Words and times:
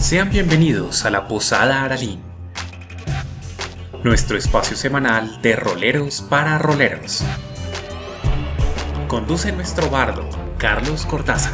Sean 0.00 0.30
bienvenidos 0.30 1.04
a 1.04 1.10
la 1.10 1.28
Posada 1.28 1.84
Aralín, 1.84 2.20
nuestro 4.02 4.38
espacio 4.38 4.74
semanal 4.74 5.42
de 5.42 5.54
roleros 5.54 6.22
para 6.22 6.58
roleros. 6.58 7.22
Conduce 9.08 9.52
nuestro 9.52 9.90
bardo, 9.90 10.26
Carlos 10.56 11.04
Cortázar. 11.04 11.52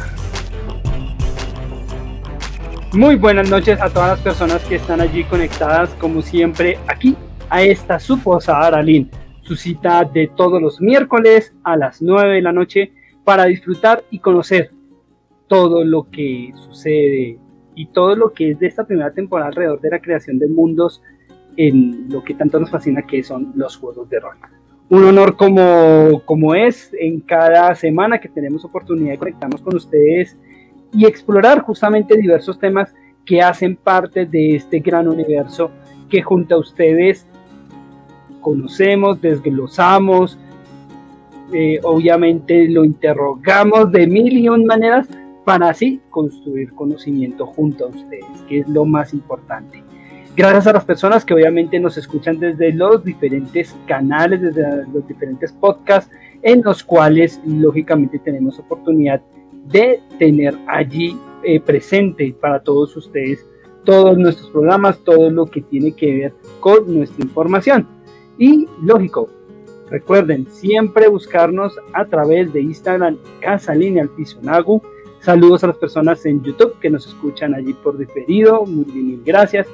Muy 2.93 3.15
buenas 3.15 3.49
noches 3.49 3.81
a 3.81 3.89
todas 3.89 4.11
las 4.11 4.19
personas 4.21 4.63
que 4.63 4.75
están 4.75 5.01
allí 5.01 5.25
conectadas, 5.25 5.89
como 5.99 6.21
siempre, 6.21 6.79
aquí 6.87 7.17
a 7.49 7.61
esta 7.61 7.99
su 7.99 8.17
Posada 8.17 8.67
Aralín, 8.67 9.11
su 9.41 9.57
cita 9.57 10.05
de 10.05 10.31
todos 10.37 10.61
los 10.61 10.79
miércoles 10.79 11.53
a 11.65 11.75
las 11.75 12.01
9 12.01 12.35
de 12.35 12.41
la 12.41 12.53
noche 12.53 12.93
para 13.25 13.43
disfrutar 13.43 14.05
y 14.09 14.19
conocer 14.19 14.71
todo 15.47 15.83
lo 15.83 16.09
que 16.09 16.53
sucede 16.55 17.39
y 17.77 17.85
todo 17.85 18.15
lo 18.15 18.33
que 18.33 18.51
es 18.51 18.59
de 18.59 18.65
esta 18.65 18.85
primera 18.85 19.11
temporada 19.11 19.49
alrededor 19.49 19.79
de 19.79 19.91
la 19.91 19.99
creación 19.99 20.39
de 20.39 20.47
mundos 20.47 21.03
en 21.55 22.09
lo 22.09 22.23
que 22.23 22.33
tanto 22.33 22.59
nos 22.59 22.71
fascina 22.71 23.03
que 23.03 23.21
son 23.21 23.53
los 23.55 23.77
juegos 23.77 24.09
de 24.09 24.19
rol. 24.19 24.35
Un 24.89 25.03
honor 25.03 25.37
como, 25.37 26.23
como 26.25 26.55
es 26.55 26.91
en 26.99 27.19
cada 27.21 27.75
semana 27.75 28.19
que 28.19 28.29
tenemos 28.29 28.65
oportunidad 28.65 29.11
de 29.11 29.17
conectarnos 29.19 29.61
con 29.61 29.75
ustedes 29.75 30.35
y 30.91 31.05
explorar 31.05 31.61
justamente 31.61 32.17
diversos 32.17 32.57
temas 32.57 32.95
que 33.25 33.41
hacen 33.41 33.75
parte 33.75 34.25
de 34.25 34.55
este 34.55 34.79
gran 34.79 35.07
universo 35.07 35.69
que 36.09 36.23
junto 36.23 36.55
a 36.55 36.59
ustedes 36.59 37.27
conocemos, 38.41 39.21
desglosamos, 39.21 40.39
eh, 41.53 41.79
obviamente 41.83 42.67
lo 42.69 42.83
interrogamos 42.83 43.91
de 43.91 44.07
mil 44.07 44.35
y 44.35 44.49
un 44.49 44.65
maneras, 44.65 45.07
para 45.47 45.69
así 45.69 46.01
construir 46.09 46.73
conocimiento 46.73 47.45
junto 47.45 47.85
a 47.85 47.87
ustedes, 47.87 48.25
que 48.49 48.59
es 48.59 48.67
lo 48.67 48.83
más 48.83 49.13
importante. 49.13 49.81
Gracias 50.35 50.67
a 50.67 50.73
las 50.73 50.83
personas 50.83 51.23
que 51.23 51.33
obviamente 51.33 51.79
nos 51.79 51.95
escuchan 51.95 52.37
desde 52.37 52.73
los 52.73 53.01
diferentes 53.01 53.73
canales, 53.87 54.41
desde 54.41 54.85
los 54.93 55.07
diferentes 55.07 55.53
podcasts, 55.53 56.13
en 56.41 56.61
los 56.63 56.83
cuales 56.83 57.39
lógicamente 57.45 58.19
tenemos 58.19 58.59
oportunidad 58.59 59.21
de 59.69 60.01
tener 60.19 60.53
allí 60.67 61.17
eh, 61.45 61.61
presente 61.61 62.35
para 62.41 62.61
todos 62.61 62.97
ustedes 62.97 63.45
todos 63.85 64.17
nuestros 64.17 64.49
programas, 64.49 64.99
todo 65.05 65.29
lo 65.29 65.45
que 65.45 65.61
tiene 65.61 65.93
que 65.93 66.13
ver 66.13 66.33
con 66.59 66.93
nuestra 66.93 67.23
información. 67.23 67.87
Y 68.37 68.67
lógico, 68.83 69.29
recuerden 69.89 70.45
siempre 70.47 71.07
buscarnos 71.07 71.79
a 71.93 72.03
través 72.03 72.51
de 72.51 72.63
Instagram 72.63 73.17
Casa 73.39 73.73
Lineal 73.73 74.09
Pisonagu 74.09 74.81
Saludos 75.27 75.61
a 75.65 75.67
las 75.67 75.75
personas 75.75 76.25
en 76.25 76.41
YouTube 76.41 76.79
que 76.79 76.89
nos 76.89 77.05
escuchan 77.05 77.53
allí 77.53 77.73
por 77.73 77.97
diferido. 77.97 78.65
Muy 78.65 78.85
bien, 78.85 79.21
gracias. 79.25 79.67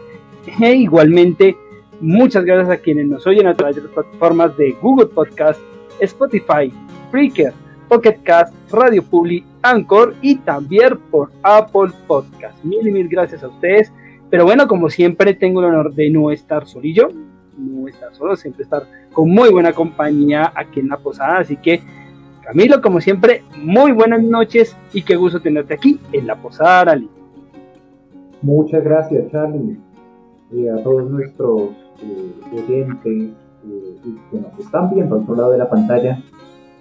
E 0.59 0.73
igualmente, 0.73 1.55
muchas 2.01 2.43
gracias 2.43 2.71
a 2.71 2.81
quienes 2.81 3.05
nos 3.05 3.27
oyen 3.27 3.45
a 3.45 3.53
través 3.53 3.75
de 3.75 3.83
las 3.83 3.91
plataformas 3.91 4.57
de 4.57 4.71
Google 4.81 5.05
Podcast, 5.05 5.61
Spotify, 5.99 6.73
Breaker, 7.11 7.53
Pocket 7.87 8.17
Cast, 8.23 8.55
Radio 8.71 9.03
Public, 9.03 9.45
Anchor 9.61 10.15
y 10.23 10.37
también 10.37 10.97
por 11.11 11.29
Apple 11.43 11.91
Podcast. 12.07 12.63
Mil 12.63 12.87
y 12.87 12.91
mil 12.91 13.07
gracias 13.07 13.43
a 13.43 13.49
ustedes. 13.49 13.93
Pero 14.31 14.45
bueno, 14.45 14.67
como 14.67 14.89
siempre, 14.89 15.35
tengo 15.35 15.59
el 15.59 15.67
honor 15.67 15.93
de 15.93 16.09
no 16.09 16.31
estar 16.31 16.65
solillo, 16.65 17.09
no 17.59 17.87
estar 17.87 18.11
solo, 18.15 18.35
siempre 18.35 18.63
estar 18.63 18.87
con 19.11 19.29
muy 19.29 19.51
buena 19.51 19.71
compañía 19.71 20.51
aquí 20.55 20.79
en 20.79 20.89
la 20.89 20.97
posada. 20.97 21.37
Así 21.37 21.57
que 21.57 21.79
Camilo, 22.45 22.81
como 22.81 22.99
siempre, 22.99 23.41
muy 23.57 23.93
buenas 23.93 24.21
noches 24.21 24.75
y 24.91 25.03
qué 25.03 25.15
gusto 25.15 25.41
tenerte 25.41 25.75
aquí 25.75 25.99
en 26.11 26.27
la 26.27 26.35
Posada 26.35 26.81
Arali. 26.81 27.09
Muchas 28.41 28.83
gracias, 28.83 29.31
Charlie, 29.31 29.79
y 30.51 30.67
a 30.67 30.83
todos 30.83 31.09
nuestros 31.09 31.71
eh, 32.01 32.33
oyentes 32.51 33.31
eh, 33.65 33.97
que 34.29 34.37
nos 34.37 34.59
están 34.59 34.93
viendo 34.93 35.15
al 35.15 35.21
otro 35.21 35.35
lado 35.35 35.51
de 35.53 35.57
la 35.57 35.69
pantalla. 35.69 36.21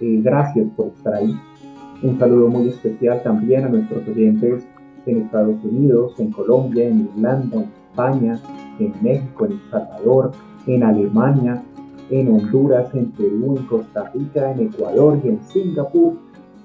Eh, 0.01 0.19
gracias 0.21 0.67
por 0.75 0.87
estar 0.87 1.13
ahí. 1.13 1.33
Un 2.01 2.19
saludo 2.19 2.49
muy 2.49 2.67
especial 2.67 3.23
también 3.23 3.63
a 3.63 3.69
nuestros 3.69 4.05
oyentes 4.05 4.67
en 5.05 5.21
Estados 5.21 5.63
Unidos, 5.63 6.19
en 6.19 6.31
Colombia, 6.31 6.89
en 6.89 7.09
Irlanda, 7.15 7.55
en 7.55 7.69
España, 7.89 8.39
en 8.79 8.93
México, 9.01 9.45
en 9.45 9.53
El 9.53 9.61
Salvador, 9.71 10.31
en 10.67 10.83
Alemania, 10.83 11.63
en 12.09 12.33
Honduras, 12.33 12.93
en 12.93 13.11
Perú, 13.11 13.55
en 13.57 13.65
Costa 13.65 14.11
Rica, 14.13 14.51
en 14.51 14.67
Ecuador 14.67 15.19
y 15.23 15.29
en 15.29 15.43
Singapur, 15.43 16.13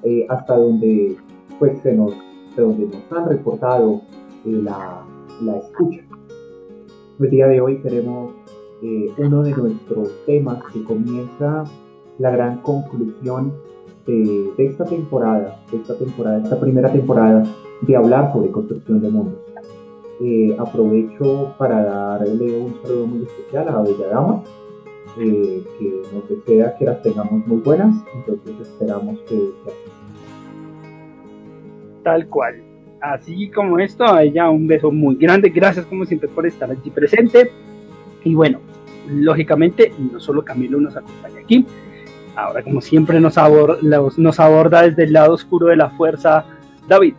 eh, 0.02 0.26
hasta 0.28 0.56
donde, 0.56 1.16
pues, 1.58 1.80
se 1.80 1.92
nos, 1.94 2.12
donde 2.56 2.86
nos 2.86 3.12
han 3.12 3.28
reportado 3.28 4.02
eh, 4.44 4.60
la, 4.62 5.04
la, 5.42 5.56
escucha. 5.58 6.02
El 7.20 7.30
día 7.30 7.46
de 7.48 7.60
hoy 7.60 7.76
tenemos 7.82 8.32
eh, 8.82 9.12
uno 9.18 9.42
de 9.42 9.52
nuestros 9.52 10.10
temas 10.26 10.62
que 10.72 10.84
comienza 10.84 11.64
la 12.18 12.30
gran 12.30 12.58
conclusión 12.58 13.52
de, 14.06 14.52
de, 14.56 14.66
esta 14.66 14.84
temporada, 14.84 15.60
de 15.70 15.78
esta 15.78 15.94
temporada, 15.96 16.42
esta 16.42 16.58
primera 16.58 16.90
temporada 16.90 17.42
de 17.82 17.96
hablar 17.96 18.32
sobre 18.32 18.50
construcción 18.50 19.00
de 19.00 19.10
mundos. 19.10 19.40
aprovecho 20.58 21.54
para 21.58 21.84
darle 21.84 22.60
un 22.60 22.74
saludo 22.82 23.06
muy 23.06 23.22
especial 23.22 23.68
a 23.68 23.82
Bella 23.82 24.08
Dama, 24.08 24.42
eh, 25.20 25.64
que 25.78 26.02
nos 26.12 26.28
desea 26.28 26.76
que 26.76 26.84
las 26.84 27.02
tengamos 27.02 27.46
muy 27.46 27.58
buenas, 27.58 27.94
entonces 28.14 28.54
esperamos 28.60 29.18
que, 29.28 29.50
Tal 32.02 32.26
cual. 32.28 32.62
Así 33.00 33.50
como 33.50 33.78
esto, 33.78 34.04
a 34.04 34.22
ella 34.22 34.48
un 34.50 34.66
beso 34.66 34.90
muy 34.90 35.16
grande. 35.16 35.50
Gracias 35.50 35.86
como 35.86 36.04
siempre 36.04 36.28
por 36.28 36.46
estar 36.46 36.70
allí 36.70 36.90
presente. 36.90 37.50
Y 38.24 38.34
bueno, 38.34 38.60
lógicamente, 39.08 39.92
no 40.12 40.18
solo 40.18 40.44
Camilo 40.44 40.80
nos 40.80 40.96
acompaña 40.96 41.40
aquí. 41.40 41.66
Ahora, 42.34 42.62
como 42.62 42.80
siempre, 42.80 43.20
nos, 43.20 43.36
aborda, 43.36 43.78
nos 44.16 44.40
aborda 44.40 44.82
desde 44.82 45.04
el 45.04 45.12
lado 45.12 45.34
oscuro 45.34 45.66
de 45.66 45.76
la 45.76 45.90
fuerza 45.90 46.44
David. 46.88 47.14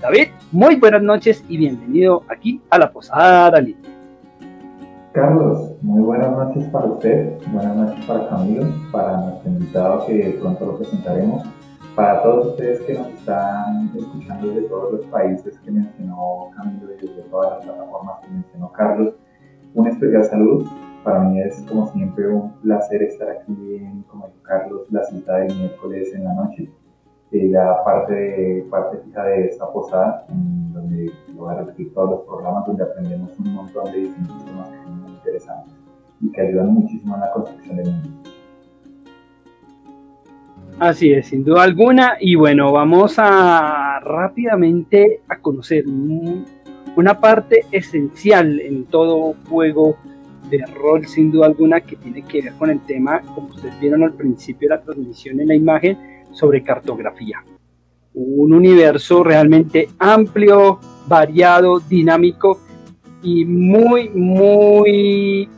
David, 0.00 0.28
muy 0.50 0.76
buenas 0.76 1.02
noches 1.02 1.44
y 1.48 1.56
bienvenido 1.56 2.24
aquí 2.28 2.60
a 2.70 2.78
la 2.78 2.92
Posada 2.92 3.50
Dalí. 3.50 3.76
Carlos, 5.12 5.76
muy 5.82 6.00
buenas 6.00 6.30
noches 6.30 6.64
para 6.70 6.86
usted, 6.86 7.36
buenas 7.52 7.76
noches 7.76 8.02
para 8.06 8.30
Camilo, 8.30 8.64
para 8.90 9.18
nuestro 9.18 9.50
invitado 9.50 10.06
que 10.06 10.38
pronto 10.40 10.64
lo 10.64 10.78
presentaremos, 10.78 11.42
para 11.94 12.22
todos 12.22 12.46
ustedes 12.46 12.80
que 12.80 12.94
nos 12.94 13.08
están 13.08 13.90
escuchando 13.94 14.48
desde 14.48 14.68
todos 14.68 14.92
los 14.94 15.04
países 15.08 15.58
que 15.58 15.70
mencionó 15.70 16.48
Camilo 16.56 16.94
y 16.94 17.06
desde 17.06 17.22
todas 17.30 17.58
las 17.58 17.64
plataformas 17.66 18.20
que 18.22 18.30
mencionó 18.30 18.72
Carlos. 18.72 19.14
Un 19.74 19.86
especial 19.88 20.24
saludo. 20.24 20.64
Para 21.04 21.20
mí 21.20 21.42
es 21.42 21.62
como 21.68 21.88
siempre 21.88 22.28
un 22.28 22.52
placer 22.62 23.02
estar 23.02 23.28
aquí 23.28 23.52
en, 23.74 24.04
como 24.04 24.30
Carlos, 24.40 24.90
la 24.90 25.04
cita 25.04 25.36
del 25.36 25.54
miércoles 25.58 26.14
en 26.14 26.24
la 26.24 26.32
noche. 26.32 26.70
Eh, 27.32 27.50
ya 27.50 27.84
parte, 27.84 28.14
de, 28.14 28.66
parte 28.70 28.96
fija 28.98 29.24
de 29.24 29.46
esta 29.46 29.70
posada, 29.70 30.24
donde 30.28 31.10
lo 31.34 31.44
voy 31.44 31.54
a 31.54 31.58
repetir 31.58 31.92
todos 31.92 32.10
los 32.10 32.20
programas, 32.22 32.66
donde 32.66 32.82
aprendemos 32.82 33.38
un 33.38 33.54
montón 33.54 33.84
de 33.92 33.98
distintos 34.00 34.44
temas 34.44 34.81
interesantes 35.22 35.74
y 36.20 36.30
que 36.30 36.40
ayudan 36.40 36.74
muchísimo 36.74 37.14
en 37.14 37.20
la 37.20 37.30
construcción 37.32 37.76
del 37.76 37.86
mundo. 37.86 38.08
Así 40.78 41.12
es, 41.12 41.26
sin 41.26 41.44
duda 41.44 41.62
alguna. 41.62 42.16
Y 42.20 42.34
bueno, 42.34 42.72
vamos 42.72 43.14
a 43.18 44.00
rápidamente 44.00 45.20
a 45.28 45.38
conocer 45.38 45.84
una 46.96 47.20
parte 47.20 47.66
esencial 47.70 48.60
en 48.60 48.84
todo 48.86 49.34
juego 49.48 49.96
de 50.50 50.64
rol, 50.66 51.06
sin 51.06 51.30
duda 51.30 51.46
alguna, 51.46 51.80
que 51.80 51.96
tiene 51.96 52.22
que 52.22 52.42
ver 52.42 52.52
con 52.54 52.70
el 52.70 52.80
tema, 52.80 53.20
como 53.34 53.48
ustedes 53.48 53.78
vieron 53.80 54.02
al 54.02 54.14
principio 54.14 54.68
de 54.68 54.76
la 54.76 54.82
transmisión 54.82 55.40
en 55.40 55.48
la 55.48 55.54
imagen, 55.54 55.98
sobre 56.32 56.62
cartografía. 56.62 57.44
Un 58.14 58.52
universo 58.52 59.22
realmente 59.22 59.88
amplio, 59.98 60.80
variado, 61.06 61.80
dinámico 61.80 62.58
y 63.22 63.44
muy, 63.44 64.08
muy 64.10 65.48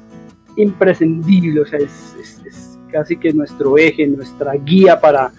imprescindible, 0.56 1.60
o 1.60 1.66
sea, 1.66 1.78
es, 1.78 2.78
casi 2.90 3.16
que 3.16 3.32
nuestro 3.32 3.76
eje, 3.76 4.06
nuestra 4.06 4.52
guía 4.54 5.00
para, 5.00 5.32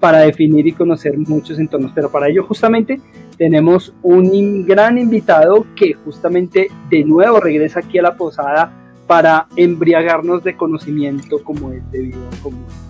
para 0.00 0.20
definir 0.20 0.66
y 0.66 0.72
conocer 0.72 1.18
muchos 1.18 1.58
entornos, 1.58 1.92
pero 1.94 2.10
para 2.10 2.28
ello 2.28 2.42
justamente 2.44 3.00
tenemos 3.36 3.92
un 4.02 4.64
gran 4.64 4.96
invitado 4.96 5.66
que 5.74 5.92
justamente 5.92 6.68
de 6.88 7.04
nuevo 7.04 7.38
regresa 7.38 7.80
aquí 7.80 7.98
a 7.98 8.02
la 8.02 8.16
posada 8.16 8.72
para 9.06 9.46
embriagarnos 9.56 10.42
de 10.42 10.56
conocimiento 10.56 11.44
como 11.44 11.70
es 11.72 11.82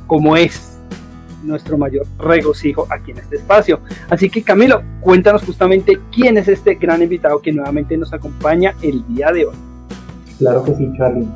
como 0.07 0.37
es 0.37 0.76
nuestro 1.43 1.79
mayor 1.79 2.07
regocijo 2.19 2.87
aquí 2.91 3.13
en 3.13 3.19
este 3.19 3.37
espacio. 3.37 3.81
Así 4.09 4.29
que 4.31 4.43
Camilo, 4.43 4.83
cuéntanos 5.01 5.43
justamente 5.45 5.99
quién 6.13 6.37
es 6.39 6.49
este 6.49 6.75
gran 6.75 7.03
invitado 7.03 7.41
que 7.41 7.53
nuevamente 7.53 7.97
nos 7.97 8.13
acompaña 8.13 8.75
el 8.83 9.07
día 9.09 9.33
de 9.33 9.47
hoy. 9.47 9.55
Claro 10.39 10.65
que 10.65 10.75
sí, 10.75 10.93
Charlie. 10.97 11.27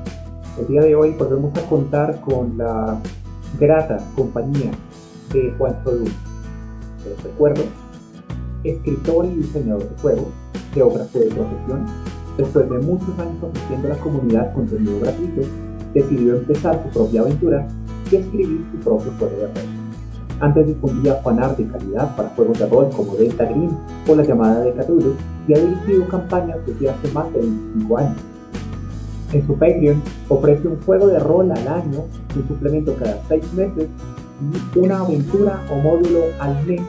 El 0.58 0.66
día 0.66 0.82
de 0.82 0.94
hoy 0.94 1.12
podemos 1.12 1.56
a 1.56 1.62
contar 1.68 2.20
con 2.20 2.58
la 2.58 3.00
grata 3.58 3.98
compañía 4.14 4.70
de 5.32 5.54
Juan 5.56 5.76
Sodú. 5.84 6.04
Les 6.04 7.22
recuerdo 7.22 7.62
escritor 8.64 9.24
y 9.24 9.36
diseñador 9.36 9.88
de 9.88 10.02
juegos, 10.02 10.28
geógrafo 10.74 11.18
de 11.18 11.26
profesión, 11.26 11.86
después 12.36 12.68
de 12.68 12.78
muchos 12.78 13.18
años 13.18 13.42
ofreciendo 13.42 13.88
a 13.88 13.90
la 13.92 13.98
comunidad 13.98 14.52
contenido 14.52 15.00
gratuito, 15.00 15.42
decidió 15.94 16.36
empezar 16.36 16.82
su 16.82 16.90
propia 16.90 17.22
aventura 17.22 17.66
y 18.10 18.16
escribir 18.16 18.66
su 18.72 18.78
propio 18.78 19.12
juego 19.18 19.36
de 19.36 19.46
rol. 19.46 19.79
Antes 20.40 20.66
difundía 20.66 21.16
fanart 21.16 21.58
de 21.58 21.66
calidad 21.66 22.16
para 22.16 22.30
juegos 22.30 22.58
de 22.58 22.66
rol 22.66 22.88
como 22.96 23.14
Delta 23.14 23.44
Green 23.44 23.76
o 24.08 24.14
La 24.14 24.22
llamada 24.22 24.60
de 24.60 24.72
Cthulhu 24.72 25.14
y 25.46 25.54
ha 25.54 25.58
dirigido 25.58 26.08
campañas 26.08 26.58
desde 26.66 26.88
hace 26.88 27.12
más 27.12 27.30
de 27.32 27.40
25 27.40 27.98
años. 27.98 28.16
En 29.32 29.46
su 29.46 29.54
Patreon 29.54 30.02
ofrece 30.28 30.66
un 30.66 30.80
juego 30.80 31.08
de 31.08 31.18
rol 31.18 31.52
al 31.52 31.68
año, 31.68 32.04
un 32.34 32.48
suplemento 32.48 32.96
cada 32.98 33.20
6 33.28 33.52
meses 33.52 33.88
y 34.74 34.78
una 34.78 35.00
aventura 35.00 35.60
o 35.70 35.76
módulo 35.76 36.20
al 36.40 36.54
mes 36.66 36.80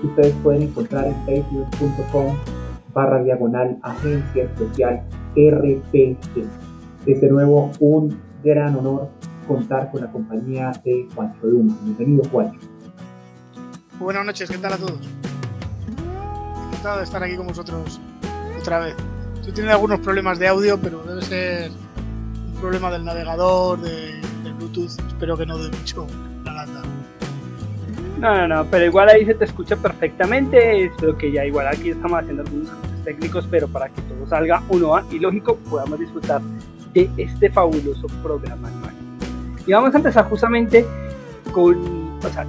que 0.00 0.06
ustedes 0.06 0.34
pueden 0.42 0.62
encontrar 0.62 1.06
en 1.06 1.14
patreon.com 1.20 2.36
barra 2.92 3.22
diagonal 3.22 3.78
agencia 3.82 4.44
especial 4.44 5.02
RPG. 5.34 6.16
Es 7.06 7.20
de 7.20 7.30
nuevo 7.30 7.70
un 7.80 8.18
gran 8.44 8.76
honor 8.76 9.08
contar 9.46 9.90
con 9.90 10.02
la 10.02 10.12
compañía 10.12 10.72
de 10.84 11.08
Juancho 11.14 11.46
Duma. 11.46 11.74
Bienvenido 11.84 12.22
Juancho. 12.30 12.77
Buenas 13.98 14.24
noches, 14.24 14.48
¿qué 14.48 14.58
tal 14.58 14.74
a 14.74 14.76
todos? 14.76 15.00
Encantado 16.68 16.98
de 16.98 17.04
estar 17.04 17.20
aquí 17.20 17.36
con 17.36 17.48
vosotros 17.48 18.00
otra 18.60 18.78
vez. 18.78 18.94
Estoy 19.34 19.52
teniendo 19.52 19.72
algunos 19.72 19.98
problemas 19.98 20.38
de 20.38 20.46
audio, 20.46 20.78
pero 20.80 21.02
debe 21.02 21.20
ser 21.22 21.72
un 21.72 22.60
problema 22.60 22.92
del 22.92 23.04
navegador, 23.04 23.80
de, 23.80 24.20
Bluetooth. 24.56 25.00
Espero 25.08 25.36
que 25.36 25.46
no 25.46 25.58
dé 25.58 25.76
mucho 25.76 26.06
la 26.44 26.52
lata. 26.52 26.82
No, 28.20 28.36
no, 28.36 28.48
no, 28.48 28.70
pero 28.70 28.84
igual 28.84 29.08
ahí 29.08 29.26
se 29.26 29.34
te 29.34 29.46
escucha 29.46 29.74
perfectamente. 29.74 30.84
Espero 30.84 31.18
que 31.18 31.32
ya 31.32 31.44
igual 31.44 31.66
aquí 31.66 31.90
estamos 31.90 32.20
haciendo 32.20 32.42
algunos 32.42 32.70
técnicos, 33.04 33.48
pero 33.50 33.66
para 33.66 33.88
que 33.88 34.00
todo 34.02 34.24
salga 34.28 34.62
uno 34.68 34.94
a 34.94 35.04
y 35.10 35.18
lógico, 35.18 35.56
podamos 35.56 35.98
disfrutar 35.98 36.40
de 36.94 37.10
este 37.16 37.50
fabuloso 37.50 38.06
programa. 38.22 38.70
Y 39.66 39.72
vamos 39.72 39.92
a 39.92 39.98
empezar 39.98 40.24
justamente 40.28 40.86
con, 41.52 42.18
o 42.24 42.28
sea, 42.32 42.46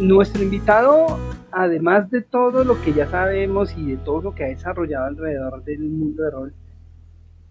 nuestro 0.00 0.42
invitado, 0.42 1.18
además 1.52 2.10
de 2.10 2.22
todo 2.22 2.64
lo 2.64 2.80
que 2.82 2.92
ya 2.92 3.06
sabemos 3.06 3.76
y 3.76 3.92
de 3.92 3.96
todo 3.98 4.22
lo 4.22 4.34
que 4.34 4.44
ha 4.44 4.48
desarrollado 4.48 5.06
alrededor 5.06 5.62
del 5.64 5.80
mundo 5.80 6.22
de 6.22 6.30
rol, 6.30 6.54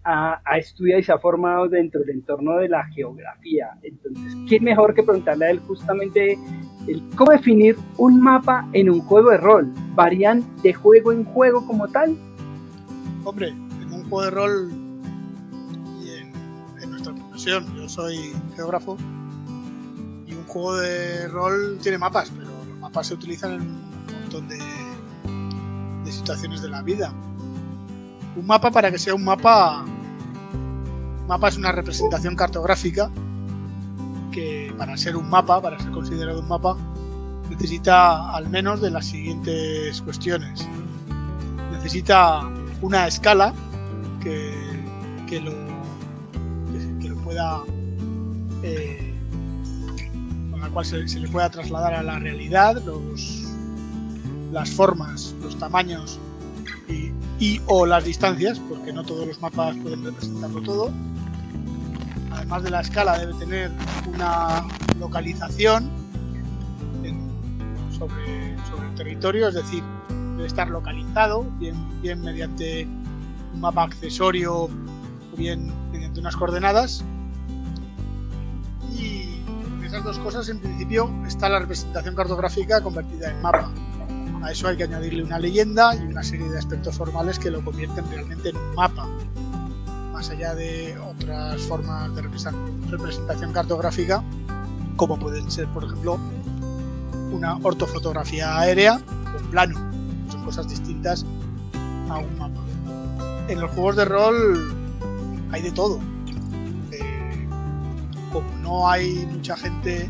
ha, 0.02 0.40
estudiado 0.58 1.00
y 1.00 1.04
se 1.04 1.12
ha 1.12 1.18
formado 1.18 1.68
dentro 1.68 2.00
del 2.00 2.10
entorno 2.10 2.56
de 2.56 2.68
la 2.68 2.84
geografía. 2.86 3.70
Entonces, 3.82 4.34
¿qué 4.48 4.60
mejor 4.60 4.94
que 4.94 5.02
preguntarle 5.02 5.46
a 5.46 5.50
él 5.50 5.60
justamente 5.60 6.38
el 6.86 7.02
cómo 7.16 7.32
definir 7.32 7.76
un 7.98 8.20
mapa 8.20 8.68
en 8.72 8.90
un 8.90 9.00
juego 9.00 9.30
de 9.30 9.36
rol? 9.36 9.72
¿Varían 9.94 10.44
de 10.62 10.72
juego 10.72 11.12
en 11.12 11.24
juego 11.24 11.66
como 11.66 11.86
tal? 11.88 12.16
Hombre, 13.24 13.48
en 13.48 13.92
un 13.92 14.08
juego 14.08 14.22
de 14.22 14.30
rol 14.30 14.70
y 16.02 16.82
en, 16.82 16.90
nuestra 16.90 17.14
profesión, 17.14 17.66
yo 17.76 17.88
soy 17.88 18.32
geógrafo, 18.56 18.96
juego 20.50 20.76
de 20.76 21.28
rol 21.28 21.78
tiene 21.80 21.96
mapas, 21.96 22.30
pero 22.36 22.50
los 22.68 22.78
mapas 22.78 23.06
se 23.06 23.14
utilizan 23.14 23.52
en 23.52 23.60
un 23.62 24.20
montón 24.22 24.48
de, 24.48 24.58
situaciones 26.10 26.60
de 26.60 26.68
la 26.68 26.82
vida. 26.82 27.12
Un 28.36 28.46
mapa, 28.46 28.70
para 28.70 28.90
que 28.90 28.98
sea 28.98 29.14
un 29.14 29.24
mapa, 29.24 29.84
mapa 31.28 31.48
es 31.48 31.56
una 31.56 31.70
representación 31.70 32.34
cartográfica 32.34 33.10
que 34.32 34.74
para 34.76 34.96
ser 34.96 35.16
un 35.16 35.30
mapa, 35.30 35.62
para 35.62 35.78
ser 35.78 35.92
considerado 35.92 36.40
un 36.40 36.48
mapa, 36.48 36.76
necesita 37.48 38.32
al 38.32 38.48
menos 38.48 38.80
de 38.80 38.90
las 38.90 39.06
siguientes 39.06 40.00
cuestiones. 40.02 40.66
Necesita 41.72 42.40
una 42.82 43.06
escala 43.06 43.54
que, 44.20 44.52
que, 45.28 45.40
lo, 45.40 45.52
que, 47.00 47.08
lo 47.08 47.16
pueda 47.18 47.62
eh, 48.64 49.09
cual 50.70 50.84
se, 50.84 51.06
se, 51.08 51.20
le 51.20 51.28
pueda 51.28 51.50
trasladar 51.50 51.94
a 51.94 52.02
la 52.02 52.18
realidad 52.18 52.82
los, 52.84 53.44
las 54.52 54.70
formas, 54.70 55.34
los 55.42 55.58
tamaños 55.58 56.18
y, 57.40 57.60
o 57.66 57.86
las 57.86 58.04
distancias, 58.04 58.60
porque 58.68 58.92
no 58.92 59.02
todos 59.04 59.26
los 59.26 59.40
mapas 59.40 59.76
pueden 59.76 60.04
representarlo 60.04 60.60
todo. 60.62 60.90
Además 62.32 62.62
de 62.62 62.70
la 62.70 62.80
escala 62.80 63.18
debe 63.18 63.34
tener 63.34 63.70
una 64.06 64.66
localización 64.98 65.90
sobre, 67.96 68.56
sobre, 68.68 68.88
el 68.88 68.94
territorio, 68.94 69.48
es 69.48 69.54
decir, 69.54 69.82
debe 70.36 70.46
estar 70.46 70.68
localizado, 70.68 71.44
bien, 71.58 71.76
bien 72.02 72.20
mediante 72.22 72.86
un 73.54 73.60
mapa 73.60 73.84
accesorio 73.84 74.64
o 74.64 74.70
bien 75.36 75.72
mediante 75.92 76.20
unas 76.20 76.36
coordenadas. 76.36 77.04
Esas 79.90 80.04
dos 80.04 80.20
cosas, 80.20 80.48
en 80.48 80.60
principio, 80.60 81.10
está 81.26 81.48
la 81.48 81.58
representación 81.58 82.14
cartográfica 82.14 82.80
convertida 82.80 83.28
en 83.28 83.42
mapa. 83.42 83.72
A 84.40 84.52
eso 84.52 84.68
hay 84.68 84.76
que 84.76 84.84
añadirle 84.84 85.24
una 85.24 85.36
leyenda 85.36 85.96
y 85.96 86.02
una 86.04 86.22
serie 86.22 86.48
de 86.48 86.56
aspectos 86.56 86.96
formales 86.96 87.40
que 87.40 87.50
lo 87.50 87.60
convierten 87.64 88.08
realmente 88.08 88.50
en 88.50 88.56
un 88.56 88.74
mapa 88.76 89.08
más 90.12 90.30
allá 90.30 90.54
de 90.54 90.96
otras 90.96 91.62
formas 91.62 92.14
de 92.14 92.22
representación 92.22 93.52
cartográfica, 93.52 94.22
como 94.94 95.18
pueden 95.18 95.50
ser, 95.50 95.66
por 95.66 95.82
ejemplo, 95.82 96.20
una 97.32 97.56
ortofotografía 97.56 98.60
aérea 98.60 98.94
o 99.34 99.42
un 99.42 99.50
plano. 99.50 99.74
Son 100.30 100.44
cosas 100.44 100.68
distintas 100.68 101.26
a 102.08 102.18
un 102.18 102.38
mapa. 102.38 102.60
En 103.48 103.60
los 103.60 103.72
juegos 103.72 103.96
de 103.96 104.04
rol 104.04 104.72
hay 105.50 105.62
de 105.62 105.72
todo. 105.72 105.98
Como 108.32 108.50
no 108.58 108.88
hay 108.88 109.26
mucha 109.26 109.56
gente 109.56 110.08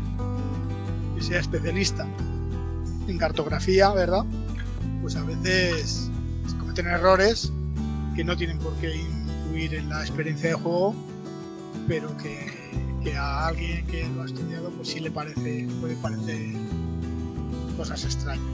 que 1.15 1.23
sea 1.23 1.39
especialista 1.39 2.07
en 3.07 3.17
cartografía, 3.17 3.91
¿verdad? 3.91 4.23
Pues 5.01 5.15
a 5.15 5.23
veces 5.23 6.09
se 6.47 6.57
cometen 6.57 6.87
errores 6.87 7.51
que 8.15 8.23
no 8.23 8.37
tienen 8.37 8.59
por 8.59 8.73
qué 8.75 8.95
influir 8.95 9.75
en 9.75 9.89
la 9.89 10.01
experiencia 10.01 10.49
de 10.49 10.55
juego, 10.55 10.95
pero 11.87 12.15
que, 12.17 13.15
a 13.17 13.47
alguien 13.47 13.85
que 13.87 14.07
lo 14.09 14.21
ha 14.21 14.25
estudiado 14.25 14.69
pues 14.69 14.89
sí 14.89 14.99
le 14.99 15.09
parece, 15.09 15.67
puede 15.79 15.95
parecer 15.95 16.53
cosas 17.75 18.03
extrañas. 18.03 18.45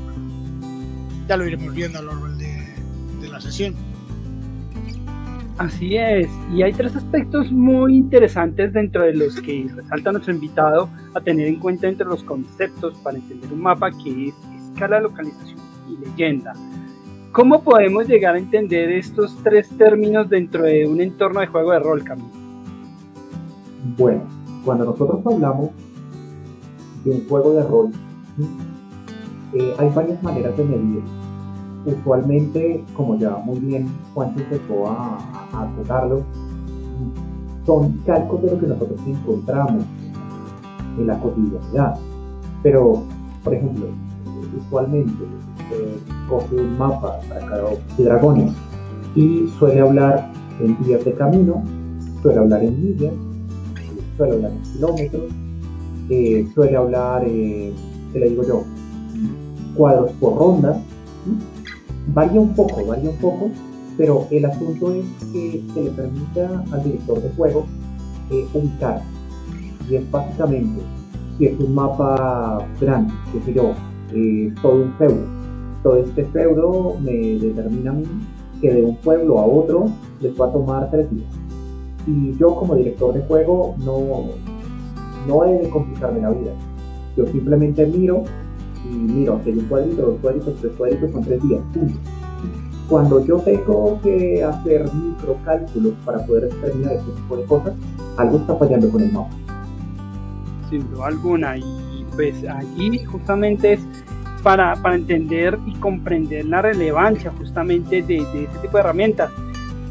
Ya 1.28 1.36
lo 1.36 1.46
iremos 1.46 1.74
viendo 1.74 2.00
a 2.00 2.02
lo 2.02 2.14
largo 2.14 2.38
de 2.38 3.30
la 3.30 3.42
sesión. 3.42 3.76
Así 5.58 5.98
es, 5.98 6.30
y 6.54 6.62
hay 6.62 6.72
tres 6.72 6.96
aspectos 6.96 7.52
muy 7.52 7.98
interesantes 7.98 8.72
dentro 8.74 9.04
de 9.04 9.16
los 9.16 9.42
que 9.42 9.68
resalta 9.76 10.12
nuestro 10.12 10.36
invitado 10.36 10.88
a 11.16 11.22
tener 11.22 11.48
en 11.48 11.56
cuenta 11.56 11.88
entre 11.88 12.06
los 12.06 12.24
conceptos 12.24 12.96
para 13.00 13.18
entender 13.18 13.52
un 13.52 13.62
mapa 13.62 13.90
que 13.90 14.28
es 14.28 14.36
escala, 14.72 15.00
localización 15.00 15.58
y 15.90 16.06
leyenda. 16.06 16.54
¿Cómo 17.32 17.64
podemos 17.64 18.08
llegar 18.08 18.36
a 18.36 18.38
entender 18.38 18.92
estos 18.92 19.36
tres 19.44 19.68
términos 19.78 20.30
dentro 20.30 20.64
de 20.64 20.86
un 20.86 21.02
entorno 21.02 21.40
de 21.40 21.48
juego 21.48 21.72
de 21.72 21.80
rol, 21.80 22.04
Camilo? 22.04 22.30
Bueno, 23.98 24.22
cuando 24.64 24.86
nosotros 24.86 25.26
hablamos 25.26 25.72
de 27.04 27.12
un 27.12 27.28
juego 27.28 27.54
de 27.54 27.64
rol, 27.64 27.92
eh, 29.54 29.74
hay 29.80 29.90
varias 29.90 30.22
maneras 30.22 30.56
de 30.56 30.64
medir. 30.64 31.17
Usualmente, 31.88 32.84
como 32.94 33.18
ya 33.18 33.38
muy 33.38 33.60
bien 33.60 33.88
Juan 34.14 34.34
empezó 34.36 34.90
a, 34.90 35.72
tocarlo, 35.78 36.22
son 37.66 37.94
calcos 38.06 38.42
de 38.42 38.52
lo 38.52 38.60
que 38.60 38.68
nosotros 38.68 39.00
encontramos 39.08 39.86
en 40.98 41.08
la 41.08 41.18
cotidianidad. 41.18 41.98
Pero, 42.62 43.04
por 43.42 43.54
ejemplo, 43.54 43.86
usualmente 44.66 45.24
eh, 45.72 45.98
coge 46.28 46.56
un 46.56 46.78
mapa 46.78 47.20
para 47.30 47.64
de 47.98 48.04
dragones 48.04 48.54
y 49.16 49.48
suele 49.58 49.80
hablar 49.80 50.30
en 50.60 50.78
días 50.84 51.06
de 51.06 51.14
camino, 51.14 51.64
suele 52.22 52.40
hablar 52.40 52.64
en 52.64 52.84
millas, 52.84 53.14
suele 54.18 54.34
hablar 54.34 54.52
en 54.52 54.74
kilómetros, 54.74 55.24
eh, 56.10 56.48
suele 56.54 56.76
hablar, 56.76 57.24
eh, 57.26 57.74
¿qué 58.12 58.20
le 58.20 58.30
digo 58.30 58.44
yo? 58.46 58.64
Cuadros 59.74 60.12
por 60.20 60.38
ronda. 60.38 60.82
Varía 62.14 62.40
un 62.40 62.54
poco, 62.54 62.86
varía 62.86 63.10
un 63.10 63.18
poco, 63.18 63.50
pero 63.98 64.28
el 64.32 64.46
asunto 64.46 64.94
es 64.94 65.06
que 65.32 65.64
se 65.74 65.84
le 65.84 65.92
permita 65.92 66.64
al 66.72 66.84
director 66.84 67.22
de 67.22 67.30
juego 67.32 67.66
eh, 68.32 68.46
ubicar. 68.54 69.02
Y 69.90 69.96
es 69.96 70.12
básicamente, 70.12 70.82
si 71.38 71.46
es 71.46 71.60
un 71.60 71.74
mapa 71.74 72.66
grande, 72.80 73.14
que 73.32 73.42
sé 73.42 73.54
yo, 73.54 73.74
eh, 74.14 74.54
todo 74.62 74.84
un 74.84 74.94
feudo. 74.94 75.26
Todo 75.84 75.98
este 75.98 76.26
feudo 76.26 76.96
me 77.02 77.12
determina 77.12 77.92
a 77.92 77.94
mí 77.94 78.06
que 78.62 78.74
de 78.74 78.84
un 78.84 78.96
pueblo 78.98 79.40
a 79.40 79.46
otro 79.46 79.86
les 80.22 80.40
va 80.40 80.48
a 80.48 80.52
tomar 80.52 80.90
tres 80.90 81.10
días. 81.12 81.30
Y 82.08 82.36
yo 82.38 82.56
como 82.56 82.76
director 82.76 83.14
de 83.14 83.22
juego 83.22 83.76
no, 83.80 84.30
no 85.28 85.46
he 85.46 85.60
de 85.60 85.70
complicarme 85.70 86.22
la 86.22 86.32
vida. 86.32 86.52
Yo 87.16 87.26
simplemente 87.28 87.86
miro 87.86 88.24
y 88.92 88.96
miro, 88.96 89.36
ok, 89.36 89.48
un 89.48 89.66
cuadrito, 89.66 90.02
dos 90.02 90.20
cuadritos, 90.22 90.56
tres 90.60 90.74
cuadritos, 90.78 91.12
son 91.12 91.24
tres 91.24 91.44
días, 91.44 91.62
punto. 91.74 92.00
Cuando 92.88 93.26
yo 93.26 93.38
tengo 93.40 94.00
que 94.02 94.44
hacer 94.44 94.86
microcálculos 94.94 95.94
para 96.06 96.26
poder 96.26 96.50
determinar 96.50 96.94
este 96.94 97.12
tipo 97.12 97.38
de 97.38 97.44
cosas, 97.44 97.74
algo 98.16 98.38
está 98.38 98.56
fallando 98.56 98.90
con 98.90 99.02
el 99.02 99.12
mapa. 99.12 99.30
Sin 100.70 100.90
duda 100.92 101.08
alguna, 101.08 101.58
y 101.58 102.06
pues 102.16 102.44
allí 102.48 103.04
justamente 103.06 103.74
es 103.74 103.82
para, 104.42 104.76
para 104.76 104.96
entender 104.96 105.58
y 105.66 105.74
comprender 105.74 106.46
la 106.46 106.62
relevancia 106.62 107.32
justamente 107.38 108.02
de, 108.02 108.26
de 108.34 108.44
este 108.44 108.60
tipo 108.62 108.78
de 108.78 108.80
herramientas. 108.80 109.32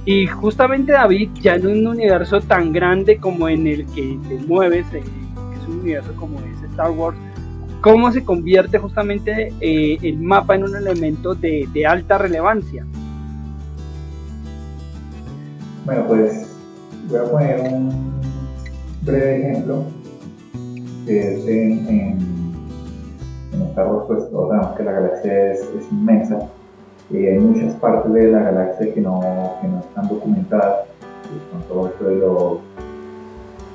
Y 0.07 0.27
justamente 0.29 0.93
David, 0.93 1.31
ya 1.35 1.57
en 1.57 1.67
un 1.67 1.87
universo 1.87 2.41
tan 2.41 2.73
grande 2.73 3.19
como 3.19 3.49
en 3.49 3.67
el 3.67 3.87
que 3.87 4.19
te 4.29 4.39
mueves, 4.47 4.87
eh, 4.95 5.03
que 5.03 5.61
es 5.61 5.69
un 5.69 5.81
universo 5.81 6.13
como 6.17 6.39
es 6.39 6.63
Star 6.71 6.93
Wars, 6.93 7.19
¿cómo 7.87 8.11
se 8.11 8.25
convierte 8.25 8.79
justamente 8.79 9.53
eh, 9.61 9.97
el 10.03 10.19
mapa 10.19 10.57
en 10.57 10.65
un 10.65 10.75
elemento 10.75 11.37
de, 11.37 11.87
alta 11.89 12.19
relevancia? 12.19 12.85
Bueno, 15.85 16.05
pues 16.09 16.49
voy 17.09 17.19
a 17.21 17.31
poner 17.31 17.61
un 17.61 18.21
breve 19.03 19.39
ejemplo 19.39 19.85
que 21.07 21.35
es 21.35 21.47
en, 21.47 21.89
en, 21.89 22.19
en 23.53 23.75
pues 24.09 24.29
todos 24.33 24.49
sabemos 24.49 24.77
que 24.77 24.83
la 24.83 24.91
galaxia 24.91 25.53
es, 25.53 25.71
inmensa 25.93 26.41
hay 27.13 27.39
muchas 27.39 27.73
partes 27.75 28.13
de 28.13 28.33
la 28.33 28.41
galaxia 28.41 28.93
que 28.93 29.01
no, 29.01 29.21
que 29.63 29.69
no 29.69 29.79
están 29.79 30.09
documentadas, 30.09 30.89
con 31.53 31.63
todo 31.69 31.87
esto 31.87 32.05
de 32.05 32.17
los, 32.17 32.59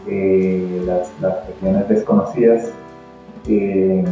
eh, 0.10 0.84
las, 0.86 1.10
las, 1.22 1.48
regiones 1.48 1.88
desconocidas. 1.88 2.74
Eh, 3.48 4.04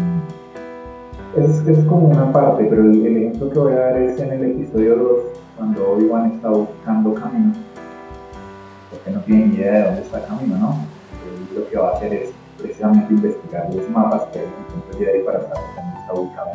es, 1.37 1.67
es, 1.67 1.85
como 1.85 2.07
una 2.07 2.31
parte, 2.31 2.65
pero 2.69 2.83
el, 2.83 3.05
ejemplo 3.05 3.49
que 3.49 3.59
voy 3.59 3.73
a 3.73 3.79
dar 3.79 3.97
es 3.97 4.19
en 4.19 4.31
el 4.31 4.43
episodio 4.51 4.95
2, 4.95 5.19
cuando 5.57 5.91
Obi-Wan 5.91 6.31
está 6.31 6.49
buscando 6.49 7.13
camino, 7.13 7.53
porque 8.89 9.11
no 9.11 9.19
tiene 9.21 9.45
ni 9.45 9.55
idea 9.55 9.73
de 9.73 9.83
dónde 9.83 10.01
está 10.01 10.25
camino, 10.25 10.57
¿no? 10.57 10.75
Lo 11.55 11.69
que 11.69 11.77
va 11.77 11.89
a 11.89 11.93
hacer 11.93 12.13
es 12.13 12.31
precisamente 12.57 13.13
investigar 13.13 13.73
los 13.73 13.87
mapas 13.89 14.23
que 14.33 14.39
hay 14.39 14.45
en 14.45 14.99
el 14.99 15.05
Jedi 15.05 15.23
para 15.23 15.41
saber 15.41 15.57
dónde 15.75 15.99
está 15.99 16.13
ubicado. 16.13 16.49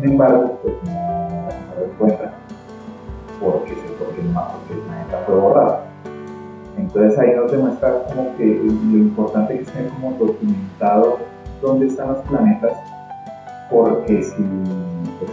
Sin 0.00 0.10
embargo, 0.10 0.58
pues 0.62 0.74
no 0.84 1.48
lo 1.78 1.92
encuentra 1.92 2.32
porque, 3.40 3.72
el 4.20 4.28
mapa, 4.30 4.54
porque 4.58 4.74
el 4.74 4.80
planeta 4.80 5.22
fue 5.26 5.34
borrado. 5.36 5.80
Entonces 6.76 7.18
ahí 7.18 7.34
nos 7.36 7.52
demuestra 7.52 8.02
como 8.08 8.36
que 8.36 8.44
lo 8.44 8.98
importante 8.98 9.54
que 9.54 9.62
esté 9.62 9.88
como 9.88 10.16
documentado 10.18 11.18
dónde 11.62 11.86
están 11.86 12.08
los 12.08 12.18
planetas, 12.18 12.72
porque 13.70 14.22
si, 14.22 14.42
pues, 15.18 15.30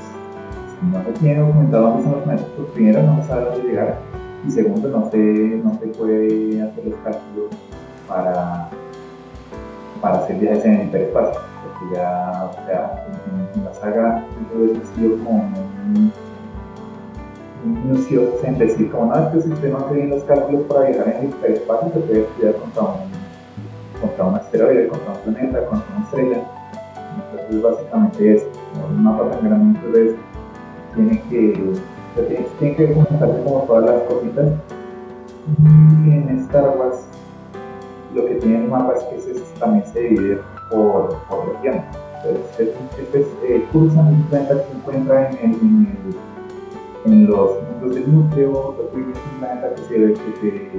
si 0.79 0.85
no 0.85 1.03
se 1.03 1.11
tiene 1.19 1.39
documentado 1.41 1.83
dónde 1.83 1.99
están 1.99 2.13
los 2.13 2.23
planetas, 2.23 2.49
pues 2.55 2.69
primero 2.69 3.03
no 3.03 3.21
se 3.21 3.27
sabe 3.27 3.45
dónde 3.45 3.67
llegar 3.67 3.97
y 4.47 4.51
segundo 4.51 4.87
no 4.89 5.09
se, 5.09 5.17
no 5.17 5.73
se 5.73 5.87
puede 5.87 6.61
hacer 6.61 6.85
los 6.85 6.99
cálculos 6.99 7.49
para, 8.07 8.69
para 10.01 10.19
hacer 10.19 10.37
viajes 10.37 10.63
en 10.65 10.73
el 10.75 10.87
hiperespacio, 10.87 11.41
porque 11.63 11.95
ya, 11.95 12.49
o 12.49 12.65
sea, 12.65 13.05
en, 13.55 13.65
la 13.65 13.73
saga 13.73 14.25
entonces 14.39 14.89
ha 14.89 14.95
sido 14.95 15.17
como 15.17 15.39
un 15.39 16.11
minuciosos 17.65 18.43
en 18.43 18.57
decir 18.57 18.89
como 18.89 19.13
no, 19.13 19.27
es 19.27 19.33
que 19.33 19.41
si 19.41 19.51
usted 19.51 19.71
no 19.71 19.79
hace 19.79 19.95
bien 19.95 20.09
los 20.09 20.23
cálculos 20.23 20.63
para 20.63 20.89
viajar 20.89 21.09
en 21.09 21.17
el 21.17 21.29
hiperespacio, 21.29 21.91
se 21.93 21.99
puede 21.99 22.21
estudiar 22.21 22.55
contra 22.55 22.83
un, 22.83 23.99
contra 23.99 24.25
un 24.25 24.35
asteroide, 24.35 24.87
contra 24.87 25.11
un 25.13 25.33
planeta, 25.33 25.65
contra 25.65 25.95
una 25.97 25.98
estrella. 26.21 26.43
Entonces 27.31 27.61
básicamente 27.61 28.35
es, 28.35 28.47
como 28.73 28.87
un 28.87 29.03
mapa 29.03 29.31
tan 29.31 29.45
grande, 29.45 29.79
entonces 29.79 30.15
tiene 30.95 31.21
que, 31.29 31.73
tiene, 32.59 32.75
que 32.75 32.87
documentarse 32.87 33.43
como 33.43 33.63
todas 33.63 33.85
las 33.85 34.03
cositas. 34.03 34.51
Y 36.05 36.11
en 36.11 36.39
Star 36.39 36.77
Wars 36.77 37.05
lo 38.13 38.25
que 38.25 38.35
tiene 38.35 38.63
el 38.63 38.69
mapa 38.69 38.93
es 38.97 39.03
que 39.03 39.19
se, 39.19 39.39
también 39.59 39.85
se 39.85 39.99
divide 39.99 40.39
por, 40.71 41.15
por 41.27 41.53
regiones. 41.53 41.83
Entonces, 42.23 42.75
este, 42.99 43.19
este, 43.19 43.55
eh, 43.55 43.65
se 43.71 44.77
encuentra 44.77 45.29
en 45.29 45.37
el, 45.37 45.55
en 45.55 45.87
el 46.05 46.15
en 47.05 47.27
los 47.27 47.51
mundos 47.63 47.95
del 47.95 48.13
núcleo, 48.13 48.75
los 48.77 48.87
es 48.87 49.17
un 49.33 49.39
planeta 49.39 49.73
que 49.73 49.81
se, 49.83 50.13
que, 50.13 50.35
se, 50.41 50.71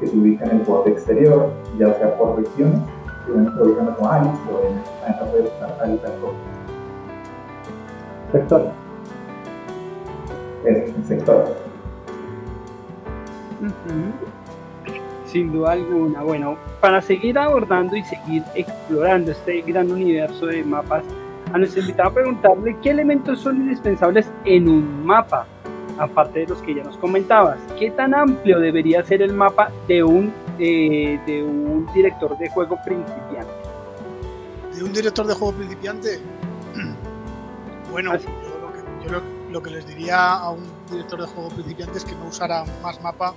que 0.00 0.06
se 0.06 0.16
ubica 0.16 0.46
en 0.46 0.58
el 0.58 0.62
borde 0.62 0.92
exterior, 0.92 1.50
ya 1.78 1.92
sea 1.94 2.16
por 2.16 2.38
regiones, 2.38 2.80
que 3.24 3.32
uno 3.32 3.52
se 3.54 3.62
ubica 3.62 3.94
como 3.94 4.10
Alice, 4.10 4.38
o 4.50 4.66
en 4.66 4.82
planeta 5.00 5.24
puede 5.30 5.44
estar 5.44 5.78
Alice 5.80 6.06
al 6.06 6.12
Sector. 8.32 8.70
Es 10.64 10.96
un 10.96 11.04
sector. 11.04 11.56
Sin 15.26 15.52
duda 15.52 15.72
alguna. 15.72 16.22
Bueno, 16.22 16.56
para 16.80 17.00
seguir 17.00 17.38
abordando 17.38 17.96
y 17.96 18.02
seguir 18.04 18.42
explorando 18.54 19.32
este 19.32 19.60
gran 19.62 19.90
universo 19.90 20.46
de 20.46 20.62
mapas, 20.64 21.04
a 21.52 21.58
nuestro 21.58 21.80
invitado 21.80 22.10
a 22.10 22.14
preguntarle 22.14 22.76
qué 22.82 22.90
elementos 22.90 23.40
son 23.40 23.56
indispensables 23.56 24.30
en 24.44 24.68
un 24.68 25.04
mapa, 25.04 25.46
aparte 25.98 26.40
de 26.40 26.46
los 26.46 26.62
que 26.62 26.74
ya 26.74 26.82
nos 26.82 26.96
comentabas. 26.96 27.58
¿Qué 27.78 27.90
tan 27.90 28.14
amplio 28.14 28.58
debería 28.58 29.02
ser 29.02 29.22
el 29.22 29.32
mapa 29.32 29.70
de 29.86 30.02
un, 30.02 30.32
eh, 30.58 31.20
de 31.26 31.42
un 31.42 31.86
director 31.92 32.36
de 32.38 32.48
juego 32.50 32.78
principiante? 32.84 33.52
¿De 34.74 34.84
un 34.84 34.92
director 34.92 35.26
de 35.26 35.34
juego 35.34 35.52
principiante? 35.54 36.20
Bueno, 37.90 38.16
yo, 38.16 38.30
lo 38.62 38.72
que, 38.72 39.04
yo 39.04 39.12
lo, 39.12 39.22
lo, 39.50 39.62
que, 39.62 39.68
les 39.68 39.86
diría 39.86 40.32
a 40.32 40.48
un 40.48 40.64
director 40.90 41.20
de 41.20 41.26
juego 41.26 41.50
principiante 41.50 41.98
es 41.98 42.06
que 42.06 42.14
no 42.14 42.24
usara 42.28 42.64
más 42.82 43.02
mapa 43.02 43.34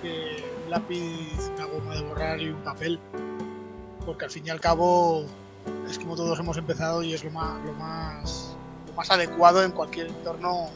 que 0.00 0.42
un 0.64 0.70
lápiz, 0.70 1.50
una 1.54 1.66
goma 1.66 1.94
de 1.94 2.02
borrar 2.02 2.40
y 2.40 2.48
un 2.48 2.62
papel. 2.62 2.98
Porque 4.06 4.24
al 4.24 4.30
fin 4.30 4.46
y 4.46 4.50
al 4.50 4.58
cabo 4.58 5.26
es 5.88 5.98
como 5.98 6.16
todos 6.16 6.38
hemos 6.38 6.56
empezado 6.56 7.02
y 7.02 7.14
es 7.14 7.24
lo 7.24 7.30
más, 7.30 7.62
lo 7.64 7.72
más, 7.74 8.56
lo 8.88 8.94
más 8.94 9.10
adecuado 9.10 9.62
en 9.62 9.72
cualquier 9.72 10.08
entorno 10.08 10.68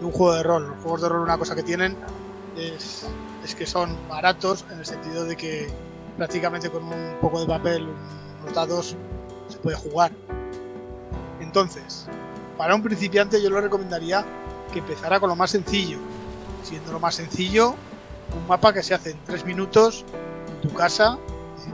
de 0.00 0.06
un 0.06 0.12
juego 0.12 0.34
de 0.34 0.42
rol. 0.42 0.68
Los 0.68 0.82
juegos 0.82 1.02
de 1.02 1.08
rol 1.08 1.22
una 1.22 1.38
cosa 1.38 1.54
que 1.54 1.62
tienen 1.62 1.96
es, 2.56 3.06
es 3.48 3.54
que 3.54 3.66
son 3.66 3.96
baratos 4.08 4.64
en 4.70 4.78
el 4.78 4.86
sentido 4.86 5.24
de 5.24 5.36
que 5.36 5.68
prácticamente 6.16 6.70
con 6.70 6.84
un 6.84 7.16
poco 7.20 7.40
de 7.40 7.46
papel, 7.46 7.88
unos 8.42 8.54
dados, 8.54 8.96
se 9.48 9.58
puede 9.58 9.76
jugar. 9.76 10.12
Entonces, 11.40 12.06
para 12.58 12.74
un 12.74 12.82
principiante 12.82 13.42
yo 13.42 13.48
le 13.48 13.60
recomendaría 13.60 14.24
que 14.72 14.80
empezara 14.80 15.18
con 15.18 15.30
lo 15.30 15.36
más 15.36 15.50
sencillo. 15.50 15.98
Siendo 16.62 16.92
lo 16.92 17.00
más 17.00 17.14
sencillo, 17.14 17.74
un 18.36 18.46
mapa 18.46 18.72
que 18.72 18.82
se 18.82 18.94
hace 18.94 19.12
en 19.12 19.18
tres 19.24 19.44
minutos 19.44 20.04
en 20.62 20.68
tu 20.68 20.74
casa 20.74 21.18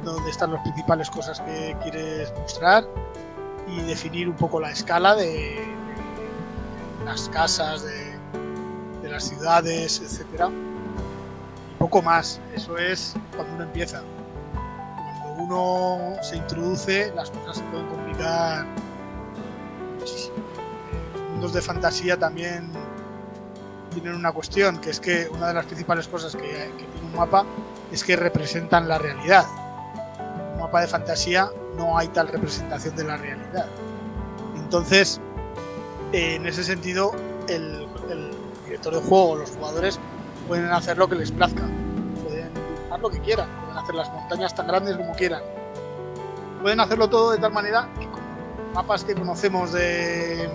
dónde 0.04 0.31
están 0.31 0.52
las 0.52 0.62
principales 0.62 1.11
cosas 1.11 1.40
que 1.40 1.76
quieres 1.83 2.33
mostrar 2.38 2.85
y 3.69 3.81
definir 3.83 4.28
un 4.28 4.37
poco 4.37 4.61
la 4.61 4.71
escala 4.71 5.14
de, 5.14 5.64
las 7.04 7.28
casas, 7.28 7.83
de, 7.85 8.19
de, 9.02 9.09
las 9.09 9.25
ciudades, 9.25 10.00
etcétera. 10.00 10.50
Poco 11.85 12.00
más. 12.00 12.41
Eso 12.55 12.79
es 12.79 13.14
cuando 13.37 13.55
uno 13.57 13.64
empieza. 13.64 14.03
Cuando 15.23 15.43
uno 15.43 16.23
se 16.23 16.38
introduce, 16.38 17.12
las 17.14 17.31
cosas 17.31 17.59
se 17.59 17.62
pueden 17.64 17.87
complicar 17.88 18.67
muchísimo. 19.99 20.37
En 21.14 21.33
mundos 21.33 21.53
de 21.53 21.61
fantasía 21.61 22.19
también 22.19 22.71
tienen 23.93 24.14
una 24.14 24.33
cuestión, 24.33 24.79
que 24.81 24.88
es 24.88 24.99
que 24.99 25.29
una 25.31 25.49
de 25.49 25.55
las 25.55 25.67
principales 25.67 26.09
cosas 26.09 26.35
que, 26.35 26.49
que 26.79 26.85
tiene 26.93 27.07
un 27.07 27.14
mapa 27.14 27.45
es 27.93 28.03
que 28.03 28.17
representan 28.17 28.88
la 28.88 28.97
realidad 28.97 29.45
mapa 30.59 30.81
de 30.81 30.87
fantasía 30.87 31.50
no 31.76 31.99
hay 31.99 32.09
tal 32.09 32.29
representación 32.29 32.97
de 32.97 33.05
la 33.05 33.19
realidad. 33.19 33.67
Entonces, 34.57 35.21
en 36.12 36.47
ese 36.47 36.64
sentido, 36.64 37.12
el, 37.49 37.87
director 38.64 38.95
de 38.95 39.00
juego, 39.00 39.37
los 39.37 39.50
jugadores, 39.50 40.00
pueden 40.49 40.67
hacer 40.67 40.97
lo 40.97 41.07
que 41.07 41.17
les 41.17 41.31
plazca. 41.31 41.62
Lo 43.01 43.11
que 43.11 43.21
quieran, 43.21 43.49
pueden 43.61 43.77
hacer 43.77 43.95
las 43.95 44.11
montañas 44.13 44.55
tan 44.55 44.67
grandes 44.67 44.97
como 44.97 45.15
quieran. 45.15 45.43
Pueden 46.63 46.81
hacerlo 46.81 47.09
todo 47.11 47.33
de 47.33 47.39
tal 47.39 47.53
manera 47.53 47.89
que 47.99 48.09
con 48.09 48.23
mapas 48.73 49.05
que 49.05 49.15
conocemos 49.15 49.73
de, 49.73 50.49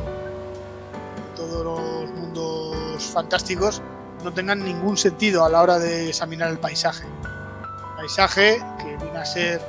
todos 1.35 1.63
los 1.63 2.11
mundos 2.11 3.03
fantásticos 3.13 3.81
no 4.23 4.33
tengan 4.33 4.63
ningún 4.63 4.97
sentido 4.97 5.45
a 5.45 5.49
la 5.49 5.61
hora 5.61 5.79
de 5.79 6.09
examinar 6.09 6.49
el 6.49 6.59
paisaje. 6.59 7.05
El 7.05 7.95
paisaje 7.95 8.63
que 8.79 8.97
viene 8.97 9.17
a 9.17 9.25
ser 9.25 9.61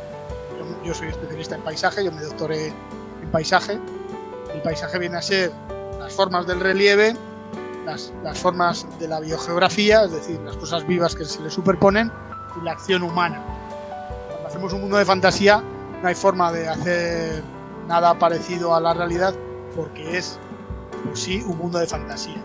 yo 0.85 0.95
soy 0.95 1.09
especialista 1.09 1.57
en 1.57 1.62
paisaje, 1.62 2.05
yo 2.05 2.12
me 2.12 2.23
doctoré 2.23 2.69
en 2.69 3.31
paisaje. 3.31 3.79
El 4.53 4.62
paisaje 4.62 4.99
viene 4.99 5.17
a 5.17 5.23
ser 5.23 5.53
las 5.99 6.12
formas 6.12 6.47
del 6.47 6.61
relieve, 6.61 7.15
las, 7.85 8.12
las, 8.23 8.39
formas 8.39 8.87
de 8.99 9.09
la 9.09 9.21
biogeografía, 9.21 10.05
es 10.05 10.12
decir, 10.12 10.41
las 10.41 10.57
cosas 10.57 10.87
vivas 10.87 11.15
que 11.15 11.25
se 11.25 11.41
le 11.41 11.50
superponen, 11.50 12.11
y 12.61 12.64
la 12.64 12.73
acción 12.73 13.02
humana. 13.02 13.42
Cuando 14.28 14.49
hacemos 14.49 14.73
un 14.73 14.83
mundo 14.83 14.97
de 14.97 15.04
fantasía, 15.04 15.62
no 16.02 16.09
hay 16.09 16.14
forma 16.14 16.50
de 16.52 16.69
hacer 16.69 17.42
nada 17.87 18.19
parecido 18.19 18.75
a 18.75 18.80
la 18.80 18.95
realidad 18.95 19.35
porque 19.76 20.16
es, 20.16 20.38
por 21.04 21.16
sí, 21.16 21.42
un 21.47 21.59
mundo 21.59 21.78
de 21.78 21.87
fantasía. 21.87 22.42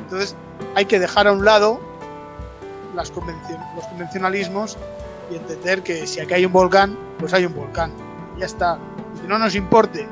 Entonces 0.00 0.36
hay 0.74 0.86
que 0.86 0.98
dejar 0.98 1.26
a 1.26 1.32
un 1.32 1.44
lado 1.44 1.80
las 2.94 3.10
los 3.10 3.86
convencionalismos 3.86 4.76
y 5.30 5.36
entender 5.36 5.82
que 5.82 6.06
si 6.06 6.20
aquí 6.20 6.34
hay 6.34 6.46
un 6.46 6.52
volcán, 6.52 6.98
pues 7.18 7.32
hay 7.34 7.44
un 7.44 7.54
volcán. 7.54 7.92
ya 8.38 8.46
está. 8.46 8.78
Y 9.22 9.26
no 9.26 9.38
nos 9.38 9.54
importe 9.54 10.08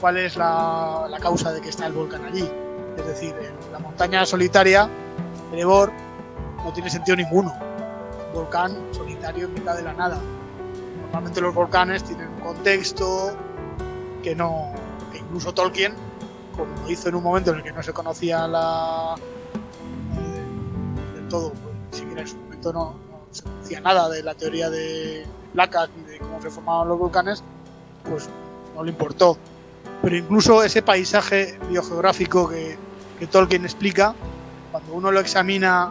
cuál 0.00 0.16
es 0.16 0.36
la, 0.36 1.08
causa 1.20 1.52
de 1.52 1.60
que 1.60 1.68
está 1.68 1.86
el 1.86 1.92
volcán 1.92 2.24
allí. 2.24 2.50
Es 2.96 3.06
decir, 3.06 3.34
la 3.72 3.78
montaña 3.78 4.24
solitaria, 4.24 4.88
el 5.52 5.58
Ebor, 5.58 5.92
no 6.64 6.72
tiene 6.72 6.90
sentido 6.90 7.16
ninguno. 7.16 7.52
Volcán 8.36 8.76
solitario 8.92 9.46
en 9.46 9.54
mitad 9.54 9.74
de 9.76 9.82
la 9.82 9.94
nada. 9.94 10.20
Normalmente 11.04 11.40
los 11.40 11.54
volcanes 11.54 12.04
tienen 12.04 12.28
un 12.28 12.40
contexto 12.40 13.34
que 14.22 14.34
no. 14.34 14.74
que 15.10 15.18
incluso 15.18 15.54
Tolkien, 15.54 15.94
como 16.54 16.74
lo 16.82 16.90
hizo 16.90 17.08
en 17.08 17.14
un 17.14 17.22
momento 17.22 17.52
en 17.52 17.56
el 17.56 17.62
que 17.62 17.72
no 17.72 17.82
se 17.82 17.94
conocía 17.94 18.46
la. 18.46 19.14
Eh, 20.18 21.14
del 21.14 21.28
todo, 21.28 21.50
pues, 21.50 21.74
ni 21.92 21.98
siquiera 21.98 22.20
en 22.20 22.28
su 22.28 22.36
momento 22.36 22.72
no, 22.74 22.94
se 23.30 23.42
conocía 23.42 23.80
nada 23.80 24.10
de 24.10 24.22
la 24.22 24.34
teoría 24.34 24.68
de 24.68 25.24
placas 25.54 25.88
ni 25.96 26.12
de 26.12 26.18
cómo 26.18 26.42
se 26.42 26.50
formaban 26.50 26.88
los 26.88 26.98
volcanes, 26.98 27.42
pues 28.06 28.28
no 28.74 28.84
le 28.84 28.90
importó. 28.90 29.38
Pero 30.02 30.14
incluso 30.14 30.62
ese 30.62 30.82
paisaje 30.82 31.58
biogeográfico 31.70 32.50
que, 32.50 32.76
que 33.18 33.26
Tolkien 33.26 33.64
explica, 33.64 34.14
cuando 34.70 34.92
uno 34.92 35.10
lo 35.10 35.20
examina 35.20 35.90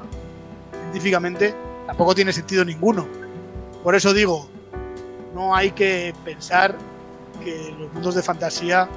científicamente, 0.84 1.65
tampoco 1.96 2.16
tiene 2.16 2.34
sentido 2.34 2.66
ninguno. 2.66 3.08
Por 3.84 3.96
eso 3.96 4.14
digo, 4.14 4.48
no 5.34 5.56
hay 5.56 5.72
que 5.72 6.14
pensar 6.26 6.76
que 7.44 7.74
los 7.80 7.94
mundos 7.94 8.16
de 8.16 8.22
fantasía 8.22 8.90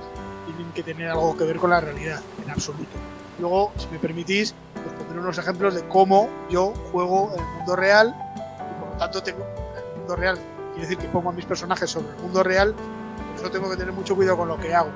tienen 0.46 0.72
que 0.72 0.82
tener 0.82 1.10
algo 1.10 1.36
que 1.36 1.44
ver 1.44 1.58
con 1.58 1.70
la 1.70 1.80
realidad, 1.80 2.20
en 2.44 2.50
absoluto. 2.50 2.90
Luego, 3.38 3.70
si 3.76 3.86
me 3.88 3.98
permitís, 3.98 4.54
os 4.74 4.92
pondré 4.94 5.20
unos 5.20 5.38
ejemplos 5.38 5.74
de 5.74 5.86
cómo 5.86 6.28
yo 6.50 6.72
juego 6.90 7.32
en 7.34 7.40
el 7.40 7.46
mundo 7.58 7.76
real 7.76 8.14
tanto 8.98 9.22
tengo 9.22 9.46
el 9.76 9.98
mundo 9.98 10.16
real, 10.16 10.38
quiere 10.72 10.88
decir 10.88 10.98
que 10.98 11.08
pongo 11.08 11.30
a 11.30 11.32
mis 11.32 11.46
personajes 11.46 11.88
sobre 11.88 12.08
el 12.10 12.16
mundo 12.16 12.42
real, 12.42 12.74
por 12.74 13.36
eso 13.40 13.50
tengo 13.50 13.70
que 13.70 13.76
tener 13.76 13.92
mucho 13.92 14.14
cuidado 14.16 14.36
con 14.36 14.48
lo 14.48 14.58
que 14.58 14.74
hago. 14.74 14.90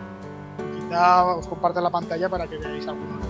Quizá 0.74 1.24
os 1.24 1.46
comparta 1.46 1.80
la 1.80 1.90
pantalla 1.90 2.28
para 2.28 2.46
que 2.46 2.58
veáis 2.58 2.86
algunos 2.86 3.24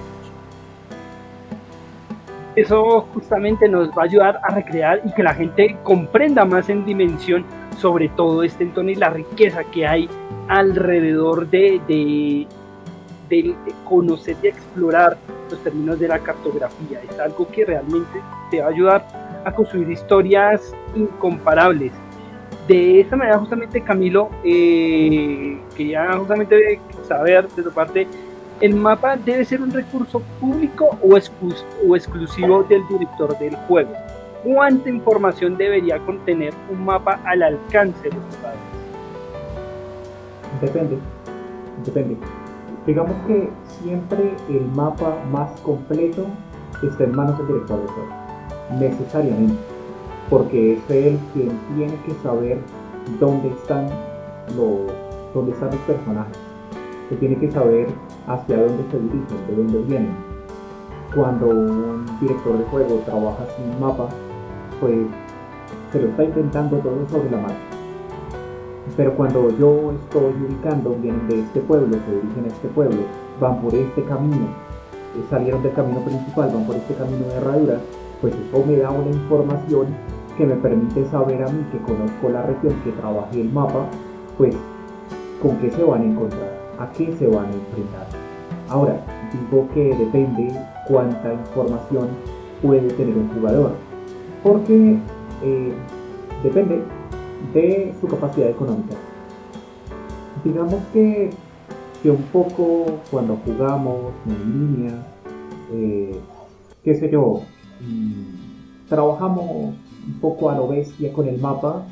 Eso 2.55 3.09
justamente 3.15 3.69
nos 3.69 3.89
va 3.91 4.03
a 4.03 4.05
ayudar 4.05 4.41
a 4.43 4.55
recrear 4.55 5.01
y 5.05 5.13
que 5.13 5.23
la 5.23 5.35
gente 5.35 5.77
comprenda 5.83 6.45
más 6.45 6.69
en 6.69 6.85
dimensión 6.85 7.45
sobre 7.79 8.09
todo 8.11 8.43
este 8.43 8.65
entorno 8.65 8.91
y 8.91 8.95
la 8.95 9.11
riqueza 9.11 9.65
que 9.65 9.87
hay 9.87 10.09
alrededor 10.49 11.49
de, 11.49 11.81
de, 11.89 12.47
de 13.31 13.55
conocer 13.85 14.37
y 14.43 14.49
explorar 14.49 15.17
los 15.51 15.63
términos 15.63 15.99
de 15.99 16.09
la 16.09 16.19
cartografía. 16.19 17.01
Es 17.09 17.19
algo 17.19 17.49
que 17.49 17.65
realmente 17.65 18.21
te 18.51 18.61
va 18.61 18.67
a 18.67 18.71
ayudar 18.71 19.07
a 19.45 19.53
construir 19.53 19.91
historias 19.91 20.75
incomparables. 20.95 21.93
De 22.69 23.01
esa 23.01 23.17
manera, 23.17 23.39
justamente 23.39 23.81
Camilo, 23.81 24.31
eh, 24.45 25.59
quería 25.77 26.13
justamente 26.17 26.81
saber 27.09 27.49
de 27.49 27.63
tu 27.63 27.73
parte, 27.73 28.07
¿el 28.63 28.77
mapa 28.77 29.17
debe 29.17 29.45
ser 29.45 29.61
un 29.61 29.73
recurso 29.73 30.23
público 30.41 30.97
o, 31.03 31.17
exclusivo 31.17 32.63
del 32.63 32.87
director 32.89 33.37
del 33.39 33.57
juego? 33.67 33.91
¿Cuánta 34.45 34.89
información 34.89 35.57
debería 35.57 35.99
contener 35.99 36.55
un 36.71 36.85
mapa 36.85 37.21
al 37.25 37.43
alcance 37.43 38.09
de 38.09 38.15
los 38.15 38.25
jugadores? 38.37 38.63
Depende, 40.61 40.99
depende. 41.85 42.17
Digamos 42.87 43.17
que 43.27 43.51
siempre 43.65 44.33
el 44.49 44.65
mapa 44.77 45.17
más 45.33 45.61
completo 45.63 46.27
está 46.85 47.03
en 47.03 47.17
manos 47.17 47.37
del 47.39 47.49
director 47.49 47.79
del 47.79 47.89
juego 47.89 48.23
necesariamente, 48.79 49.59
porque 50.31 50.75
es 50.75 50.91
él 50.91 51.19
quien 51.33 51.51
tiene 51.77 51.97
que 52.07 52.15
saber 52.23 52.59
dónde 53.19 53.49
están 53.49 53.89
los 54.57 54.93
personajes, 55.87 56.39
que 57.13 57.19
tiene 57.19 57.39
que 57.39 57.51
saber 57.51 57.89
hacia 58.27 58.57
dónde 58.57 58.85
se 58.91 58.99
dirigen, 58.99 59.47
de 59.47 59.57
dónde 59.57 59.79
vienen. 59.83 60.15
Cuando 61.15 61.47
un 61.47 62.07
director 62.21 62.57
de 62.57 62.65
juego 62.65 63.03
trabaja 63.05 63.45
sin 63.55 63.79
mapa, 63.79 64.09
pues 64.81 64.97
se 65.93 66.01
lo 66.01 66.09
está 66.09 66.25
intentando 66.25 66.79
todo 66.79 67.07
sobre 67.11 67.31
la 67.31 67.37
marcha. 67.37 67.57
Pero 68.97 69.15
cuando 69.15 69.51
yo 69.59 69.93
estoy 69.93 70.33
ubicando, 70.49 70.97
vienen 71.01 71.29
de 71.29 71.41
este 71.41 71.61
pueblo, 71.61 71.99
se 72.07 72.15
dirigen 72.15 72.45
a 72.45 72.49
este 72.49 72.69
pueblo, 72.69 73.03
van 73.39 73.61
por 73.61 73.75
este 73.75 74.03
camino, 74.05 74.47
eh, 75.15 75.25
salieron 75.29 75.63
del 75.63 75.73
camino 75.75 76.01
principal, 76.01 76.51
van 76.53 76.65
por 76.65 76.77
este 76.77 76.95
camino 76.95 77.27
de 77.27 77.35
herraduras, 77.35 77.81
pues 78.23 78.35
eso 78.35 78.65
me 78.67 78.79
da 78.79 78.91
una 78.91 79.11
información 79.11 79.89
que 80.39 80.47
me 80.47 80.55
permite 80.57 81.05
saber 81.11 81.43
a 81.43 81.49
mí 81.49 81.63
que 81.71 81.79
conozco 81.79 82.31
la 82.31 82.43
región, 82.43 82.75
que 82.85 82.93
trabajé 82.93 83.43
el 83.43 83.53
mapa, 83.53 83.87
pues 84.39 84.57
con 85.43 85.59
qué 85.59 85.71
se 85.71 85.85
van 85.85 86.03
a 86.03 86.05
encontrar, 86.05 86.62
a 86.83 86.91
qué 86.93 87.13
se 87.17 87.27
van 87.29 87.47
a 87.47 87.53
enfrentar. 87.53 88.07
Ahora, 88.69 89.01
digo 89.33 89.69
que 89.73 89.95
depende 89.97 90.53
cuánta 90.89 91.33
información 91.33 92.09
puede 92.61 92.89
tener 92.93 93.17
un 93.17 93.29
jugador, 93.29 93.73
porque 94.43 94.99
eh, 95.43 95.73
depende 96.43 96.83
de 97.55 97.95
su 98.01 98.09
capacidad 98.09 98.49
económica. 98.49 98.97
Digamos 100.45 100.83
que, 100.93 101.31
que 102.03 102.11
un 102.11 102.23
poco 102.25 102.87
cuando 103.11 103.37
jugamos 103.45 104.13
en 104.27 104.77
línea, 104.77 105.07
eh, 105.73 106.19
qué 106.83 106.95
sé 106.95 107.11
yo, 107.11 107.43
trabajamos 108.89 109.75
un 110.07 110.21
poco 110.21 110.51
a 110.51 110.57
lo 110.57 110.69
bestia 110.69 111.13
con 111.13 111.29
el 111.29 111.41
mapa 111.41 111.85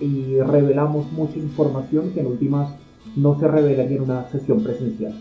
y 0.00 0.38
revelamos 0.40 1.10
mucha 1.12 1.38
información 1.38 2.12
que 2.12 2.20
en 2.20 2.26
últimas 2.26 2.72
no 3.16 3.38
se 3.38 3.48
revelaría 3.48 3.96
en 3.96 4.02
una 4.02 4.28
sesión 4.28 4.62
presencial. 4.62 5.14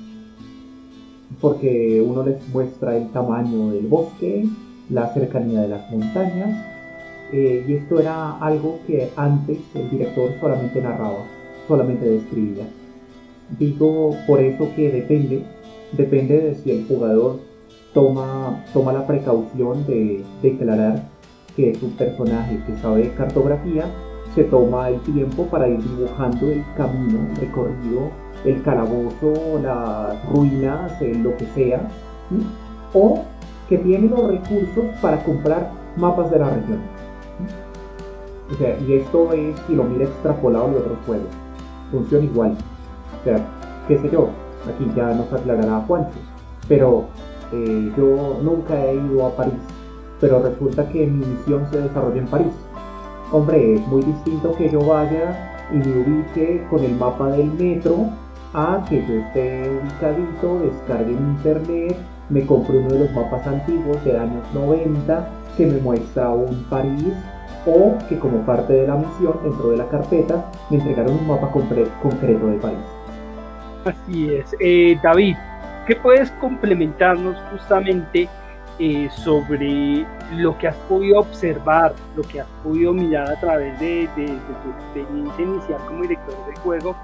Porque 1.41 2.03
uno 2.05 2.23
les 2.23 2.47
muestra 2.49 2.97
el 2.97 3.09
tamaño 3.09 3.71
del 3.71 3.87
bosque, 3.87 4.45
la 4.89 5.13
cercanía 5.13 5.61
de 5.61 5.67
las 5.67 5.91
montañas, 5.91 6.57
eh, 7.31 7.65
y 7.67 7.73
esto 7.73 7.99
era 7.99 8.37
algo 8.39 8.79
que 8.87 9.09
antes 9.17 9.59
el 9.75 9.89
director 9.89 10.31
solamente 10.39 10.81
narraba, 10.81 11.25
solamente 11.67 12.05
describía. 12.05 12.65
Digo 13.59 14.15
por 14.25 14.39
eso 14.39 14.69
que 14.75 14.91
depende, 14.91 15.43
depende 15.93 16.39
de 16.39 16.55
si 16.55 16.71
el 16.71 16.87
jugador 16.87 17.39
toma, 17.93 18.63
toma 18.73 18.93
la 18.93 19.05
precaución 19.05 19.85
de 19.87 20.23
declarar 20.41 21.03
que 21.55 21.71
es 21.71 21.81
un 21.81 21.91
personaje 21.91 22.59
que 22.65 22.75
sabe 22.77 23.11
cartografía, 23.17 23.85
se 24.37 24.43
toma 24.43 24.89
el 24.89 24.99
tiempo 24.99 25.47
para 25.47 25.67
ir 25.67 25.81
dibujando 25.81 26.45
el 26.45 26.63
camino 26.75 27.17
recorrido, 27.39 28.11
el 28.45 28.61
calabozo, 28.61 29.59
las 29.63 30.23
ruinas, 30.29 30.91
lo 31.01 31.35
que 31.37 31.45
sea, 31.55 31.89
o 32.93 33.23
que 33.67 33.79
tiene 33.79 34.07
los 34.07 34.27
recursos 34.27 34.85
para 35.01 35.23
comprar 35.23 35.71
mapas 35.97 36.29
de 36.29 36.37
la 36.37 36.51
región. 36.51 36.77
O 38.51 38.53
sea, 38.59 38.77
y 38.79 38.93
esto 38.93 39.33
es 39.33 39.55
si 39.65 39.73
lo 39.73 39.85
mira 39.85 40.05
extrapolado 40.05 40.69
de 40.69 40.77
otros 40.77 40.97
juegos. 41.07 41.29
Funciona 41.91 42.25
igual. 42.25 42.57
O 43.19 43.23
sea, 43.23 43.43
qué 43.87 43.97
sé 43.97 44.07
yo, 44.11 44.29
aquí 44.71 44.87
ya 44.95 45.15
nos 45.15 45.33
aclarará 45.33 45.83
Juancho. 45.87 46.19
Pero 46.67 47.05
eh, 47.51 47.91
yo 47.97 48.37
nunca 48.43 48.85
he 48.85 48.97
ido 48.97 49.25
a 49.25 49.35
París, 49.35 49.63
pero 50.21 50.43
resulta 50.43 50.87
que 50.89 51.07
mi 51.07 51.25
misión 51.25 51.65
se 51.71 51.81
desarrolla 51.81 52.21
en 52.21 52.27
París. 52.27 52.66
Hombre, 53.31 53.75
es 53.75 53.87
muy 53.87 54.01
distinto 54.03 54.55
que 54.55 54.69
yo 54.69 54.79
vaya 54.81 55.65
y 55.71 55.77
me 55.77 56.01
ubique 56.01 56.65
con 56.69 56.83
el 56.83 56.95
mapa 56.95 57.29
del 57.29 57.51
metro 57.53 58.09
a 58.53 58.85
que 58.87 59.05
yo 59.05 59.15
esté 59.15 59.69
ubicadito, 59.69 60.59
descargue 60.59 61.11
en 61.11 61.17
internet, 61.17 61.97
me 62.29 62.45
compre 62.45 62.77
uno 62.77 62.89
de 62.89 62.99
los 62.99 63.11
mapas 63.11 63.45
antiguos 63.45 64.03
de 64.05 64.17
años 64.17 64.43
90 64.53 65.29
que 65.57 65.65
me 65.65 65.79
muestra 65.79 66.29
un 66.29 66.63
París 66.69 67.13
o 67.65 67.97
que 68.07 68.17
como 68.17 68.45
parte 68.45 68.73
de 68.73 68.87
la 68.87 68.95
misión 68.95 69.37
dentro 69.43 69.71
de 69.71 69.77
la 69.77 69.87
carpeta 69.89 70.49
me 70.69 70.77
entregaron 70.77 71.17
un 71.17 71.27
mapa 71.27 71.51
concreto 71.51 72.47
de 72.47 72.57
París. 72.57 72.79
Así 73.83 74.33
es. 74.33 74.55
Eh, 74.59 74.97
David, 75.03 75.35
¿Qué 75.87 75.95
puedes 75.95 76.29
complementarnos 76.31 77.37
justamente 77.49 78.27
eh, 78.79 79.09
sobre 79.23 80.05
lo 80.35 80.57
que 80.57 80.67
has 80.67 80.75
podido 80.87 81.19
observar, 81.19 81.95
lo 82.15 82.21
que 82.23 82.41
has 82.41 82.47
podido 82.63 82.93
mirar 82.93 83.31
a 83.31 83.39
través 83.39 83.79
de, 83.79 84.07
tu 84.15 84.69
experiencia 84.71 85.43
inicial 85.43 85.79
como 85.87 86.03
director 86.03 86.35
de 86.47 86.55
juego 86.61 86.95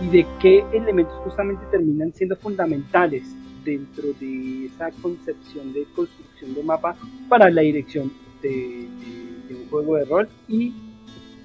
y 0.00 0.08
de 0.08 0.26
qué 0.40 0.64
elementos 0.72 1.14
justamente 1.24 1.64
terminan 1.70 2.12
siendo 2.12 2.36
fundamentales 2.36 3.34
dentro 3.64 4.12
de 4.20 4.66
esa 4.66 4.90
concepción 5.00 5.72
de 5.72 5.84
construcción 5.94 6.54
de 6.54 6.62
mapa 6.62 6.96
para 7.28 7.48
la 7.48 7.62
dirección 7.62 8.12
de, 8.42 8.88
de 9.48 9.54
un 9.54 9.68
juego 9.70 9.96
de 9.96 10.04
rol 10.04 10.28
y 10.48 10.74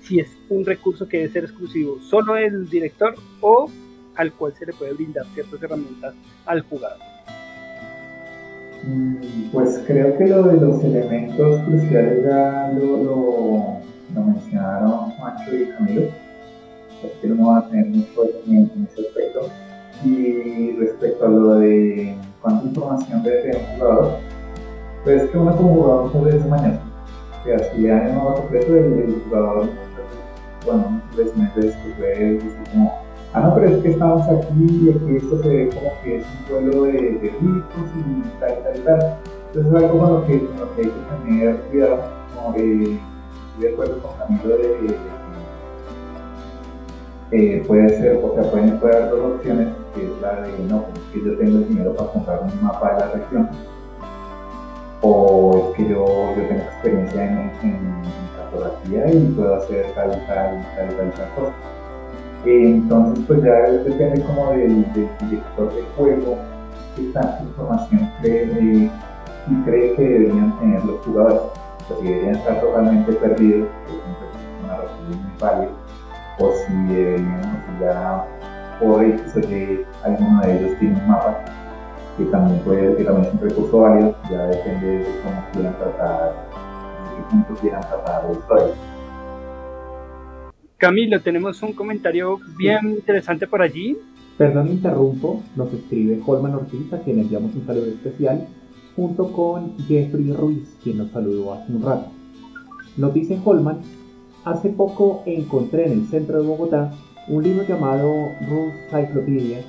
si 0.02 0.20
es 0.20 0.38
un 0.50 0.66
recurso 0.66 1.08
que 1.08 1.18
debe 1.18 1.30
ser 1.32 1.44
exclusivo 1.44 2.00
solo 2.02 2.34
del 2.34 2.68
director 2.70 3.16
o 3.42 3.70
al 4.16 4.34
cual 4.34 4.54
se 4.58 4.66
le 4.66 4.74
puede 4.74 4.94
brindar 4.94 5.26
ciertas 5.34 5.62
herramientas 5.62 6.16
al 6.46 6.62
jugador. 6.62 7.17
Mm, 8.84 9.50
pues 9.52 9.82
creo 9.86 10.18
que 10.18 10.28
lo 10.28 10.44
de 10.44 10.58
los 10.58 10.84
elementos 10.84 11.62
cruciales 11.64 12.24
ya 12.24 12.72
lo, 12.78 12.98
lo, 13.04 14.24
mencionaron 14.24 15.14
Macho 15.20 15.56
y 15.56 15.66
Camilo, 15.66 16.10
así 17.04 17.12
que 17.22 17.28
no 17.28 17.48
va 17.48 17.60
a 17.60 17.70
tener 17.70 17.88
mucho 17.88 18.24
en, 18.46 18.56
en 18.56 18.88
ese 18.92 19.08
aspecto. 19.08 19.50
Y 20.06 20.74
respecto 20.80 21.26
a 21.26 21.30
lo 21.30 21.56
de 21.56 22.16
cuánta 22.42 22.66
información 22.68 23.24
debe 23.24 23.42
tener 23.42 23.58
un 23.58 23.78
jugador, 23.78 24.18
pues 25.04 25.30
que 25.30 25.38
uno 25.38 25.58
como 25.58 25.74
jugador 25.74 26.06
muchas 26.06 26.24
veces 26.24 26.46
mañana, 26.48 26.80
que 27.44 27.54
así 27.56 27.88
en 27.88 28.16
mapa 28.16 28.36
completo 28.36 28.76
el, 28.76 28.94
el 28.94 29.22
jugador, 29.26 29.70
bueno, 30.66 30.90
muchas 30.90 31.34
veces 31.36 31.56
después 31.56 31.94
puede 31.98 32.34
decir 32.34 32.52
como, 32.72 33.07
ah 33.38 33.42
no, 33.42 33.56
pero 33.56 33.68
es 33.68 33.84
que 33.84 33.90
estamos 33.90 34.28
aquí 34.28 34.86
y 34.86 34.90
aquí 34.90 35.18
esto 35.18 35.42
se 35.42 35.48
ve 35.48 35.70
como 35.70 35.92
que 36.04 36.18
es 36.18 36.26
un 36.26 36.46
pueblo 36.50 36.84
de, 36.84 36.92
de 36.92 37.36
ricos 37.40 37.90
y 37.96 38.40
tal, 38.40 38.64
tal, 38.64 38.84
tal. 38.84 39.18
Entonces 39.48 39.74
es 39.74 39.84
algo 39.84 40.00
con 40.00 40.14
lo 40.14 40.26
que, 40.26 40.34
hay 40.34 40.40
que 40.84 41.26
tener 41.26 41.56
cuidado, 41.70 42.00
como 42.36 42.54
de, 42.54 43.00
acuerdo 43.74 44.02
con 44.02 44.18
Camilo 44.18 44.58
de, 44.58 44.68
de 44.68 45.18
eh, 47.30 47.64
puede 47.68 47.90
ser, 47.90 48.22
o 48.24 48.34
sea, 48.34 48.50
pueden, 48.50 48.80
puede 48.80 49.10
dos 49.10 49.36
opciones, 49.36 49.68
que 49.94 50.06
es 50.06 50.22
la 50.22 50.42
de 50.42 50.60
no, 50.70 50.86
es 50.94 51.14
que 51.14 51.26
yo 51.26 51.38
tengo 51.38 51.58
el 51.58 51.68
dinero 51.68 51.94
para 51.94 52.10
comprar 52.12 52.42
un 52.42 52.64
mapa 52.64 52.94
de 52.94 53.00
la 53.00 53.12
región, 53.12 53.50
o 55.02 55.70
es 55.70 55.76
que 55.76 55.90
yo, 55.90 56.06
yo 56.38 56.48
tengo 56.48 56.62
experiencia 56.62 57.26
en, 57.26 57.52
en, 57.64 58.04
cartografía 58.38 59.12
y 59.12 59.34
puedo 59.36 59.56
hacer 59.56 59.88
tal, 59.94 60.12
tal, 60.26 60.66
tal, 60.76 60.96
tal, 60.96 61.12
tal 61.12 61.30
cosa. 61.36 61.77
Entonces, 62.46 63.26
pues 63.28 63.44
ya 63.44 63.72
depende 63.72 64.24
como 64.24 64.52
del, 64.52 64.86
director 64.94 65.74
de 65.74 65.84
juego, 65.96 66.38
qué 66.96 67.04
tanta 67.14 67.44
información 67.44 68.10
cree 68.22 68.44
eh, 68.44 68.92
y 69.50 69.64
cree 69.64 69.96
que 69.96 70.02
deberían 70.02 70.58
tener 70.60 70.86
los 70.86 71.04
jugadores. 71.06 71.42
Pues 71.88 72.00
si 72.00 72.08
deberían 72.08 72.36
estar 72.36 72.62
totalmente 72.62 73.14
perdidos, 73.14 73.68
que 73.86 73.94
es 73.94 74.64
una 74.64 74.78
razón 74.78 75.08
muy 75.10 75.40
válida, 75.40 75.72
o 76.40 76.52
si 76.52 76.94
deberían, 76.94 77.64
si 77.66 77.84
ya 77.84 78.26
por 78.80 79.04
X 79.04 79.34
o 79.36 80.06
alguno 80.06 80.42
de 80.42 80.58
ellos 80.58 80.80
tiene 80.80 81.00
un 81.00 81.08
mapa 81.08 81.44
que 82.18 82.26
también 82.26 82.60
puede, 82.62 82.96
que 82.96 83.04
también 83.04 83.28
es 83.28 83.34
un 83.34 83.50
recurso 83.50 83.80
válido, 83.80 84.16
ya 84.30 84.44
depende 84.48 84.88
de 84.88 85.06
cómo 85.24 85.44
quieran 85.54 85.78
tratar, 85.78 86.34
de 86.34 87.16
qué 87.16 87.22
punto 87.30 87.54
quieran 87.62 87.82
tratar 87.82 88.26
la 88.26 88.32
historia. 88.32 88.74
Camilo, 90.78 91.20
tenemos 91.22 91.64
un 91.64 91.74
comentario 91.74 92.40
bien 92.56 92.90
interesante 92.92 93.48
por 93.48 93.64
allí. 93.64 93.98
Perdón, 94.38 94.68
interrumpo, 94.68 95.42
nos 95.56 95.74
escribe 95.74 96.22
Holman 96.24 96.54
Ortiz, 96.54 96.94
a 96.94 97.00
quien 97.00 97.20
enviamos 97.20 97.56
un 97.56 97.66
saludo 97.66 97.88
especial, 97.88 98.48
junto 98.96 99.32
con 99.32 99.76
Jeffrey 99.88 100.32
Ruiz, 100.32 100.78
quien 100.84 101.00
nos 101.00 101.10
saludó 101.10 101.54
hace 101.54 101.72
un 101.74 101.82
rato. 101.82 102.12
Nos 102.96 103.12
dice 103.12 103.40
Holman, 103.44 103.80
hace 104.46 104.70
poco 104.70 105.24
encontré 105.26 105.88
en 105.88 105.94
el 105.94 106.08
centro 106.10 106.40
de 106.40 106.48
Bogotá 106.48 106.94
un 107.28 107.44
libro 107.44 107.66
llamado 107.68 108.14
Rules 108.48 108.76
Cyclopedia 108.92 109.62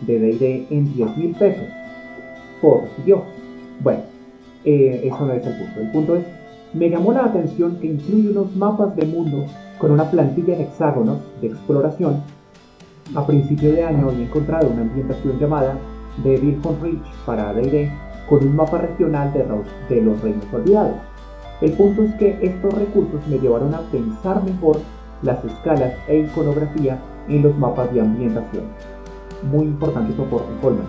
de 0.00 0.18
D&D 0.18 0.66
en 0.70 0.92
10 0.94 1.16
mil 1.16 1.30
pesos 1.36 1.68
por 2.60 2.82
Dios. 3.04 3.22
Bueno, 3.80 4.02
eh, 4.64 5.02
eso 5.04 5.26
no 5.26 5.32
es 5.32 5.46
el 5.46 5.56
punto. 5.56 5.80
El 5.80 5.90
punto 5.92 6.16
es, 6.16 6.24
me 6.72 6.90
llamó 6.90 7.12
la 7.12 7.24
atención 7.24 7.76
que 7.76 7.86
incluye 7.88 8.30
unos 8.30 8.54
mapas 8.56 8.94
del 8.96 9.08
mundo 9.08 9.46
con 9.78 9.90
una 9.90 10.10
plantilla 10.10 10.56
de 10.56 10.64
hexágonos 10.64 11.18
de 11.40 11.48
exploración. 11.48 12.22
A 13.14 13.26
principio 13.26 13.72
de 13.72 13.84
año 13.84 14.08
había 14.08 14.26
encontrado 14.26 14.68
una 14.68 14.82
ambientación 14.82 15.38
llamada 15.38 15.78
The 16.22 16.36
Vilfon 16.38 16.76
Reach 16.82 17.06
para 17.24 17.52
D&D 17.52 17.90
con 18.28 18.46
un 18.46 18.56
mapa 18.56 18.78
regional 18.78 19.32
de 19.32 19.44
de 19.94 20.02
los 20.02 20.20
reinos 20.20 20.44
olvidados. 20.52 20.96
El 21.60 21.72
punto 21.72 22.02
es 22.02 22.14
que 22.14 22.38
estos 22.42 22.74
recursos 22.74 23.26
me 23.28 23.38
llevaron 23.38 23.74
a 23.74 23.80
pensar 23.92 24.42
mejor 24.44 24.78
las 25.22 25.42
escalas 25.44 25.94
e 26.08 26.18
iconografía 26.18 26.98
en 27.28 27.42
los 27.42 27.56
mapas 27.56 27.92
de 27.94 28.00
ambientación. 28.00 28.64
Muy 29.50 29.66
importante 29.66 30.14
soporte, 30.16 30.52
Coleman 30.60 30.86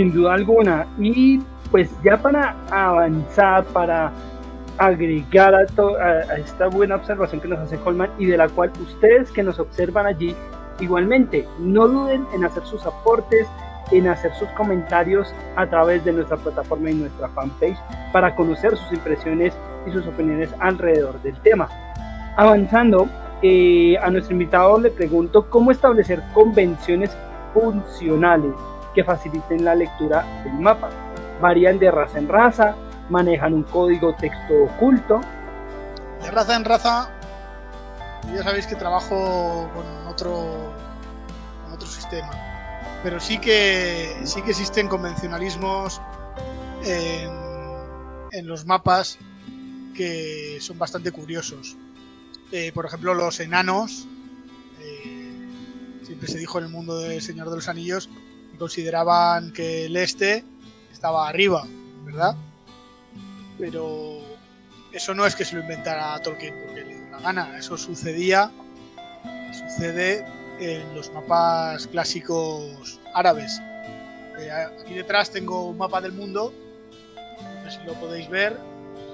sin 0.00 0.12
duda 0.12 0.32
alguna. 0.34 0.86
Y 0.98 1.40
pues 1.70 1.90
ya 2.02 2.16
para 2.16 2.56
avanzar, 2.70 3.64
para 3.66 4.10
agregar 4.78 5.54
a, 5.54 5.62
esta 6.36 6.68
buena 6.68 6.96
observación 6.96 7.40
que 7.40 7.48
nos 7.48 7.58
hace 7.60 7.78
Colman 7.78 8.10
y 8.18 8.26
de 8.26 8.36
la 8.36 8.48
cual 8.48 8.72
ustedes 8.82 9.30
que 9.30 9.42
nos 9.42 9.58
observan 9.58 10.06
allí, 10.06 10.34
igualmente, 10.80 11.46
no 11.58 11.88
duden 11.88 12.26
en 12.34 12.44
hacer 12.44 12.64
sus 12.64 12.84
aportes, 12.86 13.46
en 13.90 14.08
hacer 14.08 14.32
sus 14.34 14.48
comentarios 14.50 15.34
a 15.56 15.66
través 15.66 16.04
de 16.04 16.12
nuestra 16.12 16.36
plataforma 16.36 16.90
y 16.90 16.94
nuestra 16.94 17.28
fanpage 17.28 17.78
para 18.12 18.34
conocer 18.34 18.76
sus 18.76 18.92
impresiones 18.92 19.54
y 19.86 19.90
sus 19.90 20.06
opiniones 20.06 20.50
alrededor 20.60 21.20
del 21.22 21.38
tema. 21.40 21.68
Avanzando, 22.36 23.08
eh, 23.42 23.96
a 23.98 24.10
nuestro 24.10 24.34
invitado 24.34 24.78
le 24.78 24.90
pregunto 24.90 25.48
cómo 25.48 25.70
establecer 25.70 26.22
convenciones 26.34 27.16
funcionales 27.54 28.52
que 28.94 29.04
faciliten 29.04 29.64
la 29.64 29.74
lectura 29.74 30.24
del 30.44 30.54
mapa. 30.54 30.90
Varían 31.40 31.78
de 31.78 31.90
raza 31.90 32.18
en 32.18 32.28
raza, 32.28 32.74
manejan 33.10 33.54
un 33.54 33.62
código 33.64 34.14
texto 34.16 34.64
oculto. 34.64 35.20
De 36.22 36.30
raza 36.30 36.56
en 36.56 36.64
raza, 36.64 37.10
ya 38.34 38.42
sabéis 38.42 38.66
que 38.66 38.76
trabajo 38.76 39.70
con 39.74 40.06
otro, 40.06 40.72
con 41.64 41.72
otro 41.72 41.88
sistema, 41.88 42.30
pero 43.02 43.20
sí 43.20 43.38
que, 43.38 44.20
sí 44.24 44.42
que 44.42 44.50
existen 44.50 44.88
convencionalismos 44.88 46.00
en, 46.84 48.46
los 48.46 48.64
mapas 48.64 49.18
que 49.94 50.58
son 50.60 50.78
bastante 50.78 51.10
curiosos. 51.10 51.76
Eh, 52.52 52.72
por 52.72 52.86
ejemplo, 52.86 53.14
los 53.14 53.40
enanos, 53.40 54.06
eh, 54.80 55.48
siempre 56.04 56.28
se 56.28 56.38
dijo 56.38 56.58
en 56.58 56.64
el 56.64 56.70
mundo 56.70 56.98
del 56.98 57.20
Señor 57.22 57.50
de 57.50 57.56
los 57.56 57.68
Anillos 57.68 58.08
consideraban 58.60 59.52
que 59.52 59.86
el 59.86 59.96
este 59.96 60.44
estaba 60.92 61.26
arriba, 61.28 61.66
¿verdad? 62.04 62.36
Pero 63.60 64.20
eso 64.92 65.14
no 65.14 65.26
es 65.26 65.36
que 65.36 65.44
se 65.44 65.54
lo 65.54 65.62
inventara 65.62 66.18
Tolkien 66.20 66.54
porque 66.64 66.84
le 66.84 66.94
dio 66.94 67.10
la 67.10 67.20
gana, 67.20 67.58
eso 67.58 67.76
sucedía, 67.76 68.50
sucede 69.52 70.24
en 70.58 70.94
los 70.94 71.12
mapas 71.12 71.86
clásicos 71.86 73.00
árabes. 73.14 73.60
Eh, 74.38 74.50
aquí 74.50 74.94
detrás 74.94 75.30
tengo 75.30 75.66
un 75.66 75.78
mapa 75.78 76.00
del 76.00 76.12
mundo, 76.12 76.52
no 77.62 77.70
sé 77.70 77.78
si 77.78 77.86
lo 77.86 77.94
podéis 77.94 78.28
ver, 78.30 78.58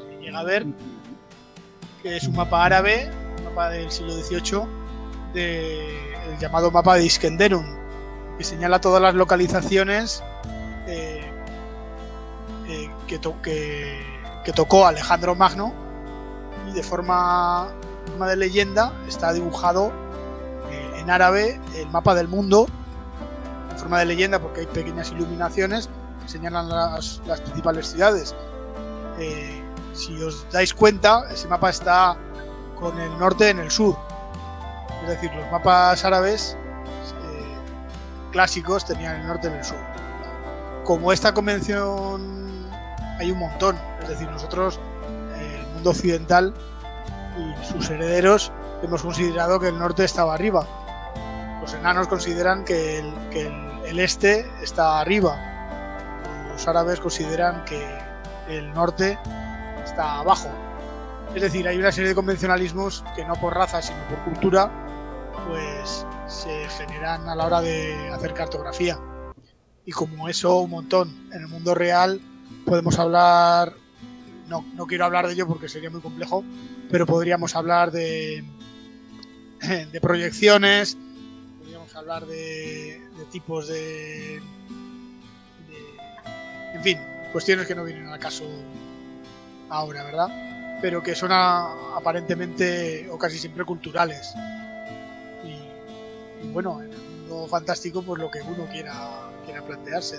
si 0.08 0.24
llega 0.24 0.38
a 0.38 0.44
ver, 0.44 0.64
que 2.02 2.16
es 2.16 2.24
un 2.28 2.36
mapa 2.36 2.64
árabe, 2.64 3.10
un 3.38 3.44
mapa 3.44 3.70
del 3.70 3.90
siglo 3.90 4.12
XVIII, 4.12 4.62
el 5.34 6.38
llamado 6.40 6.70
mapa 6.70 6.96
de 6.96 7.04
Iskenderun 7.04 7.76
que 8.38 8.44
señala 8.44 8.80
todas 8.80 9.00
las 9.00 9.14
localizaciones 9.14 10.22
eh, 10.86 11.22
eh, 12.68 12.90
que, 13.06 13.18
tocó 14.52 14.86
Alejandro 14.86 15.34
Magno 15.34 15.72
y 16.68 16.72
de 16.72 16.82
forma, 16.82 17.68
de 18.18 18.36
leyenda 18.36 18.92
está 19.08 19.32
dibujado 19.32 19.92
eh, 20.70 21.00
en 21.00 21.10
árabe 21.10 21.60
el 21.74 21.88
mapa 21.90 22.14
del 22.14 22.28
mundo 22.28 22.66
en 23.70 23.78
forma 23.78 23.98
de 23.98 24.06
leyenda 24.06 24.38
porque 24.38 24.60
hay 24.60 24.66
pequeñas 24.66 25.10
iluminaciones 25.12 25.88
que 26.22 26.28
señalan 26.28 26.68
las, 26.68 27.20
las 27.26 27.40
principales 27.40 27.88
ciudades. 27.88 28.34
si 29.92 30.22
os 30.22 30.46
dais 30.52 30.74
cuenta, 30.74 31.22
ese 31.30 31.48
mapa 31.48 31.70
está 31.70 32.16
con 32.78 32.98
el 33.00 33.18
norte 33.18 33.48
en 33.48 33.58
el 33.58 33.70
sur. 33.70 33.96
Es 35.02 35.08
decir, 35.08 35.30
los 35.34 35.50
mapas 35.50 36.04
árabes 36.04 36.56
clásicos 38.36 38.84
tenían 38.84 39.20
el 39.22 39.26
norte 39.26 39.48
y 39.48 39.56
el 39.56 39.64
sur. 39.64 39.78
Como 40.84 41.10
esta 41.10 41.32
convención 41.32 42.68
hay 43.18 43.30
un 43.30 43.38
montón, 43.38 43.78
es 44.06 44.10
decir, 44.10 44.30
nosotros, 44.30 44.78
eh, 45.36 45.58
el 45.60 45.66
mundo 45.74 45.90
occidental 45.90 46.54
y 47.36 47.64
sus 47.66 47.90
herederos, 47.90 48.52
hemos 48.82 49.02
considerado 49.02 49.58
que 49.58 49.68
el 49.68 49.78
norte 49.78 50.04
estaba 50.04 50.34
arriba. 50.34 50.64
Los 51.60 51.74
enanos 51.74 52.06
consideran 52.06 52.64
que 52.64 53.00
el, 53.00 53.98
este 53.98 54.46
está 54.62 55.00
arriba. 55.00 55.36
Los 56.52 56.68
árabes 56.68 57.00
consideran 57.00 57.64
que 57.64 57.98
el 58.48 58.72
norte 58.72 59.18
está 59.84 60.20
abajo. 60.20 60.48
Es 61.34 61.42
decir, 61.42 61.66
hay 61.66 61.76
una 61.76 61.90
serie 61.90 62.10
de 62.10 62.14
convencionalismos 62.14 63.04
que 63.16 63.24
no 63.24 63.34
por 63.34 63.54
raza, 63.54 63.82
sino 63.82 63.98
por 64.08 64.18
cultura, 64.20 64.70
pues 65.48 66.06
se 66.28 66.68
generan 66.68 67.28
a 67.28 67.34
la 67.34 67.46
hora 67.46 67.60
de 67.60 68.10
hacer 68.10 68.32
cartografía. 68.32 68.98
Y 69.84 69.92
como 69.92 70.28
eso, 70.28 70.60
un 70.60 70.70
montón. 70.70 71.28
En 71.32 71.42
el 71.42 71.48
mundo 71.48 71.74
real 71.74 72.20
podemos 72.64 72.98
hablar, 72.98 73.74
no, 74.48 74.64
no 74.74 74.86
quiero 74.86 75.04
hablar 75.04 75.26
de 75.26 75.34
ello 75.34 75.46
porque 75.46 75.68
sería 75.68 75.90
muy 75.90 76.00
complejo, 76.00 76.44
pero 76.90 77.06
podríamos 77.06 77.54
hablar 77.56 77.90
de, 77.90 78.44
de 79.92 80.00
proyecciones, 80.00 80.96
podríamos 81.58 81.94
hablar 81.94 82.26
de, 82.26 83.00
tipos 83.30 83.68
de, 83.68 84.40
En 86.74 86.82
fin, 86.82 86.98
cuestiones 87.32 87.66
que 87.66 87.74
no 87.74 87.84
vienen 87.84 88.08
al 88.08 88.18
caso 88.18 88.44
ahora, 89.68 90.04
¿verdad? 90.04 90.78
Pero 90.80 91.02
que 91.02 91.14
son 91.14 91.30
aparentemente 91.32 93.08
o 93.10 93.18
casi 93.18 93.38
siempre 93.38 93.64
culturales. 93.64 94.34
Y, 95.42 96.48
bueno, 96.48 96.82
en 96.82 96.92
el 96.92 96.98
mundo 96.98 97.46
fantástico, 97.48 98.02
pues 98.02 98.20
lo 98.20 98.30
que 98.30 98.42
uno 98.42 98.66
quiera, 98.70 98.94
quiera 99.44 99.62
plantearse. 99.62 100.18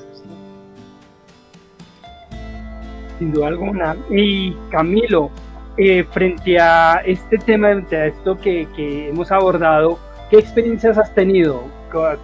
Sin 3.20 3.32
duda 3.32 3.48
alguna. 3.48 3.96
Y 4.10 4.54
Camilo, 4.70 5.32
eh, 5.78 6.04
frente 6.12 6.60
a 6.60 7.02
este 7.06 7.38
tema, 7.38 7.70
frente 7.70 7.96
a 7.96 8.06
esto 8.08 8.38
que, 8.38 8.68
que, 8.76 9.10
hemos 9.10 9.32
abordado, 9.32 10.00
¿qué 10.30 10.38
experiencias 10.38 10.98
has 10.98 11.14
tenido? 11.14 11.64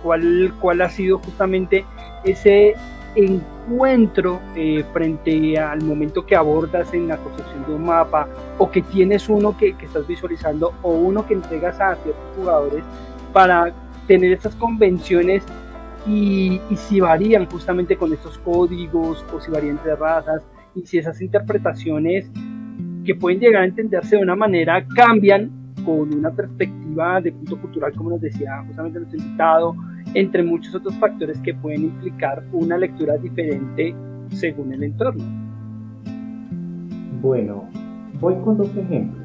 ¿Cuál, 0.01 0.53
cuál 0.59 0.81
ha 0.81 0.89
sido 0.89 1.19
justamente 1.19 1.85
ese 2.25 2.75
encuentro 3.15 4.41
eh, 4.55 4.83
frente 4.91 5.57
al 5.57 5.83
momento 5.83 6.25
que 6.25 6.35
abordas 6.35 6.93
en 6.93 7.07
la 7.07 7.17
construcción 7.17 7.65
de 7.65 7.73
un 7.73 7.85
mapa 7.85 8.27
o 8.57 8.69
que 8.69 8.81
tienes 8.81 9.29
uno 9.29 9.55
que, 9.55 9.75
que 9.75 9.85
estás 9.85 10.07
visualizando 10.07 10.73
o 10.81 10.91
uno 10.91 11.25
que 11.25 11.35
entregas 11.35 11.79
a 11.79 11.95
ciertos 11.95 12.35
jugadores 12.35 12.83
para 13.31 13.73
tener 14.07 14.33
esas 14.33 14.55
convenciones 14.55 15.43
y, 16.05 16.59
y, 16.69 16.75
si 16.75 16.99
varían 16.99 17.45
justamente 17.45 17.95
con 17.95 18.11
estos 18.11 18.37
códigos 18.39 19.23
o 19.33 19.39
si 19.39 19.49
varían 19.51 19.77
entre 19.77 19.95
razas 19.95 20.43
y 20.75 20.85
si 20.85 20.97
esas 20.97 21.21
interpretaciones 21.21 22.31
que 23.05 23.15
pueden 23.15 23.39
llegar 23.39 23.63
a 23.63 23.65
entenderse 23.65 24.15
de 24.15 24.23
una 24.23 24.35
manera 24.35 24.85
cambian 24.95 25.51
con 25.85 26.13
una 26.13 26.31
perspectiva 26.31 27.19
de 27.21 27.31
punto 27.31 27.59
cultural, 27.59 27.93
como 27.93 28.11
nos 28.11 28.21
decía 28.21 28.63
justamente 28.65 28.99
nuestro 28.99 29.19
invitado, 29.19 29.75
entre 30.13 30.43
muchos 30.43 30.73
otros 30.75 30.95
factores 30.95 31.39
que 31.41 31.53
pueden 31.53 31.83
implicar 31.83 32.43
una 32.51 32.77
lectura 32.77 33.17
diferente 33.17 33.93
según 34.29 34.73
el 34.73 34.83
entorno. 34.83 35.23
Bueno, 37.21 37.69
voy 38.19 38.35
con 38.43 38.57
dos 38.57 38.75
ejemplos. 38.75 39.23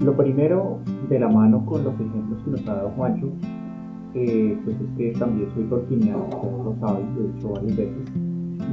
Lo 0.00 0.16
primero, 0.16 0.80
de 1.08 1.18
la 1.18 1.28
mano 1.28 1.64
con 1.66 1.84
los 1.84 1.94
ejemplos 1.94 2.42
que 2.44 2.50
nos 2.50 2.68
ha 2.68 2.74
dado 2.74 2.90
Juancho, 2.90 3.32
eh, 4.14 4.58
pues 4.64 4.76
es 4.76 4.88
que 4.96 5.18
también 5.18 5.48
soy 5.54 5.64
ustedes 5.64 6.06
lo 6.64 6.76
saben, 6.80 7.14
lo 7.14 7.24
he 7.24 7.32
dicho 7.32 7.48
varias 7.50 7.76
veces, 7.76 8.10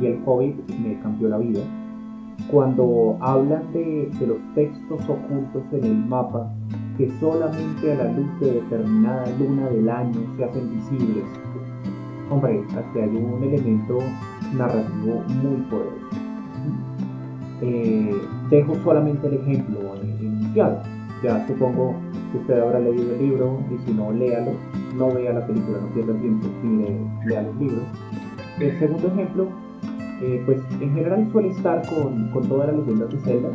y 0.02 0.06
el 0.06 0.22
Hobbit 0.26 0.70
me 0.80 1.00
cambió 1.00 1.30
la 1.30 1.38
vida 1.38 1.62
cuando 2.52 3.18
hablan 3.20 3.74
de, 3.74 4.10
los 4.26 4.38
textos 4.56 5.02
ocultos 5.10 5.64
en 5.74 5.84
el 5.84 6.06
mapa 6.06 6.50
que 6.98 7.12
solamente 7.20 7.92
a 7.92 7.96
la 7.96 8.12
luz 8.12 8.40
de 8.40 8.54
determinada 8.54 9.26
luna 9.38 9.70
del 9.70 9.90
año 9.90 10.20
se 10.36 10.46
hacen 10.46 10.70
visibles. 10.74 11.24
Hombre, 12.30 12.64
aquí 12.72 13.00
hay 13.00 13.10
un 13.10 13.44
elemento 13.44 14.00
narrativo 14.56 15.24
muy 15.42 15.62
poderoso. 15.70 16.08
Eh, 17.62 18.16
dejo 18.50 18.76
solamente 18.84 19.28
el 19.28 19.34
ejemplo 19.36 19.80
inicial. 20.20 20.82
Ya 21.24 21.46
supongo 21.48 21.96
que 22.32 22.38
usted 22.40 22.60
habrá 22.60 22.80
leído 22.80 23.14
el 23.14 23.20
libro 23.20 23.60
y 23.72 23.86
si 23.86 23.94
no, 23.94 24.12
léalo. 24.12 24.52
No 24.96 25.12
vea 25.12 25.34
la 25.34 25.46
película, 25.46 25.78
no 25.80 25.88
pierda 25.94 26.14
tiempo, 26.20 26.48
y 26.64 27.28
lea 27.28 27.44
los 27.44 27.56
libros. 27.58 27.84
El 28.60 28.80
segundo 28.80 29.08
ejemplo 29.08 29.48
eh, 30.22 30.42
pues 30.46 30.60
en 30.82 30.94
general 30.94 31.28
suele 31.32 31.50
estar 31.50 31.88
con, 31.88 32.30
con 32.30 32.48
todas 32.48 32.68
las 32.68 32.78
leyendas 32.78 33.10
de 33.12 33.18
Zelda, 33.20 33.50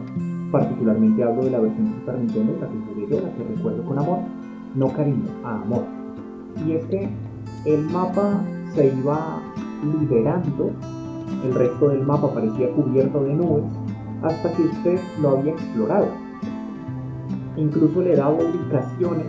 particularmente 0.53 1.25
hablo 1.25 1.45
de 1.45 1.51
la 1.51 1.61
versión 1.61 1.87
de 1.87 1.99
Super 1.99 2.19
Nintendo, 2.19 2.57
la 2.61 2.69
que 2.69 2.75
jugué 2.87 3.07
yo, 3.11 3.21
la 3.21 3.33
que 3.35 3.55
recuerdo 3.57 3.83
con 3.85 3.99
amor, 3.99 4.19
no 4.77 4.89
cariño, 4.89 5.29
a 5.45 5.63
amor. 5.63 5.85
Y 6.65 6.73
es 6.73 6.85
que 6.87 7.09
el 7.65 7.81
mapa 7.91 8.41
se 8.75 8.95
iba 8.95 9.41
liberando, 9.99 10.71
el 11.45 11.55
resto 11.55 11.89
del 11.89 12.03
mapa 12.03 12.33
parecía 12.33 12.71
cubierto 12.73 13.25
de 13.25 13.35
nubes, 13.35 13.65
hasta 14.23 14.53
que 14.53 14.63
usted 14.63 15.01
lo 15.21 15.39
había 15.39 15.53
explorado. 15.53 16.07
Incluso 17.57 18.03
le 18.03 18.15
daba 18.15 18.35
ubicaciones, 18.35 19.27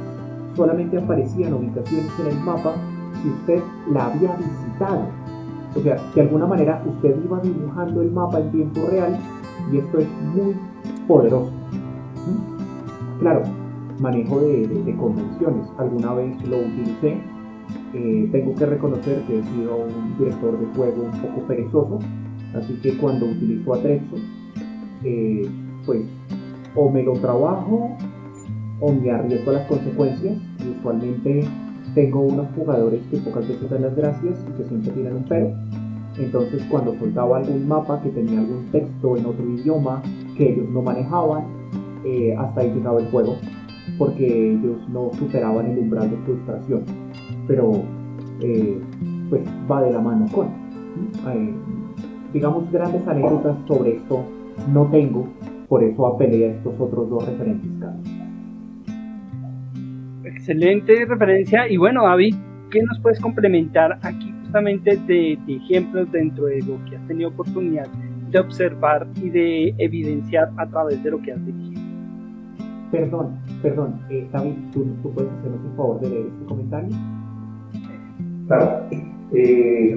solamente 0.56 1.00
aparecían 1.00 1.54
ubicaciones 1.54 2.12
en 2.19 2.28
el 2.28 2.39
mapa 2.43 2.74
si 3.22 3.30
usted 3.30 3.63
la 3.91 4.06
había 4.06 4.36
visitado 4.36 5.22
o 5.75 5.81
sea, 5.81 5.97
de 6.13 6.21
alguna 6.21 6.45
manera 6.45 6.83
usted 6.88 7.15
iba 7.23 7.39
dibujando 7.39 8.01
el 8.01 8.12
mapa 8.12 8.39
en 8.39 8.51
tiempo 8.51 8.81
real 8.89 9.17
y 9.71 9.77
esto 9.77 9.99
es 9.99 10.07
muy 10.36 10.55
poderoso. 11.07 11.51
¿Mm? 12.27 13.19
Claro, 13.19 13.43
manejo 13.99 14.39
de, 14.41 14.95
convenciones. 14.99 15.67
Alguna 15.77 16.13
vez 16.13 16.47
lo 16.47 16.57
utilicé. 16.57 17.17
Eh, 17.93 18.29
tengo 18.31 18.55
que 18.55 18.65
reconocer 18.65 19.21
que 19.23 19.39
he 19.39 19.43
sido 19.43 19.77
un 19.77 20.17
director 20.17 20.59
de 20.59 20.65
juego 20.75 21.03
un 21.03 21.21
poco 21.21 21.47
perezoso, 21.47 21.99
así 22.55 22.73
que 22.81 22.97
cuando 22.97 23.25
utilizo 23.25 23.73
Atrexo, 23.73 24.15
eh, 25.03 25.49
pues 25.86 26.01
o 26.75 26.89
me 26.89 27.03
lo 27.03 27.13
trabajo 27.13 27.95
o 28.79 28.91
me 28.91 29.12
arriesgo 29.12 29.51
a 29.51 29.53
las 29.55 29.67
consecuencias. 29.67 30.38
Y 30.59 30.79
usualmente 30.79 31.47
tengo 31.93 32.21
unos 32.21 32.47
jugadores 32.56 33.01
que 33.10 33.17
pocas 33.17 33.47
veces 33.47 33.69
dan 33.69 33.84
las 33.84 33.95
gracias 33.95 34.45
y 34.49 34.58
que 34.58 34.67
siempre 34.67 34.91
tienen 34.91 35.15
un 35.15 35.23
pero. 35.23 35.51
Entonces 36.17 36.63
cuando 36.69 36.93
soltaba 36.99 37.38
algún 37.38 37.67
mapa 37.67 38.01
que 38.01 38.10
tenía 38.10 38.39
algún 38.39 38.69
texto 38.71 39.17
en 39.17 39.25
otro 39.25 39.49
idioma 39.49 40.01
que 40.38 40.53
ellos 40.53 40.69
no 40.69 40.82
manejaban, 40.82 41.45
eh, 42.06 42.36
hasta 42.38 42.62
ahí 42.62 42.71
llegaba 42.71 42.99
el 42.99 43.08
juego, 43.08 43.36
porque 43.97 44.53
ellos 44.53 44.77
no 44.89 45.12
superaban 45.13 45.71
el 45.71 45.79
umbral 45.79 46.10
de 46.10 46.17
frustración. 46.17 46.84
Pero 47.47 47.71
eh, 48.41 48.79
pues 49.29 49.41
va 49.69 49.82
de 49.82 49.91
la 49.91 49.99
mano 49.99 50.25
con. 50.32 50.47
Eh, 50.47 51.53
digamos 52.32 52.71
grandes 52.71 53.08
anécdotas 53.08 53.58
sobre 53.67 53.97
esto 53.97 54.23
no 54.71 54.86
tengo, 54.88 55.27
por 55.67 55.84
eso 55.84 56.06
apelé 56.06 56.45
a 56.45 56.53
estos 56.53 56.73
otros 56.79 57.10
dos 57.10 57.25
referentes, 57.25 57.71
Excelente 60.43 61.06
referencia. 61.06 61.69
Y 61.69 61.77
bueno, 61.77 62.03
David, 62.03 62.36
¿qué 62.69 62.84
nos 62.84 62.99
puedes 62.99 63.17
complementar 63.21 63.97
aquí 64.01 64.29
justamente 64.41 64.97
de, 65.08 65.39
ejemplos 65.47 66.12
dentro 66.12 66.47
de 66.47 66.60
lo 66.63 66.84
que 66.84 66.97
has 66.97 67.08
tenido 67.08 67.29
oportunidad 67.29 67.88
de 68.29 68.39
observar 68.39 69.08
y 69.15 69.29
de 69.29 69.73
evidenciar 69.77 70.51
a 70.58 70.67
través 70.67 71.01
de 71.01 71.12
lo 71.12 71.21
que 71.21 71.32
has 71.32 71.45
dirigido? 71.45 71.82
Perdón, 72.91 73.39
perdón, 73.62 74.01
eh, 74.10 74.27
David, 74.34 74.56
¿tú, 74.73 74.86
puedes 75.01 75.32
hacernos 75.32 75.62
el 75.63 75.77
favor 75.77 76.01
de 76.01 76.10
leer 76.10 76.25
este 76.27 76.45
comentario? 76.45 76.89
Claro. 78.47 78.86
Eh, 79.32 79.95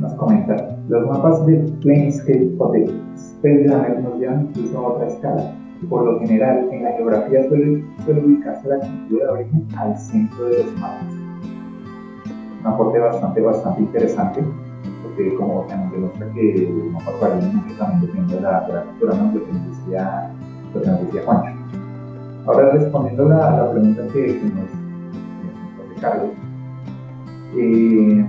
nos 0.00 0.14
comenta, 0.14 0.78
los 0.88 1.06
mapas 1.08 1.44
de 1.44 1.58
Planescape 1.82 2.52
o 2.56 2.72
de 2.72 2.90
Spelljammer 3.18 4.00
nos 4.00 4.18
llevan 4.18 4.48
incluso 4.48 4.78
a 4.78 4.92
otra 4.94 5.08
escala 5.08 5.54
por 5.88 6.04
lo 6.04 6.20
general, 6.20 6.68
en 6.70 6.84
la 6.84 6.92
geografía 6.92 7.48
suele, 7.48 7.84
ubicarse 8.08 8.68
la 8.68 8.78
cultura 8.78 9.26
de 9.26 9.32
origen 9.32 9.68
al 9.76 9.96
centro 9.98 10.44
de 10.46 10.64
los 10.64 10.80
mapas. 10.80 11.12
Un 12.60 12.66
aporte 12.66 12.98
bastante, 12.98 13.40
bastante 13.40 13.80
interesante, 13.80 14.44
porque 15.02 15.34
como 15.34 15.62
también 15.62 15.90
demuestra 15.92 16.32
que 16.32 16.66
el 16.66 16.90
mapa 16.92 17.10
mucho 17.10 17.74
también 17.78 18.00
depende 18.02 18.34
de 18.36 18.40
la, 18.40 18.60
de 18.60 18.84
cultura, 18.84 19.14
¿no? 19.16 19.32
lo, 19.32 19.44
que 19.44 19.52
nos 19.52 19.78
decía, 19.78 20.30
lo 20.74 20.80
que 20.80 20.86
nos 20.86 21.00
decía 21.06 21.22
Juancho. 21.24 21.52
Ahora 22.46 22.70
respondiendo 22.70 23.24
a 23.26 23.50
la, 23.50 23.70
pregunta 23.70 24.02
que, 24.12 24.26
que 24.26 24.44
nos, 24.44 24.70
hace 25.90 26.00
Carlos, 26.00 26.30
eh, 27.56 28.26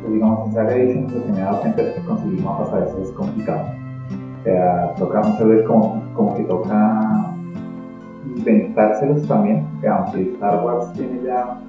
pues 0.00 0.12
digamos, 0.12 0.48
en 0.48 0.54
Saga 0.54 0.74
Edition 0.76 1.04
lo 1.04 1.24
que 1.24 1.32
me 1.32 1.38
he 1.38 1.42
dado 1.42 1.60
cuenta 1.60 1.82
es 1.82 1.94
que 1.94 2.00
conseguir 2.02 2.42
mapas 2.42 2.72
a 2.72 2.78
veces 2.80 3.08
es 3.08 3.10
complicado 3.10 3.81
o 4.42 4.44
sea, 4.44 4.92
toca 4.98 5.22
muchas 5.22 5.46
veces 5.46 5.66
como, 5.68 6.02
como 6.14 6.34
que 6.36 6.42
toca 6.42 7.32
inventárselos 8.26 9.26
también, 9.28 9.64
que 9.80 9.86
aunque 9.86 10.32
Star 10.32 10.64
Wars 10.64 10.92
tiene 10.94 11.22
ya 11.22 11.60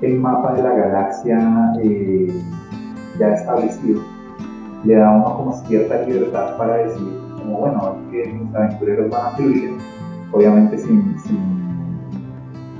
el 0.00 0.20
mapa 0.20 0.52
de 0.54 0.62
la 0.62 0.70
galaxia 0.70 1.72
eh, 1.82 2.32
ya 3.18 3.34
establecido, 3.34 4.00
le 4.84 4.94
da 4.94 5.10
uno 5.10 5.36
como 5.36 5.52
cierta 5.52 6.02
libertad 6.02 6.56
para 6.56 6.76
decir, 6.76 7.20
como 7.36 7.58
bueno, 7.58 7.96
que 8.12 8.24
mis 8.32 8.54
aventureros 8.54 9.10
van 9.10 9.26
a 9.26 9.30
fluir, 9.30 9.76
obviamente 10.30 10.78
sin, 10.78 11.18
sin, 11.18 11.40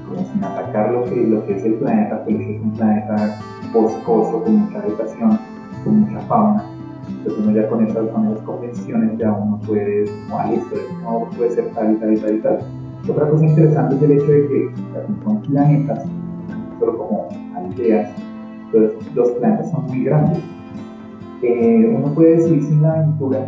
como 0.09 0.25
sin 0.33 0.45
atacar 0.45 0.93
lo 0.93 1.05
que, 1.07 1.17
lo 1.17 1.45
que 1.45 1.57
es 1.57 1.65
el 1.65 1.75
planeta, 1.75 2.23
porque 2.25 2.55
es 2.55 2.63
un 2.63 2.71
planeta 2.75 3.37
boscoso, 3.73 4.45
con 4.45 4.57
mucha 4.59 4.79
vegetación, 4.79 5.41
con 5.83 6.03
mucha 6.03 6.21
fauna 6.27 6.65
entonces 7.21 7.45
uno 7.45 7.53
ya 7.55 7.69
con 7.69 7.87
esas, 7.87 8.09
con 8.09 8.35
convenciones 8.47 9.19
ya 9.19 9.33
uno 9.33 9.61
puede, 9.67 10.07
como, 10.27 10.39
ah, 10.39 10.51
no 11.31 11.37
puede 11.37 11.51
ser 11.51 11.67
tal 11.75 11.93
y 11.93 11.97
tal 11.97 12.15
y 12.15 12.17
tal 12.17 12.35
y 12.35 12.41
tal. 12.41 12.59
Otra 13.09 13.29
cosa 13.29 13.47
interesante 13.47 13.97
es 13.97 14.03
el 14.03 14.13
hecho 14.13 14.27
de 14.27 14.49
que 14.49 14.71
son 15.25 15.43
planetas, 15.43 16.05
solo 16.79 16.99
como 16.99 17.29
aldeas, 17.57 18.11
entonces 18.67 19.15
los 19.15 19.31
planetas 19.33 19.71
son 19.71 19.87
muy 19.87 20.05
grandes. 20.05 20.39
Eh, 21.43 21.95
uno 21.95 22.15
puede 22.15 22.37
decir 22.37 22.63
sin 22.63 22.83
la 22.83 22.93
aventura 22.93 23.47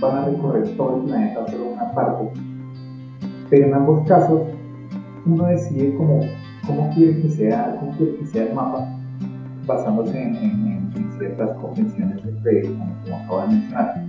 van 0.00 0.16
a 0.16 0.24
recorrer 0.26 0.68
todo 0.76 0.96
el 0.96 1.02
planeta, 1.02 1.46
solo 1.48 1.72
una 1.72 1.92
parte, 1.92 2.30
pero 3.50 3.66
en 3.66 3.74
ambos 3.74 4.06
casos 4.06 4.42
uno 5.26 5.46
decide 5.46 5.94
como 5.96 6.20
cómo 6.66 6.90
quiere 6.94 7.20
que 7.20 7.28
sea, 7.28 7.76
cómo 7.78 7.92
quiere 7.96 8.16
que 8.16 8.26
sea 8.26 8.44
el 8.44 8.54
mapa 8.54 8.86
basándose 9.66 10.22
en, 10.22 10.79
ciertas 11.20 11.56
convenciones 11.58 12.42
de 12.42 12.62
como, 12.62 12.92
como 13.04 13.16
acabo 13.16 13.40
de 13.42 13.48
mencionar. 13.48 14.04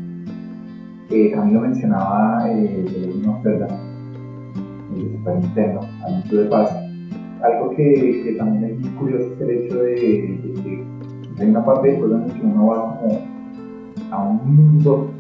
Eh, 1.11 1.35
a 1.35 1.41
mí 1.41 1.53
lo 1.53 1.61
mencionaba 1.61 2.49
eh, 2.49 3.13
Nostelda, 3.23 3.67
el 4.95 5.11
Super 5.11 5.35
Nintendo, 5.35 5.81
al 6.05 6.23
de 6.23 6.45
paz. 6.45 6.75
Algo 7.43 7.69
que, 7.71 8.21
que, 8.23 8.35
también 8.37 8.63
es 8.71 8.79
muy 8.79 8.89
curioso 8.91 9.33
es 9.33 9.41
el 9.41 9.49
hecho 9.49 9.77
de, 9.83 9.95
que 9.95 11.43
hay 11.43 11.49
una 11.49 11.65
parte 11.65 11.87
del 11.89 11.97
juego 11.99 12.15
en 12.15 12.27
la 12.27 12.33
que 12.33 12.45
uno 12.45 12.67
va 12.67 12.99
como 12.99 13.19
a 14.11 14.23
un 14.23 14.55
mundo 14.55 15.11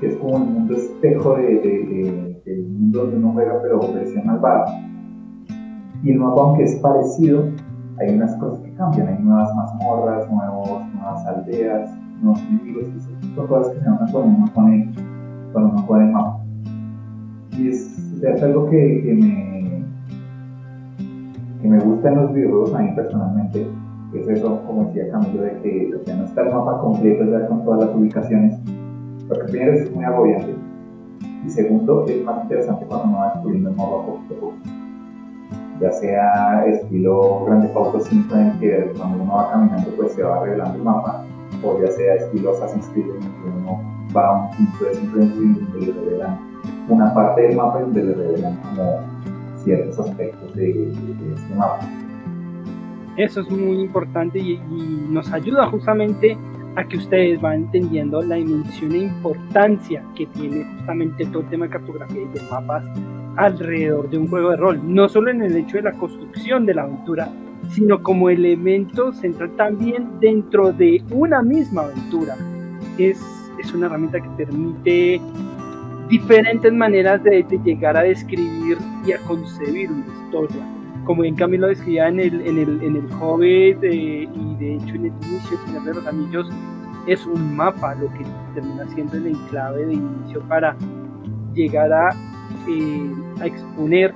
que 0.00 0.06
es 0.08 0.16
como 0.16 0.36
un 0.36 0.54
mundo 0.54 0.74
espejo 0.74 1.36
de, 1.36 2.40
del 2.44 2.66
mundo 2.68 3.02
donde 3.02 3.16
uno 3.18 3.32
juega, 3.32 3.60
pero 3.62 3.80
versión 3.92 4.26
malvada. 4.26 4.64
Y 6.02 6.10
el 6.10 6.18
mapa, 6.18 6.40
aunque 6.40 6.64
es 6.64 6.76
parecido, 6.76 7.44
hay 8.00 8.14
unas 8.14 8.34
cosas 8.36 8.60
que 8.60 8.72
cambian, 8.74 9.08
hay 9.08 9.22
nuevas 9.22 9.54
mazmorras, 9.54 10.30
nuevos, 10.30 10.59
aldeas, 11.26 11.90
nuevos 12.22 12.40
enemigos, 12.42 12.84
y 12.96 13.34
son 13.34 13.46
cosas 13.46 13.72
que 13.74 13.80
se 13.80 13.88
notan 13.88 14.12
cuando 14.12 14.36
uno 14.36 14.52
pone, 14.54 14.92
cuando 15.52 15.72
uno 15.72 15.86
pone 15.86 16.04
el 16.04 16.12
mapa. 16.12 16.40
Y 17.58 17.68
es, 17.68 18.22
es 18.22 18.42
algo 18.42 18.68
que, 18.70 19.02
que, 19.02 19.14
me, 19.14 19.84
que 21.60 21.68
me 21.68 21.78
gusta 21.80 22.08
en 22.08 22.16
los 22.16 22.32
videojuegos 22.32 22.74
a 22.74 22.78
mí 22.80 22.92
personalmente, 22.94 23.66
es 24.14 24.28
eso, 24.28 24.62
como 24.66 24.86
decía 24.86 25.10
Camilo, 25.10 25.42
de 25.42 25.56
que, 25.62 25.92
o 25.94 26.16
no 26.16 26.24
está 26.24 26.42
el 26.42 26.52
mapa 26.52 26.80
completo 26.80 27.24
ya 27.24 27.46
con 27.46 27.64
todas 27.64 27.86
las 27.86 27.96
ubicaciones, 27.96 28.58
porque 29.28 29.44
primero 29.52 29.72
es 29.74 29.94
muy 29.94 30.04
agobiante, 30.04 30.54
y 31.46 31.50
segundo 31.50 32.06
es 32.06 32.24
más 32.24 32.42
interesante 32.42 32.86
cuando 32.86 33.08
uno 33.08 33.18
va 33.18 33.32
descubriendo 33.34 33.70
el 33.70 33.76
mapa 33.76 34.06
poquito 34.06 34.34
a 34.34 34.40
poco 34.40 34.79
ya 35.80 35.90
sea 35.92 36.64
estilo 36.66 37.44
Grande 37.46 37.70
Auto 37.74 38.00
5 38.00 38.36
en 38.36 38.58
que 38.60 38.92
cuando 38.96 39.22
uno 39.22 39.34
va 39.34 39.50
caminando 39.50 39.90
pues 39.96 40.12
se 40.12 40.22
va 40.22 40.44
revelando 40.44 40.76
el 40.76 40.84
mapa, 40.84 41.24
o 41.62 41.80
ya 41.80 41.90
sea 41.92 42.14
estilo 42.16 42.50
Assassin's 42.50 42.88
Creed 42.88 43.06
en 43.06 43.20
que 43.20 43.58
uno 43.62 43.80
va 44.14 44.28
a 44.28 44.32
un 44.32 44.50
punto 44.56 44.84
de 44.84 44.94
simplemente 44.94 45.36
donde 45.36 45.86
le 45.86 45.92
revelan 45.92 46.38
una 46.88 47.14
parte 47.14 47.42
del 47.42 47.56
mapa 47.56 47.78
y 47.78 47.82
donde 47.82 48.02
le 48.02 48.14
revelan 48.14 48.56
como 48.56 49.00
ciertos 49.56 49.98
aspectos 49.98 50.54
de, 50.54 50.90
este 50.90 51.54
mapa. 51.54 51.80
Eso 53.16 53.40
es 53.40 53.50
muy 53.50 53.80
importante 53.80 54.38
y, 54.38 54.52
y 54.52 55.06
nos 55.10 55.32
ayuda 55.32 55.66
justamente 55.66 56.36
a 56.76 56.84
que 56.84 56.96
ustedes 56.96 57.40
van 57.40 57.54
entendiendo 57.54 58.22
la 58.22 58.36
dimensión 58.36 58.92
e 58.92 58.98
importancia 58.98 60.04
que 60.14 60.26
tiene 60.26 60.64
justamente 60.76 61.26
todo 61.26 61.42
el 61.42 61.48
tema 61.48 61.66
de 61.66 61.72
cartografía 61.72 62.22
y 62.22 62.38
de 62.38 62.42
mapas 62.50 62.84
alrededor 63.44 64.10
de 64.10 64.18
un 64.18 64.28
juego 64.28 64.50
de 64.50 64.56
rol, 64.56 64.80
no 64.84 65.08
solo 65.08 65.30
en 65.30 65.42
el 65.42 65.56
hecho 65.56 65.76
de 65.76 65.82
la 65.84 65.92
construcción 65.92 66.66
de 66.66 66.74
la 66.74 66.82
aventura, 66.82 67.28
sino 67.70 68.02
como 68.02 68.30
elemento 68.30 69.12
central 69.12 69.50
también 69.56 70.08
dentro 70.20 70.72
de 70.72 71.02
una 71.10 71.42
misma 71.42 71.82
aventura. 71.82 72.36
Es, 72.98 73.20
es 73.58 73.72
una 73.72 73.86
herramienta 73.86 74.20
que 74.20 74.28
permite 74.30 75.20
diferentes 76.08 76.72
maneras 76.72 77.22
de, 77.22 77.44
llegar 77.64 77.96
a 77.96 78.02
describir 78.02 78.78
y 79.06 79.12
a 79.12 79.18
concebir 79.18 79.90
una 79.90 80.06
historia. 80.06 80.66
Como 81.04 81.22
bien 81.22 81.34
Camilo 81.34 81.68
describía 81.68 82.08
en 82.08 82.20
el, 82.20 82.40
en 82.46 82.58
el, 82.58 82.82
en 82.82 82.96
el 82.96 83.12
Hobbit 83.12 83.82
eh, 83.82 84.28
y 84.32 84.54
de 84.56 84.74
hecho 84.74 84.94
en 84.96 85.06
el 85.06 85.12
inicio 85.22 85.58
de 85.58 85.66
Señor 85.66 85.84
de 85.84 85.94
los 85.94 86.06
Anillos, 86.06 86.50
es 87.06 87.24
un 87.26 87.56
mapa 87.56 87.94
lo 87.94 88.08
que 88.12 88.24
termina 88.54 88.86
siendo 88.88 89.16
el 89.16 89.28
enclave 89.28 89.86
de 89.86 89.94
inicio 89.94 90.40
para 90.42 90.76
llegar 91.54 91.92
a 91.92 92.10
eh, 92.68 93.10
a 93.40 93.46
exponer 93.46 94.14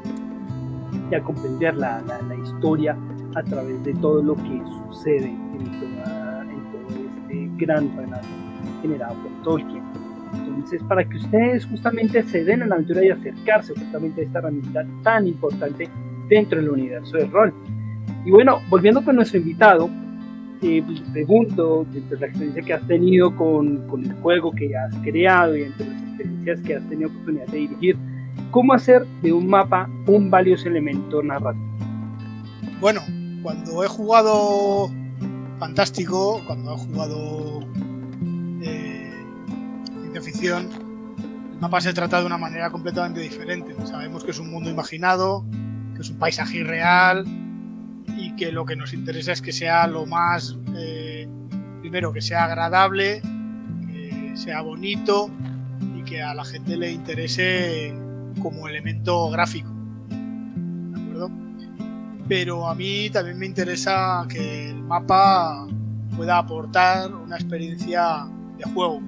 y 1.10 1.14
a 1.14 1.20
comprender 1.22 1.76
la, 1.76 2.02
la, 2.02 2.34
historia 2.37 2.96
a 3.34 3.42
través 3.42 3.82
de 3.84 3.94
todo 3.94 4.22
lo 4.22 4.37
que 4.37 4.62
sucede 4.87 5.26
en, 5.26 5.64
todo 5.80 6.88
este 6.88 7.50
gran 7.56 7.96
relato 7.96 8.26
generado 8.82 9.14
por 9.22 9.42
Tolkien. 9.42 9.82
Entonces, 10.34 10.82
para 10.84 11.04
que 11.04 11.16
ustedes 11.16 11.66
justamente 11.66 12.22
se 12.24 12.44
den 12.44 12.62
a 12.62 12.66
la 12.66 12.74
aventura 12.76 13.04
y 13.04 13.10
acercarse 13.10 13.74
justamente 13.74 14.20
a 14.20 14.24
esta 14.24 14.38
herramienta 14.40 14.84
tan 15.02 15.26
importante 15.26 15.88
dentro 16.28 16.60
del 16.60 16.70
universo 16.70 17.16
del 17.16 17.30
rol. 17.30 17.52
Y 18.24 18.30
bueno, 18.30 18.60
volviendo 18.68 19.04
con 19.04 19.16
nuestro 19.16 19.38
invitado, 19.38 19.88
eh, 20.62 20.82
pues, 20.84 21.00
pregunto, 21.12 21.87
desde 21.92 22.18
la 22.18 22.26
experiencia 22.26 22.62
que 22.62 22.72
has 22.72 22.87
tenido 22.87 23.34
con, 23.37 23.87
con, 23.88 24.04
el 24.04 24.14
juego 24.14 24.50
que 24.52 24.74
has 24.76 24.94
creado 25.02 25.56
y 25.56 25.64
entre 25.64 25.87
las 25.87 26.02
experiencias 26.02 26.60
que 26.62 26.76
has 26.76 26.88
tenido 26.88 27.10
oportunidad 27.10 27.46
de 27.48 27.58
dirigir, 27.58 27.96
¿Cómo 28.51 28.73
hacer 28.73 29.07
de 29.23 29.33
un 29.33 29.49
mapa 29.49 29.88
un 30.07 30.31
valioso 30.31 30.68
elemento 30.68 31.23
narrativo? 31.23 31.64
Bueno, 32.81 33.01
cuando 33.42 33.83
he 33.85 33.88
jugado 33.88 34.90
Fantástico, 35.59 36.42
cuando 36.47 36.75
he 36.75 36.77
jugado 36.77 37.61
eh, 38.62 39.12
ficción, 40.20 40.68
el 41.53 41.61
mapa 41.61 41.81
se 41.81 41.92
trata 41.92 42.20
de 42.20 42.27
una 42.27 42.38
manera 42.38 42.70
completamente 42.70 43.20
diferente. 43.20 43.75
Sabemos 43.87 44.25
que 44.25 44.33
es 44.33 44.38
un 44.38 44.51
mundo 44.51 44.68
imaginado, 44.68 45.44
que 45.94 46.03
es 46.03 46.11
un 46.11 46.18
paisaje 46.18 46.59
irreal 46.59 47.25
y 48.16 48.35
que 48.37 48.53
lo 48.53 48.66
que 48.66 48.77
nos 48.77 48.92
interesa 48.92 49.33
es 49.33 49.40
que 49.40 49.53
sea 49.53 49.87
lo 49.87 50.07
más, 50.07 50.59
eh, 50.77 51.29
primero, 51.81 52.12
que 52.12 52.20
sea 52.20 52.44
agradable, 52.44 53.23
que 53.87 54.33
sea 54.37 54.61
bonito 54.61 55.31
y 55.97 56.03
que 56.03 56.20
a 56.20 56.35
la 56.35 56.44
gente 56.44 56.77
le 56.77 56.92
interese 56.92 57.94
como 58.42 58.68
elemento 58.68 59.31
gráfico. 59.31 59.70
¿De 60.09 61.01
acuerdo? 61.01 61.31
Pero 62.29 62.68
a 62.68 62.75
mí 62.75 63.11
también 63.11 63.38
me 63.38 63.47
interesa 63.47 64.27
que 64.29 64.70
el 64.70 64.83
mapa 64.83 65.66
pueda 66.16 66.38
aportar 66.38 67.14
una 67.14 67.37
experiencia 67.37 68.27
de 68.59 68.64
juego. 68.73 69.01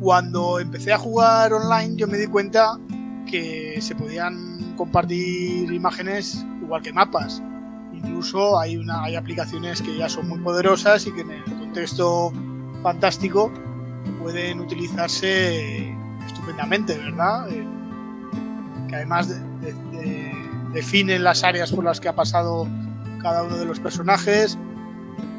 Cuando 0.00 0.60
empecé 0.60 0.92
a 0.92 0.98
jugar 0.98 1.52
online 1.52 1.96
yo 1.96 2.06
me 2.06 2.18
di 2.18 2.26
cuenta 2.26 2.78
que 3.30 3.78
se 3.80 3.94
podían 3.94 4.74
compartir 4.76 5.72
imágenes 5.72 6.44
igual 6.62 6.82
que 6.82 6.92
mapas. 6.92 7.42
Incluso 7.92 8.58
hay, 8.58 8.76
una, 8.76 9.04
hay 9.04 9.16
aplicaciones 9.16 9.80
que 9.80 9.96
ya 9.96 10.08
son 10.08 10.28
muy 10.28 10.38
poderosas 10.40 11.06
y 11.06 11.12
que 11.12 11.22
en 11.22 11.30
el 11.30 11.44
contexto 11.44 12.32
fantástico 12.82 13.50
pueden 14.20 14.60
utilizarse 14.60 15.93
estupendamente, 16.44 16.98
¿verdad? 16.98 17.48
Eh, 17.50 17.66
que 18.88 18.96
además 18.96 19.40
definen 20.74 21.24
las 21.24 21.42
áreas 21.42 21.72
por 21.72 21.84
las 21.84 22.00
que 22.00 22.08
ha 22.08 22.14
pasado 22.14 22.68
cada 23.22 23.44
uno 23.44 23.56
de 23.56 23.64
los 23.64 23.80
personajes 23.80 24.58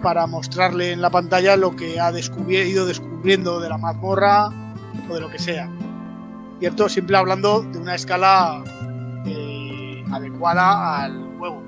para 0.01 0.25
mostrarle 0.25 0.93
en 0.93 1.01
la 1.01 1.11
pantalla 1.11 1.55
lo 1.57 1.75
que 1.75 1.99
ha 1.99 2.11
ido 2.11 2.87
descubriendo 2.87 3.59
de 3.59 3.69
la 3.69 3.77
mazmorra 3.77 4.49
o 5.07 5.13
de 5.13 5.21
lo 5.21 5.29
que 5.29 5.37
sea. 5.37 5.69
¿Cierto? 6.59 6.89
Siempre 6.89 7.17
hablando 7.17 7.61
de 7.61 7.77
una 7.77 7.93
escala 7.93 8.63
eh, 9.25 10.03
adecuada 10.11 11.03
al 11.03 11.37
juego. 11.37 11.61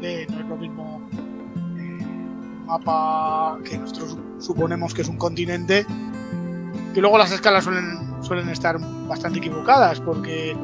no 0.00 0.06
es 0.06 0.46
lo 0.46 0.56
mismo 0.56 1.00
eh, 1.78 2.04
un 2.04 2.66
mapa 2.66 3.58
que 3.64 3.78
nosotros 3.78 4.18
suponemos 4.38 4.92
que 4.92 5.02
es 5.02 5.08
un 5.08 5.16
continente, 5.16 5.86
que 6.92 7.00
luego 7.00 7.16
las 7.16 7.32
escalas 7.32 7.64
suelen 7.64 8.07
suelen 8.20 8.48
estar 8.48 8.78
bastante 9.06 9.38
equivocadas 9.38 10.00
porque 10.00 10.56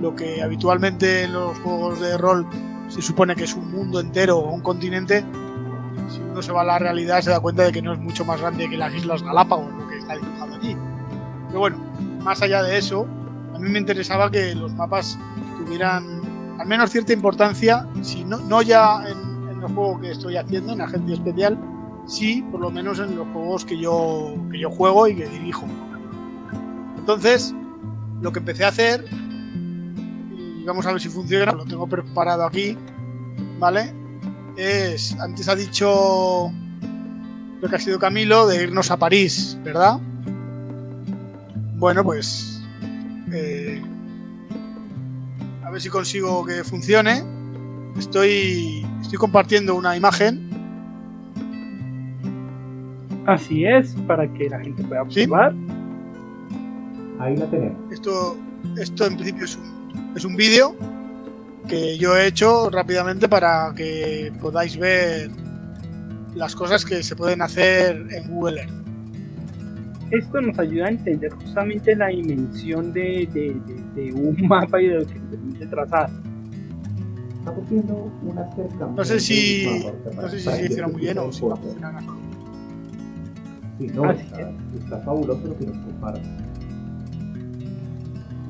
lo 0.00 0.14
que 0.14 0.42
habitualmente 0.42 1.24
en 1.24 1.32
los 1.32 1.58
juegos 1.58 2.00
de 2.00 2.16
rol 2.16 2.46
se 2.88 3.02
supone 3.02 3.34
que 3.34 3.44
es 3.44 3.54
un 3.54 3.70
mundo 3.70 4.00
entero 4.00 4.38
o 4.38 4.52
un 4.52 4.60
continente, 4.60 5.24
si 6.08 6.20
uno 6.20 6.42
se 6.42 6.52
va 6.52 6.62
a 6.62 6.64
la 6.64 6.78
realidad 6.78 7.20
se 7.20 7.30
da 7.30 7.40
cuenta 7.40 7.64
de 7.64 7.72
que 7.72 7.82
no 7.82 7.92
es 7.92 7.98
mucho 7.98 8.24
más 8.24 8.40
grande 8.40 8.68
que 8.68 8.76
las 8.76 8.94
Islas 8.94 9.22
Galápagos, 9.22 9.72
lo 9.74 9.88
que 9.88 9.98
está 9.98 10.14
dibujado 10.14 10.54
allí. 10.54 10.76
Pero 11.48 11.60
bueno, 11.60 11.76
más 12.22 12.42
allá 12.42 12.62
de 12.62 12.78
eso, 12.78 13.06
a 13.54 13.58
mí 13.58 13.68
me 13.68 13.78
interesaba 13.78 14.30
que 14.30 14.54
los 14.54 14.72
mapas 14.74 15.18
tuvieran 15.58 16.22
al 16.58 16.66
menos 16.66 16.90
cierta 16.90 17.12
importancia, 17.12 17.86
si 18.02 18.24
no, 18.24 18.38
no 18.38 18.62
ya 18.62 19.02
en, 19.06 19.48
en 19.48 19.62
el 19.62 19.74
juego 19.74 20.00
que 20.00 20.10
estoy 20.10 20.36
haciendo, 20.36 20.72
en 20.72 20.80
Agencia 20.80 21.14
Especial, 21.14 21.58
sí 22.06 22.42
por 22.50 22.60
lo 22.60 22.70
menos 22.70 22.98
en 22.98 23.16
los 23.16 23.26
juegos 23.28 23.64
que 23.64 23.78
yo, 23.78 24.34
que 24.50 24.58
yo 24.58 24.70
juego 24.70 25.08
y 25.08 25.16
que 25.16 25.26
dirijo. 25.26 25.66
Entonces, 27.02 27.52
lo 28.20 28.30
que 28.30 28.38
empecé 28.38 28.64
a 28.64 28.68
hacer, 28.68 29.04
y 30.30 30.62
vamos 30.64 30.86
a 30.86 30.92
ver 30.92 31.00
si 31.00 31.08
funciona, 31.08 31.50
lo 31.50 31.64
tengo 31.64 31.88
preparado 31.88 32.44
aquí, 32.44 32.78
¿vale? 33.58 33.92
Es, 34.56 35.18
antes 35.18 35.48
ha 35.48 35.56
dicho, 35.56 36.52
lo 37.60 37.68
que 37.68 37.74
ha 37.74 37.78
sido 37.80 37.98
Camilo, 37.98 38.46
de 38.46 38.62
irnos 38.62 38.92
a 38.92 38.96
París, 38.98 39.58
¿verdad? 39.64 39.98
Bueno, 41.74 42.04
pues, 42.04 42.62
eh, 43.32 43.82
a 45.64 45.70
ver 45.72 45.80
si 45.80 45.88
consigo 45.88 46.46
que 46.46 46.62
funcione. 46.62 47.24
Estoy, 47.98 48.86
estoy 49.00 49.18
compartiendo 49.18 49.74
una 49.74 49.96
imagen. 49.96 50.48
Así 53.26 53.64
es, 53.64 53.96
para 54.06 54.32
que 54.32 54.48
la 54.48 54.60
gente 54.60 54.84
pueda 54.84 55.02
observar. 55.02 55.52
Ahí 57.22 57.36
la 57.36 57.46
tenemos. 57.46 57.92
Esto, 57.92 58.36
esto 58.80 59.06
en 59.06 59.14
principio 59.16 59.44
es 59.44 59.56
un, 59.56 60.12
es 60.16 60.24
un 60.24 60.34
vídeo, 60.36 60.74
que 61.68 61.96
yo 61.96 62.16
he 62.16 62.26
hecho 62.26 62.68
rápidamente 62.70 63.28
para 63.28 63.72
que 63.76 64.32
podáis 64.40 64.76
ver 64.76 65.30
las 66.34 66.56
cosas 66.56 66.84
que 66.84 67.02
se 67.02 67.14
pueden 67.14 67.40
hacer 67.42 68.04
en 68.10 68.28
Google 68.28 68.62
Earth. 68.62 68.72
Esto 70.10 70.40
nos 70.40 70.58
ayuda 70.58 70.86
a 70.86 70.90
entender 70.90 71.30
justamente 71.32 71.94
la 71.94 72.08
dimensión 72.08 72.92
de, 72.92 73.28
de- 73.32 73.56
de- 73.66 74.02
de 74.02 74.12
un 74.12 74.36
mapa 74.48 74.82
y 74.82 74.88
de 74.88 74.94
lo 75.00 75.06
que 75.06 75.14
permite 75.30 75.66
trazar. 75.66 76.10
Estamos 77.38 77.70
viendo 77.70 77.94
un 78.22 78.38
acercamiento. 78.38 78.92
No 78.96 79.04
sé 79.04 79.20
si, 79.20 79.66
mapa, 80.04 80.22
no 80.22 80.28
sé 80.28 80.38
si 80.40 80.44
se 80.50 80.64
hiciera 80.66 80.88
muy 80.88 81.00
bien 81.02 81.18
o 81.18 81.30
si 81.32 81.44
va 81.46 81.54
a 81.54 81.56
funcionar. 81.56 82.02
Sí, 83.78 83.86
no, 83.94 84.04
Así 84.04 84.22
está, 84.22 84.50
está 84.80 84.98
fabuloso 85.04 85.46
lo 85.46 85.56
que 85.58 85.66
nos 85.66 85.76
comparten. 85.78 86.51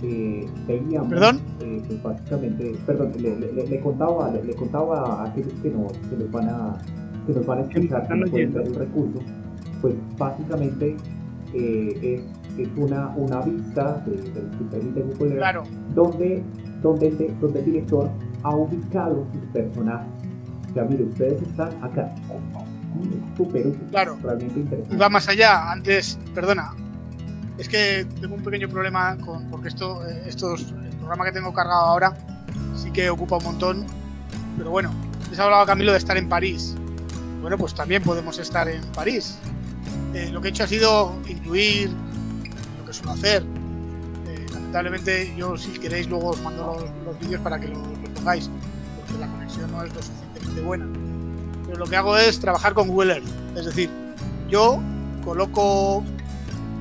Eh, 0.02 0.46
veíamos, 0.66 1.08
¿Perdón? 1.10 1.40
eh, 1.60 1.80
pues 1.86 2.02
básicamente, 2.02 2.74
perdón, 2.86 3.12
le, 3.20 3.36
le- 3.38 3.66
le- 3.68 3.80
contaba, 3.80 4.30
le, 4.32 4.42
le 4.42 4.54
contaba 4.54 5.22
a 5.22 5.28
aquellos 5.28 5.52
que 5.62 5.70
nos, 5.70 5.92
que 5.92 6.16
nos 6.16 6.30
van 6.32 6.48
a, 6.48 6.76
que 7.26 7.32
nos 7.32 7.46
van 7.46 7.58
a 7.58 7.60
escuchar, 7.62 8.08
que 8.08 8.46
ver 8.46 8.66
el 8.66 8.74
recurso, 8.74 9.20
pues 9.80 9.94
básicamente 10.18 10.96
eh, 11.54 12.20
es, 12.58 12.58
es 12.58 12.68
una, 12.76 13.08
una 13.16 13.40
vista 13.42 14.02
de, 14.06 14.16
de 14.16 14.40
permite 14.70 15.02
Google 15.02 15.36
Claro, 15.36 15.62
donde, 15.94 16.42
donde, 16.82 17.06
el- 17.08 17.40
donde 17.40 17.60
el 17.60 17.64
director 17.64 18.10
ha 18.42 18.56
ubicado 18.56 19.24
sus 19.32 19.44
personajes. 19.52 20.08
O 20.70 20.74
sea, 20.74 20.84
mire, 20.84 21.04
ustedes 21.04 21.40
están 21.42 21.68
acá. 21.84 22.12
Súper 23.36 23.72
Claro. 23.90 24.16
realmente 24.22 24.60
interesante. 24.60 24.94
y 24.94 24.98
va 24.98 25.08
más 25.08 25.28
allá. 25.28 25.70
Antes, 25.72 26.18
perdona, 26.34 26.74
es 27.58 27.68
que 27.68 28.06
tengo 28.20 28.34
un 28.34 28.42
pequeño 28.42 28.68
problema 28.68 29.16
con 29.18 29.50
porque 29.50 29.68
esto, 29.68 30.06
eh, 30.06 30.24
estos, 30.26 30.62
el 30.62 30.96
programa 30.96 31.24
que 31.24 31.32
tengo 31.32 31.52
cargado 31.52 31.82
ahora 31.82 32.16
sí 32.76 32.90
que 32.90 33.10
ocupa 33.10 33.36
un 33.36 33.44
montón. 33.44 33.86
Pero 34.56 34.70
bueno, 34.70 34.92
les 35.30 35.38
hablaba 35.38 35.66
Camilo 35.66 35.92
de 35.92 35.98
estar 35.98 36.16
en 36.16 36.28
París. 36.28 36.74
Bueno, 37.40 37.58
pues 37.58 37.74
también 37.74 38.02
podemos 38.02 38.38
estar 38.38 38.68
en 38.68 38.82
París. 38.92 39.38
Eh, 40.14 40.30
lo 40.30 40.40
que 40.40 40.48
he 40.48 40.50
hecho 40.50 40.64
ha 40.64 40.66
sido 40.66 41.14
incluir 41.26 41.90
lo 42.78 42.86
que 42.86 42.92
suelo 42.92 43.12
hacer. 43.12 43.42
Eh, 44.28 44.46
lamentablemente, 44.52 45.34
yo 45.36 45.56
si 45.56 45.70
queréis 45.72 46.08
luego 46.08 46.30
os 46.30 46.40
mando 46.42 46.78
los, 46.78 47.04
los 47.04 47.18
vídeos 47.20 47.40
para 47.40 47.58
que 47.58 47.68
lo, 47.68 47.78
lo 47.78 48.14
pongáis, 48.14 48.50
porque 48.96 49.20
la 49.20 49.26
conexión 49.30 49.70
no 49.72 49.82
es 49.82 49.94
lo 49.94 50.02
suficientemente 50.02 50.60
buena. 50.60 50.86
Pero 51.66 51.78
lo 51.78 51.86
que 51.86 51.96
hago 51.96 52.16
es 52.16 52.38
trabajar 52.38 52.74
con 52.74 52.88
Google. 52.88 53.22
Es 53.56 53.64
decir, 53.64 53.90
yo 54.48 54.80
coloco 55.24 56.04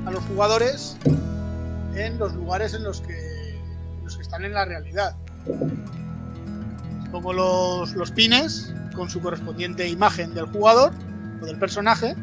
a 0.06 0.12
los 0.12 0.24
jugadores 0.26 0.98
en 1.96 2.18
los 2.18 2.34
lugares 2.34 2.74
en 2.74 2.84
los 2.84 3.02
que, 3.02 3.56
en 3.98 4.04
los 4.04 4.16
que 4.16 4.24
están 4.24 4.46
en 4.46 4.54
la 4.54 4.66
realidad. 4.66 5.16
Pongo 7.12 7.34
los, 7.34 7.94
los 7.94 8.12
pines 8.12 8.74
con 8.96 9.10
su 9.10 9.22
correspondiente 9.22 9.88
imagen 9.88 10.34
del 10.34 10.46
jugador 10.48 10.94
o 11.42 11.46
del 11.46 11.58
personaje 11.58 12.16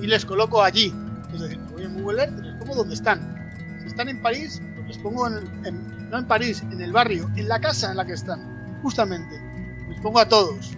y 0.00 0.06
les 0.06 0.24
coloco 0.24 0.62
allí. 0.62 0.92
Es 1.32 1.40
decir, 1.40 1.58
me 1.58 1.72
voy 1.72 1.82
en 1.84 2.02
Google 2.02 2.22
Earth 2.22 2.38
y 2.38 2.42
les 2.42 2.54
pongo 2.56 2.74
donde 2.74 2.94
están. 2.94 3.36
Si 3.80 3.86
están 3.86 4.08
en 4.08 4.20
París, 4.22 4.60
pues 4.74 4.88
les 4.88 4.98
pongo 4.98 5.28
no 5.28 6.18
en 6.18 6.24
París, 6.26 6.62
en 6.70 6.80
el 6.80 6.92
barrio, 6.92 7.30
en 7.36 7.48
la 7.48 7.60
casa 7.60 7.90
en 7.90 7.96
la 7.96 8.04
que 8.04 8.14
están, 8.14 8.80
justamente. 8.82 9.40
Les 9.88 10.00
pongo 10.00 10.18
a 10.18 10.28
todos. 10.28 10.72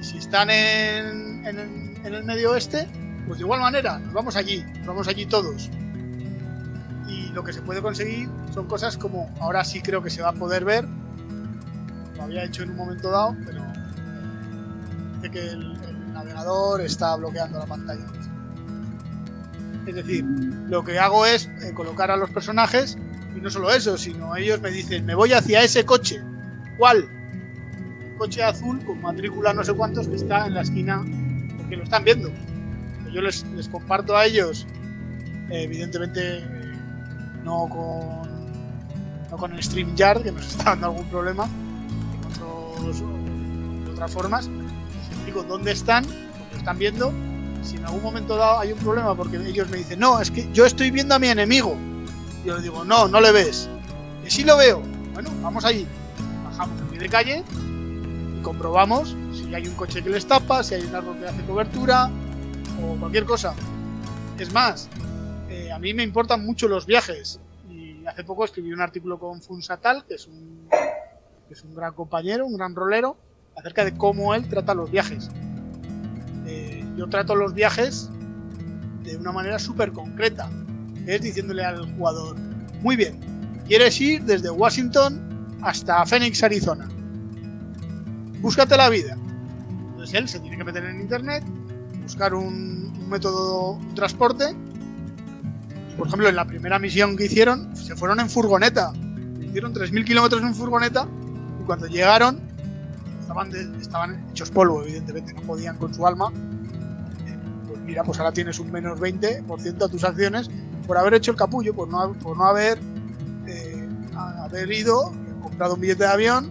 Y 0.00 0.04
si 0.04 0.18
están 0.18 0.50
en, 0.50 1.44
en 1.46 2.14
el 2.14 2.24
medio 2.24 2.52
oeste, 2.52 2.88
pues 3.30 3.38
de 3.38 3.44
igual 3.44 3.60
manera, 3.60 3.96
nos 4.00 4.12
vamos 4.12 4.34
allí, 4.34 4.64
nos 4.78 4.88
vamos 4.88 5.06
allí 5.06 5.24
todos. 5.24 5.70
Y 7.06 7.28
lo 7.28 7.44
que 7.44 7.52
se 7.52 7.62
puede 7.62 7.80
conseguir 7.80 8.28
son 8.52 8.66
cosas 8.66 8.96
como, 8.96 9.32
ahora 9.38 9.62
sí 9.62 9.80
creo 9.80 10.02
que 10.02 10.10
se 10.10 10.20
va 10.20 10.30
a 10.30 10.32
poder 10.32 10.64
ver, 10.64 10.84
lo 12.16 12.24
había 12.24 12.42
hecho 12.42 12.64
en 12.64 12.70
un 12.70 12.76
momento 12.76 13.08
dado, 13.08 13.36
pero 13.46 13.62
dice 15.14 15.30
que 15.30 15.46
el, 15.46 15.78
el 15.80 16.12
navegador 16.12 16.80
está 16.80 17.14
bloqueando 17.14 17.60
la 17.60 17.66
pantalla. 17.66 18.04
Es 19.86 19.94
decir, 19.94 20.24
lo 20.66 20.82
que 20.82 20.98
hago 20.98 21.24
es 21.24 21.46
eh, 21.62 21.72
colocar 21.72 22.10
a 22.10 22.16
los 22.16 22.30
personajes 22.30 22.98
y 23.36 23.40
no 23.40 23.48
solo 23.48 23.70
eso, 23.70 23.96
sino 23.96 24.34
ellos 24.34 24.60
me 24.60 24.72
dicen, 24.72 25.06
me 25.06 25.14
voy 25.14 25.34
hacia 25.34 25.62
ese 25.62 25.84
coche. 25.84 26.20
¿Cuál? 26.78 27.08
coche 28.18 28.42
azul 28.42 28.84
con 28.84 29.00
matrícula 29.00 29.54
no 29.54 29.62
sé 29.62 29.72
cuántos 29.72 30.08
que 30.08 30.16
está 30.16 30.46
en 30.46 30.54
la 30.54 30.62
esquina 30.62 31.04
porque 31.58 31.76
lo 31.76 31.84
están 31.84 32.02
viendo. 32.02 32.32
Yo 33.12 33.20
les, 33.20 33.44
les 33.44 33.68
comparto 33.68 34.16
a 34.16 34.26
ellos, 34.26 34.66
evidentemente 35.50 36.44
no 37.44 37.68
con 37.68 38.20
no 39.30 39.36
con 39.36 39.62
StreamYard 39.62 40.22
que 40.22 40.32
nos 40.32 40.46
está 40.46 40.64
dando 40.64 40.88
algún 40.88 41.04
problema, 41.06 41.48
otros, 42.28 43.00
de 43.00 43.90
otras 43.92 44.10
formas. 44.10 44.50
Explico 45.08 45.42
dónde 45.44 45.72
están, 45.72 46.04
porque 46.04 46.56
están 46.56 46.78
viendo. 46.78 47.12
Si 47.62 47.76
en 47.76 47.84
algún 47.84 48.02
momento 48.02 48.36
dado 48.36 48.58
hay 48.60 48.72
un 48.72 48.78
problema 48.78 49.14
porque 49.14 49.36
ellos 49.36 49.68
me 49.70 49.78
dicen, 49.78 50.00
no, 50.00 50.20
es 50.20 50.30
que 50.30 50.50
yo 50.52 50.66
estoy 50.66 50.90
viendo 50.90 51.14
a 51.14 51.18
mi 51.18 51.28
enemigo. 51.28 51.76
Yo 52.44 52.54
les 52.54 52.62
digo, 52.62 52.84
no, 52.84 53.06
no 53.06 53.20
le 53.20 53.32
ves. 53.32 53.68
Que 54.24 54.30
sí 54.30 54.44
lo 54.44 54.56
veo. 54.56 54.82
Bueno, 55.12 55.30
vamos 55.42 55.64
allí. 55.64 55.86
Bajamos 56.44 56.80
a 56.80 56.84
pie 56.86 56.98
de 56.98 57.08
calle 57.08 57.44
y 58.38 58.42
comprobamos 58.42 59.14
si 59.32 59.54
hay 59.54 59.68
un 59.68 59.74
coche 59.74 60.02
que 60.02 60.10
les 60.10 60.26
tapa, 60.26 60.64
si 60.64 60.74
hay 60.74 60.82
un 60.82 60.94
árbol 60.94 61.18
que 61.18 61.28
hace 61.28 61.42
cobertura 61.42 62.10
o 62.82 62.98
cualquier 62.98 63.24
cosa. 63.24 63.54
Es 64.38 64.52
más, 64.52 64.88
eh, 65.48 65.70
a 65.72 65.78
mí 65.78 65.94
me 65.94 66.02
importan 66.02 66.44
mucho 66.44 66.68
los 66.68 66.86
viajes 66.86 67.40
y 67.68 68.04
hace 68.06 68.24
poco 68.24 68.44
escribí 68.44 68.72
un 68.72 68.80
artículo 68.80 69.18
con 69.18 69.42
Funsatal, 69.42 70.04
que 70.06 70.14
es 70.14 70.26
un, 70.26 70.68
que 71.48 71.54
es 71.54 71.62
un 71.62 71.74
gran 71.74 71.94
compañero, 71.94 72.46
un 72.46 72.56
gran 72.56 72.74
rolero, 72.74 73.16
acerca 73.56 73.84
de 73.84 73.96
cómo 73.96 74.34
él 74.34 74.48
trata 74.48 74.74
los 74.74 74.90
viajes. 74.90 75.30
Eh, 76.46 76.84
yo 76.96 77.08
trato 77.08 77.34
los 77.34 77.54
viajes 77.54 78.10
de 79.04 79.16
una 79.16 79.32
manera 79.32 79.58
súper 79.58 79.92
concreta, 79.92 80.50
es 81.06 81.22
diciéndole 81.22 81.64
al 81.64 81.92
jugador, 81.96 82.36
muy 82.82 82.96
bien, 82.96 83.18
quieres 83.66 84.00
ir 84.00 84.22
desde 84.24 84.50
Washington 84.50 85.58
hasta 85.62 86.04
Phoenix, 86.06 86.42
Arizona 86.42 86.88
búscate 88.40 88.76
la 88.76 88.88
vida. 88.88 89.16
Entonces 89.90 90.14
él 90.14 90.28
se 90.28 90.40
tiene 90.40 90.56
que 90.56 90.64
meter 90.64 90.84
en 90.84 91.00
internet, 91.00 91.44
buscar 92.10 92.34
un, 92.34 92.92
un 92.98 93.08
método 93.08 93.78
de 93.88 93.94
transporte. 93.94 94.56
Por 95.96 96.08
ejemplo, 96.08 96.28
en 96.28 96.34
la 96.34 96.44
primera 96.44 96.78
misión 96.80 97.16
que 97.16 97.26
hicieron, 97.26 97.74
se 97.76 97.94
fueron 97.94 98.18
en 98.18 98.28
furgoneta. 98.28 98.92
Hicieron 99.40 99.72
3.000 99.72 100.04
kilómetros 100.04 100.42
en 100.42 100.52
furgoneta 100.54 101.06
y 101.60 101.64
cuando 101.64 101.86
llegaron 101.86 102.40
estaban, 103.20 103.50
de- 103.50 103.78
estaban 103.80 104.26
hechos 104.32 104.50
polvo, 104.50 104.82
evidentemente, 104.82 105.32
no 105.34 105.42
podían 105.42 105.76
con 105.76 105.94
su 105.94 106.04
alma. 106.04 106.32
Eh, 107.26 107.38
Pues 107.68 107.80
mira, 107.82 108.02
pues 108.02 108.18
ahora 108.18 108.32
tienes 108.32 108.58
un 108.58 108.72
menos 108.72 108.98
20% 108.98 109.84
a 109.84 109.88
tus 109.88 110.02
acciones 110.02 110.50
por 110.88 110.98
haber 110.98 111.14
hecho 111.14 111.30
el 111.30 111.36
capullo, 111.36 111.72
por 111.74 111.88
no, 111.88 112.12
por 112.14 112.36
no 112.36 112.44
haber, 112.44 112.80
eh, 113.46 113.88
haber 114.16 114.72
ido, 114.72 115.12
comprado 115.42 115.74
un 115.74 115.80
billete 115.80 116.02
de 116.04 116.10
avión 116.10 116.50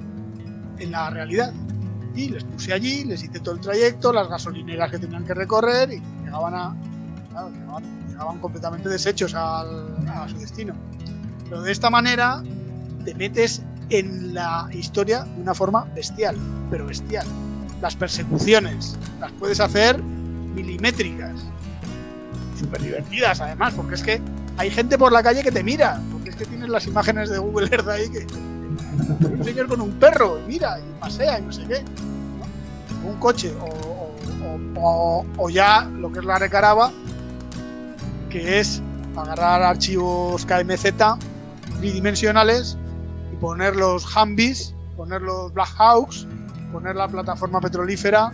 en 0.79 0.91
la 0.91 1.09
realidad 1.09 1.51
les 2.27 2.43
puse 2.43 2.73
allí, 2.73 3.05
les 3.05 3.23
hice 3.23 3.39
todo 3.39 3.55
el 3.55 3.61
trayecto, 3.61 4.11
las 4.11 4.27
gasolineras 4.27 4.91
que 4.91 4.99
tenían 4.99 5.23
que 5.23 5.33
recorrer 5.33 5.93
y 5.93 6.01
llegaban 6.25 6.53
a 6.53 6.75
claro, 7.31 7.49
llegaban, 7.51 7.83
llegaban 8.09 8.39
completamente 8.39 8.89
deshechos 8.89 9.33
al- 9.33 9.95
a 10.09 10.27
su 10.27 10.37
destino. 10.37 10.73
Pero 11.45 11.61
de 11.61 11.71
esta 11.71 11.89
manera 11.89 12.43
te 13.05 13.15
metes 13.15 13.61
en 13.89 14.33
la 14.33 14.67
historia 14.73 15.23
de 15.23 15.41
una 15.41 15.53
forma 15.53 15.85
bestial, 15.95 16.35
pero 16.69 16.85
bestial. 16.87 17.25
Las 17.81 17.95
persecuciones 17.95 18.97
las 19.21 19.31
puedes 19.33 19.59
hacer 19.61 20.01
milimétricas, 20.03 21.39
súper 22.59 22.81
divertidas 22.81 23.39
además, 23.41 23.73
porque 23.73 23.95
es 23.95 24.03
que 24.03 24.21
hay 24.57 24.69
gente 24.69 24.97
por 24.97 25.11
la 25.13 25.23
calle 25.23 25.41
que 25.43 25.51
te 25.51 25.63
mira, 25.63 26.01
porque 26.11 26.31
es 26.31 26.35
que 26.35 26.45
tienes 26.45 26.67
las 26.69 26.85
imágenes 26.87 27.29
de 27.29 27.37
Google 27.37 27.69
Earth 27.71 27.87
ahí 27.87 28.09
que 28.09 28.27
un 29.07 29.43
señor 29.43 29.67
con 29.67 29.81
un 29.81 29.91
perro, 29.93 30.39
y 30.39 30.47
mira, 30.47 30.79
y 30.79 30.99
pasea 30.99 31.39
y 31.39 31.43
no 31.43 31.51
sé 31.51 31.63
qué. 31.67 31.83
Un 33.05 33.17
coche, 33.19 33.53
o, 34.75 35.25
o- 35.37 35.49
ya 35.49 35.83
lo 35.85 36.11
que 36.11 36.19
es 36.19 36.25
la 36.25 36.37
recaraba, 36.37 36.91
que 38.29 38.59
es 38.59 38.81
agarrar 39.15 39.63
archivos 39.63 40.45
KMZ 40.45 40.93
tridimensionales 41.79 42.77
y 43.33 43.35
poner 43.37 43.75
los 43.75 44.05
Humvees, 44.15 44.73
poner 44.95 45.21
los 45.21 45.53
Black 45.53 45.69
Hawks, 45.77 46.27
poner 46.71 46.95
la 46.95 47.07
plataforma 47.07 47.59
petrolífera, 47.61 48.31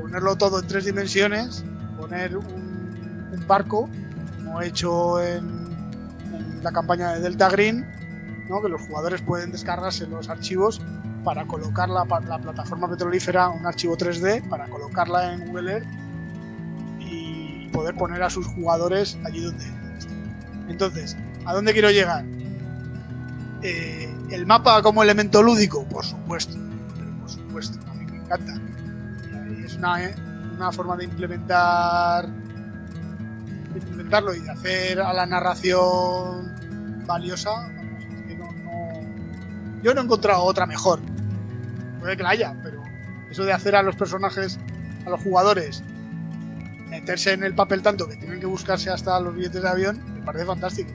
ponerlo 0.00 0.36
todo 0.36 0.60
en 0.60 0.66
tres 0.66 0.84
dimensiones, 0.84 1.64
poner 1.98 2.36
un, 2.36 3.30
un 3.32 3.46
barco, 3.46 3.88
como 4.36 4.60
he 4.60 4.68
hecho 4.68 5.22
en 5.22 5.66
la 6.62 6.72
campaña 6.72 7.12
de 7.12 7.20
Delta 7.20 7.48
Green, 7.48 7.86
que 8.46 8.68
los 8.68 8.80
jugadores 8.82 9.22
pueden 9.22 9.50
descargarse 9.50 10.06
los 10.06 10.28
archivos 10.28 10.80
para 11.24 11.46
colocar 11.46 11.88
la, 11.88 12.04
plataforma 12.04 12.88
petrolífera, 12.88 13.48
un 13.48 13.66
archivo 13.66 13.96
3D, 13.96 14.48
para 14.48 14.68
colocarla 14.68 15.32
en 15.32 15.46
Google 15.46 15.72
Earth 15.72 15.86
y 17.00 17.68
poder 17.72 17.94
poner 17.96 18.22
a 18.22 18.30
sus 18.30 18.46
jugadores 18.46 19.18
allí 19.24 19.40
donde. 19.40 19.64
Entonces, 20.68 21.16
¿a 21.44 21.52
dónde 21.52 21.72
quiero 21.72 21.90
llegar? 21.90 22.24
Eh, 23.62 24.14
el 24.30 24.46
mapa 24.46 24.80
como 24.82 25.02
elemento 25.02 25.42
lúdico, 25.42 25.84
por 25.84 26.04
supuesto, 26.04 26.56
por 27.20 27.30
supuesto, 27.30 27.78
a 27.90 27.94
mí 27.94 28.06
me 28.06 28.18
encanta. 28.18 28.60
Es 29.64 29.74
una, 29.74 30.04
eh, 30.04 30.14
una 30.54 30.70
forma 30.70 30.96
de 30.96 31.04
implementar 31.04 32.28
de 33.76 33.78
implementarlo 33.78 34.34
y 34.34 34.40
de 34.40 34.50
hacer 34.50 35.00
a 35.00 35.12
la 35.12 35.26
narración 35.26 36.54
valiosa. 37.06 37.70
Yo 39.86 39.94
no 39.94 40.00
he 40.00 40.04
encontrado 40.04 40.42
otra 40.42 40.66
mejor. 40.66 40.98
Puede 42.00 42.16
que 42.16 42.24
la 42.24 42.30
haya, 42.30 42.56
pero 42.60 42.82
eso 43.30 43.44
de 43.44 43.52
hacer 43.52 43.76
a 43.76 43.84
los 43.84 43.94
personajes, 43.94 44.58
a 45.06 45.10
los 45.10 45.20
jugadores, 45.22 45.84
meterse 46.90 47.32
en 47.34 47.44
el 47.44 47.54
papel 47.54 47.82
tanto 47.82 48.08
que 48.08 48.16
tienen 48.16 48.40
que 48.40 48.46
buscarse 48.46 48.90
hasta 48.90 49.20
los 49.20 49.36
billetes 49.36 49.62
de 49.62 49.68
avión, 49.68 50.00
me 50.12 50.22
parece 50.22 50.44
fantástico. 50.44 50.90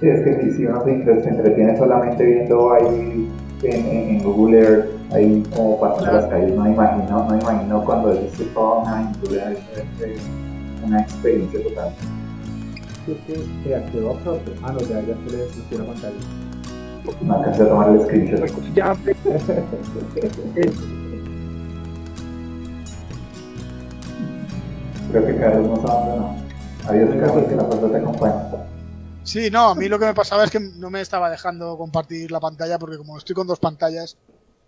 Sí, 0.00 0.08
es 0.08 0.24
que 0.24 0.52
si, 0.56 0.64
uno 0.64 0.82
se, 0.82 0.92
entre- 0.92 1.22
se 1.22 1.28
entretiene 1.28 1.76
solamente 1.76 2.24
viendo 2.24 2.72
ahí 2.72 3.28
en, 3.64 3.86
en- 3.86 4.22
Google 4.22 4.58
Earth, 4.58 4.86
ahí 5.12 5.42
como 5.54 5.78
pasando 5.80 6.04
Claro. 6.04 6.20
las 6.22 6.30
calles, 6.30 6.54
no 6.54 6.62
me 6.64 6.70
imagino, 6.70 7.26
no 7.28 7.38
imagino 7.38 7.84
cuando 7.84 8.12
existe 8.14 8.44
toda 8.54 8.78
una 8.80 8.98
aventura, 9.00 9.52
una 10.86 11.00
experiencia 11.00 11.62
total. 11.64 11.92
Es 13.08 13.16
que 13.26 13.34
se 13.34 13.90
quedó 13.92 14.10
absorto. 14.12 14.52
Ah, 14.62 14.72
no, 14.72 14.80
ya, 14.80 15.00
ya 15.02 15.14
se 15.28 15.36
le 15.76 15.78
la 15.78 15.84
pantalla. 15.84 16.47
No 17.22 17.34
alcancé 17.36 17.62
a 17.62 17.68
tomar 17.68 17.88
el 17.90 18.02
screenshot. 18.02 18.74
Ya, 18.74 18.94
Creo 25.10 25.26
que 25.26 25.36
Carlos 25.38 25.68
nos 25.68 25.90
abandonó. 25.90 26.36
Adiós, 26.86 27.10
Carlos, 27.20 27.44
que 27.48 27.56
la 27.56 27.64
fuerza 27.64 27.88
te 27.90 27.96
acompañe. 27.96 28.34
Sí, 29.24 29.50
no, 29.50 29.68
a 29.70 29.74
mí 29.74 29.88
lo 29.88 29.98
que 29.98 30.06
me 30.06 30.14
pasaba 30.14 30.44
es 30.44 30.50
que 30.50 30.60
no 30.60 30.90
me 30.90 31.00
estaba 31.00 31.30
dejando 31.30 31.76
compartir 31.76 32.30
la 32.30 32.40
pantalla 32.40 32.78
porque 32.78 32.96
como 32.96 33.18
estoy 33.18 33.34
con 33.34 33.46
dos 33.46 33.58
pantallas, 33.58 34.16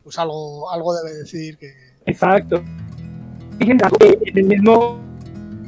pues 0.05 0.19
algo, 0.19 0.71
algo 0.71 0.95
debe 0.95 1.15
decir 1.17 1.57
que... 1.59 1.73
exacto. 2.07 2.63
En 3.61 3.79
el 4.39 4.45
mismo 4.47 4.99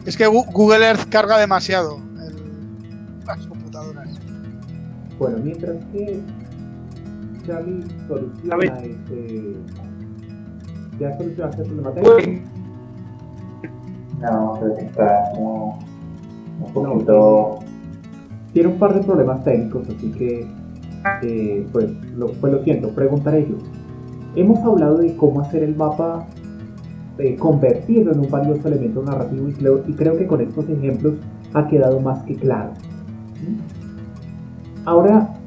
Es 0.07 0.17
que 0.17 0.27
Google 0.27 0.87
Earth 0.87 1.09
carga 1.11 1.39
demasiado 1.39 1.99
el- 2.27 3.25
las 3.27 3.47
computadoras. 3.47 4.09
Bueno, 5.19 5.39
mientras 5.43 5.77
que 5.93 6.21
Charlie 7.47 7.85
soluciona 8.07 8.77
este. 8.79 9.57
¿Ya 10.99 11.17
solucionaste 11.19 11.63
el 11.63 11.69
problema 11.69 11.93
técnico? 11.93 12.49
No, 14.21 14.53
creo 14.61 14.75
que 14.77 14.85
está 14.85 15.31
como 15.35 15.79
un 16.61 16.73
poquito... 16.73 17.59
Tiene 18.53 18.69
un 18.69 18.79
par 18.79 18.95
de 18.95 19.01
problemas 19.01 19.43
técnicos, 19.45 19.89
así 19.89 20.13
que. 20.13 20.47
eh, 21.23 21.67
pues, 21.73 21.91
lo, 22.17 22.29
pues 22.33 22.53
lo 22.53 22.63
siento, 22.63 22.91
preguntaré 22.95 23.49
yo. 23.49 23.57
Hemos 24.37 24.61
hablado 24.61 24.99
de 24.99 25.17
cómo 25.17 25.41
hacer 25.41 25.63
el 25.63 25.75
mapa, 25.75 26.27
eh, 27.19 27.37
convertirlo 27.37 28.13
en 28.13 28.21
un 28.21 28.31
valioso 28.31 28.69
elemento 28.69 29.03
narrativo, 29.03 29.49
y 29.49 29.53
creo, 29.53 29.83
y 29.87 29.93
creo 29.95 30.17
que 30.17 30.27
con 30.27 30.41
estos 30.41 30.69
ejemplos 30.69 31.15
ha 31.55 31.67
quedado 31.67 32.01
más 32.01 32.23
que 32.23 32.37
claro. 32.37 32.73
¿Mm? 33.43 34.87
Ahora 34.87 35.42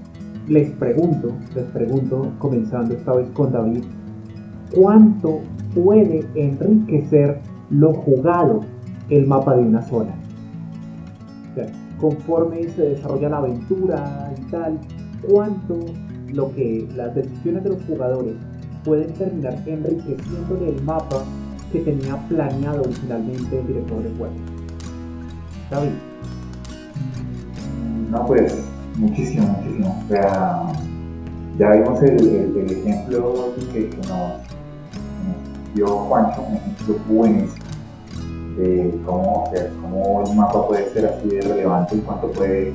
les 0.47 0.69
pregunto, 0.71 1.31
les 1.55 1.65
pregunto, 1.65 2.31
comenzando 2.39 2.93
esta 2.93 3.13
vez 3.13 3.27
con 3.33 3.51
David, 3.51 3.83
¿cuánto 4.73 5.41
puede 5.73 6.25
enriquecer 6.35 7.39
lo 7.69 7.93
jugado 7.93 8.61
el 9.09 9.25
mapa 9.25 9.55
de 9.55 9.63
una 9.63 9.81
zona? 9.81 10.11
Conforme 11.99 12.67
se 12.69 12.89
desarrolla 12.89 13.29
la 13.29 13.37
aventura 13.37 14.33
y 14.37 14.51
tal, 14.51 14.77
cuánto 15.27 15.79
lo 16.33 16.53
que 16.53 16.87
las 16.95 17.15
decisiones 17.15 17.63
de 17.63 17.69
los 17.69 17.83
jugadores 17.85 18.35
pueden 18.83 19.13
terminar 19.13 19.55
enriqueciendo 19.65 20.59
el 20.67 20.83
mapa 20.83 21.23
que 21.71 21.79
tenía 21.79 22.17
planeado 22.27 22.81
originalmente 22.81 23.59
el 23.59 23.67
director 23.67 24.03
de 24.03 24.09
juego. 24.17 24.33
David, 25.71 25.91
No, 28.11 28.25
pues 28.27 28.74
muchísimo, 28.97 29.47
muchísimo. 29.47 30.03
O 30.05 30.07
sea, 30.09 30.63
ya 31.57 31.71
vimos 31.71 32.01
el, 32.03 32.19
el- 32.19 32.71
ejemplo 32.71 33.53
que, 33.73 33.89
nos, 34.07 34.41
dio 35.73 35.87
Juancho, 35.87 36.41
un 36.41 36.55
ejemplo 36.55 36.95
buenísimo 37.09 37.65
de 38.57 38.93
cómo, 39.05 39.43
o 39.43 39.49
sea, 39.51 39.69
cómo 39.81 40.23
el 40.25 40.35
mapa 40.35 40.67
puede 40.67 40.89
ser 40.93 41.05
así 41.07 41.27
de 41.27 41.41
relevante 41.41 41.95
y 41.97 41.99
cuánto 41.99 42.31
puede 42.31 42.73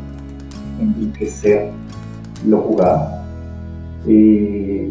enriquecer 0.78 1.70
lo 2.46 2.58
jugado. 2.58 3.20
Y, 4.06 4.12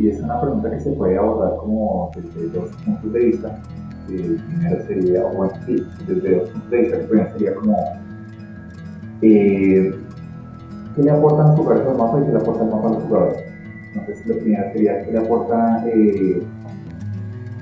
y 0.01 0.09
es 0.09 0.19
una 0.21 0.39
pregunta 0.41 0.69
que 0.71 0.79
se 0.79 0.91
puede 0.91 1.17
abordar 1.17 1.57
como 1.57 2.11
desde 2.15 2.49
dos 2.49 2.69
puntos 2.85 3.13
de 3.13 3.19
vista. 3.19 3.59
El 4.07 4.37
primero 4.37 4.87
sería, 4.87 5.25
o 5.25 5.33
bueno, 5.33 5.53
sí, 5.65 5.75
desde 6.07 6.39
dos 6.39 6.49
puntos 6.49 6.69
de 6.71 6.77
vista. 6.77 6.97
El 6.97 7.05
primero 7.05 7.31
sería 7.33 7.55
como 7.55 7.77
eh, 9.21 9.95
¿qué 10.99 11.05
le 11.05 11.11
aportan 11.11 11.47
los 11.47 11.55
jugadores 11.55 11.87
al 11.87 11.97
mapa 11.97 12.19
y 12.19 12.23
qué 12.25 12.31
le 12.31 12.37
aporta 12.37 12.63
el 12.63 12.69
mapa 12.69 12.87
a 12.87 12.91
los 12.91 13.03
jugadores? 13.03 13.43
Entonces, 13.95 14.27
lo 14.27 14.37
primero 14.37 14.71
sería 14.73 15.03
qué 15.03 15.11
le 15.11 15.19
aportan 15.19 15.83
eh, 15.87 16.43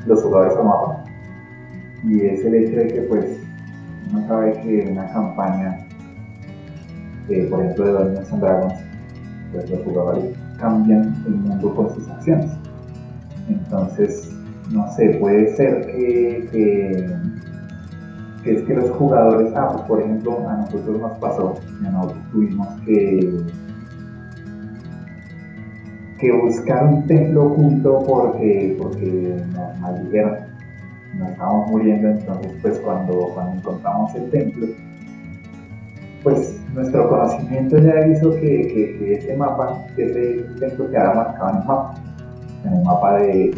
los 0.08 0.24
jugadores 0.24 0.58
al 0.58 0.66
mapa. 0.66 1.04
Y 2.04 2.22
es 2.22 2.46
el 2.46 2.56
hecho 2.56 2.78
de 2.78 2.88
que, 2.88 3.02
pues, 3.02 3.26
uno 4.12 4.28
sabe 4.28 4.54
que 4.54 4.90
una 4.92 5.08
campaña, 5.12 5.88
eh, 7.30 7.48
por 7.50 7.62
ejemplo, 7.62 7.86
de 7.86 7.92
Dungeons 7.92 8.34
and 8.34 8.42
Dragons, 8.42 8.74
pues 9.52 9.70
los 9.70 9.84
jugadores 9.84 10.24
cambian 10.60 11.14
el 11.28 11.36
mundo 11.36 11.76
con 11.76 11.94
sus 11.94 12.10
acciones. 12.10 12.52
Entonces, 13.50 14.36
no 14.72 14.92
sé, 14.94 15.18
puede 15.20 15.56
ser 15.56 15.86
que 15.88 16.50
es 18.56 18.64
que 18.64 18.74
los 18.76 18.90
jugadores, 18.92 19.52
ah, 19.56 19.70
pues 19.74 19.84
por 19.86 20.02
ejemplo, 20.02 20.48
a 20.50 20.58
nosotros 20.58 21.00
nos 21.00 21.12
pasó, 21.20 21.56
a 21.86 21.90
nosotros 21.90 22.20
tuvimos 22.32 22.68
que, 22.86 23.42
que 26.20 26.32
buscar 26.32 26.86
un 26.86 27.06
templo 27.08 27.46
oculto 27.48 28.04
porque, 28.08 28.76
porque 28.82 29.36
nos 29.56 29.80
maldijeron, 29.80 30.36
nos 31.20 31.30
estábamos 31.32 31.70
muriendo, 31.72 32.08
entonces 32.10 32.52
pues 32.62 32.80
cuando, 32.80 33.30
cuando 33.34 33.54
encontramos 33.58 34.16
el 34.16 34.30
templo, 34.30 34.68
pues 36.24 36.60
nuestro 36.74 37.10
conocimiento 37.10 37.78
ya 37.78 38.08
hizo 38.08 38.32
que, 38.32 38.40
que- 38.40 39.14
ese 39.14 39.36
mapa, 39.38 39.86
que 39.96 40.06
ese 40.06 40.44
templo 40.60 40.90
quedara 40.90 41.14
marcado 41.14 41.50
en 41.52 41.58
el 41.58 41.64
mapa, 41.66 41.94
en 42.66 42.74
el 42.74 42.84
mapa 42.84 43.14
de, 43.18 43.52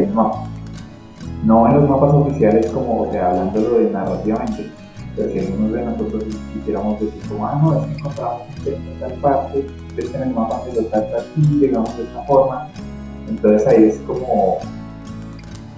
el 0.00 0.12
mapa 0.12 0.44
no 1.46 1.68
en 1.68 1.74
los 1.76 1.88
mapas 1.88 2.12
oficiales 2.12 2.66
como, 2.70 3.02
o 3.02 3.12
sea, 3.12 3.30
hablándolo 3.30 3.78
de 3.78 3.90
narrativamente, 3.90 4.68
pero 5.14 5.30
si 5.30 5.38
algunos 5.38 5.72
de 5.72 5.84
nosotros 5.84 6.24
quisiéramos 6.52 7.00
decir 7.00 7.22
como, 7.28 7.46
ah, 7.46 7.60
no, 7.62 7.80
es 7.80 7.86
que 7.86 7.98
encontramos 7.98 8.42
en 8.66 9.00
tal 9.00 9.12
parte, 9.20 9.66
es 9.96 10.14
en 10.14 10.22
el 10.22 10.34
mapa 10.34 10.62
se 10.64 10.82
lo 10.82 10.88
trata 10.88 11.18
así, 11.18 11.40
llegamos 11.60 11.96
de 11.96 12.02
esta 12.02 12.22
forma, 12.24 12.68
entonces 13.28 13.66
ahí 13.68 13.84
es 13.84 13.98
como, 14.00 14.58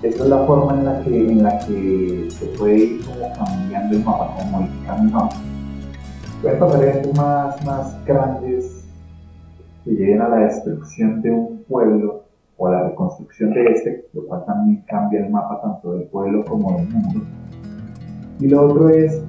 esa 0.02 0.24
es 0.24 0.28
la 0.30 0.46
forma 0.46 0.72
en 0.72 0.84
la 0.86 1.02
que, 1.02 1.28
en 1.28 1.42
la 1.42 1.58
que 1.58 2.28
se 2.30 2.46
puede 2.58 2.78
ir 2.78 3.04
como 3.04 3.30
cambiando 3.34 3.94
el 3.94 4.04
mapa, 4.04 4.34
como 4.38 4.60
modificando 4.60 5.02
el 5.02 5.12
mapa. 5.12 5.36
Pueden 6.40 6.58
pasar 6.60 6.82
eventos 6.82 7.16
más, 7.16 7.64
más 7.66 8.04
grandes 8.06 8.84
que 9.84 9.90
lleguen 9.90 10.22
a 10.22 10.28
la 10.28 10.36
destrucción 10.36 11.20
de 11.20 11.30
un 11.30 11.64
pueblo 11.68 12.17
o 12.58 12.68
la 12.68 12.88
reconstrucción 12.88 13.54
de 13.54 13.64
este, 13.66 14.04
lo 14.12 14.26
cual 14.26 14.44
también 14.44 14.82
cambia 14.88 15.24
el 15.24 15.30
mapa 15.30 15.60
tanto 15.62 15.92
del 15.92 16.08
pueblo 16.08 16.44
como 16.44 16.76
del 16.76 16.88
mundo. 16.88 17.20
Y 18.40 18.48
lo 18.48 18.66
otro 18.66 18.88
es 18.90 19.22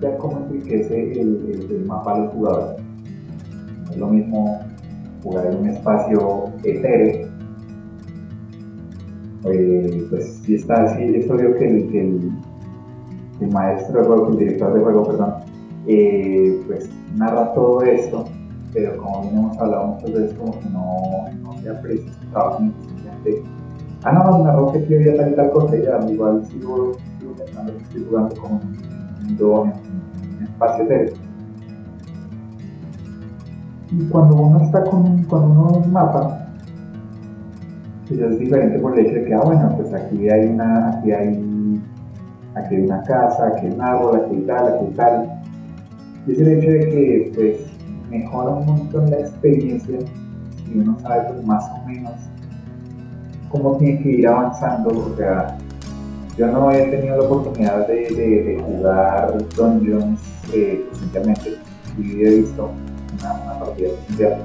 ya 0.00 0.16
cómo 0.18 0.38
enriquece 0.38 1.12
el, 1.20 1.68
el- 1.70 1.86
mapa 1.86 2.14
a 2.14 2.18
los 2.18 2.32
jugadores. 2.32 2.82
No 3.86 3.90
es 3.92 3.96
lo 3.98 4.06
mismo 4.08 4.60
jugar 5.22 5.46
en 5.46 5.58
un 5.58 5.68
espacio 5.68 6.44
etéreo. 6.64 7.28
Eh, 9.44 10.06
pues 10.10 10.40
si 10.44 10.56
está 10.56 10.82
así, 10.82 11.04
es 11.16 11.30
obvio 11.30 11.54
que 11.56 11.68
el, 11.68 12.32
el, 13.40 13.52
maestro 13.52 14.00
de 14.00 14.06
juego, 14.06 14.28
el 14.28 14.38
director 14.38 14.72
de 14.74 14.80
juego, 14.80 15.04
perdón, 15.04 15.34
eh, 15.88 16.60
pues 16.66 16.88
narra 17.16 17.52
todo 17.54 17.82
esto 17.82 18.24
pero 18.72 18.96
como 18.96 19.22
bien 19.22 19.38
hemos 19.38 19.58
hablado 19.58 19.86
muchas 19.88 20.12
veces, 20.12 20.38
como 20.38 20.58
que 20.58 20.68
no, 20.70 21.26
trabajo 22.30 22.62
ni 22.62 22.72
simplemente, 22.84 23.42
ah, 24.04 24.12
no, 24.12 24.38
me 24.38 24.44
narró 24.44 24.72
que 24.72 24.78
había 24.78 25.16
tal 25.16 25.32
y 25.32 25.36
tal 25.36 25.50
cosa, 25.50 25.76
y 25.76 25.82
ya, 25.82 26.10
igual 26.10 26.44
sigo, 26.46 26.92
sigo 27.18 27.32
pensando 27.36 27.76
que 27.76 27.82
estoy 27.82 28.06
jugando 28.08 28.36
como 28.36 28.60
en 28.60 29.44
un 29.44 29.72
en 29.72 30.36
un 30.36 30.42
espacio 30.42 30.84
etéreo. 30.84 31.14
Y 33.90 34.04
cuando 34.06 34.36
uno 34.36 34.60
está 34.62 34.84
con, 34.84 35.22
con 35.24 35.50
un 35.50 35.92
mapa, 35.92 36.46
pues 38.08 38.20
ya 38.20 38.26
es 38.26 38.38
diferente 38.38 38.78
por 38.78 38.98
el 38.98 39.06
hecho 39.06 39.14
de 39.16 39.24
que, 39.24 39.34
ah, 39.34 39.42
bueno, 39.44 39.74
pues 39.76 39.92
aquí 39.92 40.28
hay 40.30 40.46
una, 40.46 40.90
aquí 40.90 41.12
hay, 41.12 41.82
aquí 42.54 42.76
una 42.76 43.02
casa, 43.02 43.48
aquí 43.48 43.66
hay 43.66 43.72
un 43.72 43.80
árbol, 43.80 44.16
aquí 44.16 44.36
hay 44.36 44.42
tal, 44.42 44.68
aquí 44.68 44.84
hay 44.86 44.92
tal. 44.94 45.42
es 46.26 46.38
el 46.38 46.48
hecho 46.48 46.70
de 46.70 46.78
que 46.78 47.32
pues, 47.34 47.72
mejora 48.10 48.50
un 48.50 48.66
montón 48.66 49.10
la 49.10 49.20
experiencia 49.20 49.98
y 50.72 50.78
uno 50.78 50.98
sabe 51.00 51.42
más 51.44 51.64
o 51.70 51.86
menos 51.86 52.12
cómo 53.50 53.76
tiene 53.76 54.02
que 54.02 54.08
ir 54.10 54.26
avanzando. 54.26 54.90
O 54.90 55.16
sea, 55.16 55.58
yo 56.36 56.46
no 56.46 56.70
he 56.70 56.82
tenido 56.84 57.18
la 57.18 57.22
oportunidad 57.24 57.86
de, 57.86 58.62
jugar 58.64 59.36
Dungeons 59.54 60.20
eh, 60.52 60.86
presencialmente 60.90 61.58
y 61.98 62.22
he 62.22 62.36
visto 62.38 62.70
una, 63.18 63.58
partida 63.58 63.90
presencial 63.90 64.44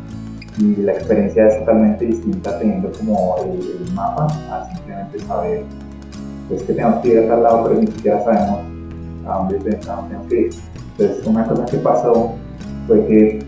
y 0.59 0.75
la 0.81 0.93
experiencia 0.93 1.47
es 1.47 1.59
totalmente 1.59 2.05
distinta 2.05 2.59
teniendo 2.59 2.91
como 2.91 3.35
el, 3.43 3.93
mapa 3.93 4.25
a 4.51 4.67
simplemente 4.73 5.19
saber 5.19 5.63
pues 6.49 6.63
que 6.63 6.73
tenemos 6.73 7.01
que 7.01 7.09
ir 7.09 7.19
a 7.19 7.27
tal 7.27 7.43
lado 7.43 7.63
pero 7.67 7.79
ni 7.79 7.87
siquiera 7.87 8.23
sabemos 8.23 8.59
a 9.27 9.37
dónde 9.37 9.59
tenemos 9.59 10.27
que 10.27 10.41
ir. 10.41 10.49
Entonces 10.97 11.27
una 11.27 11.47
cosa 11.47 11.65
que 11.65 11.77
pasó 11.77 12.33
fue 12.87 13.05
que 13.05 13.39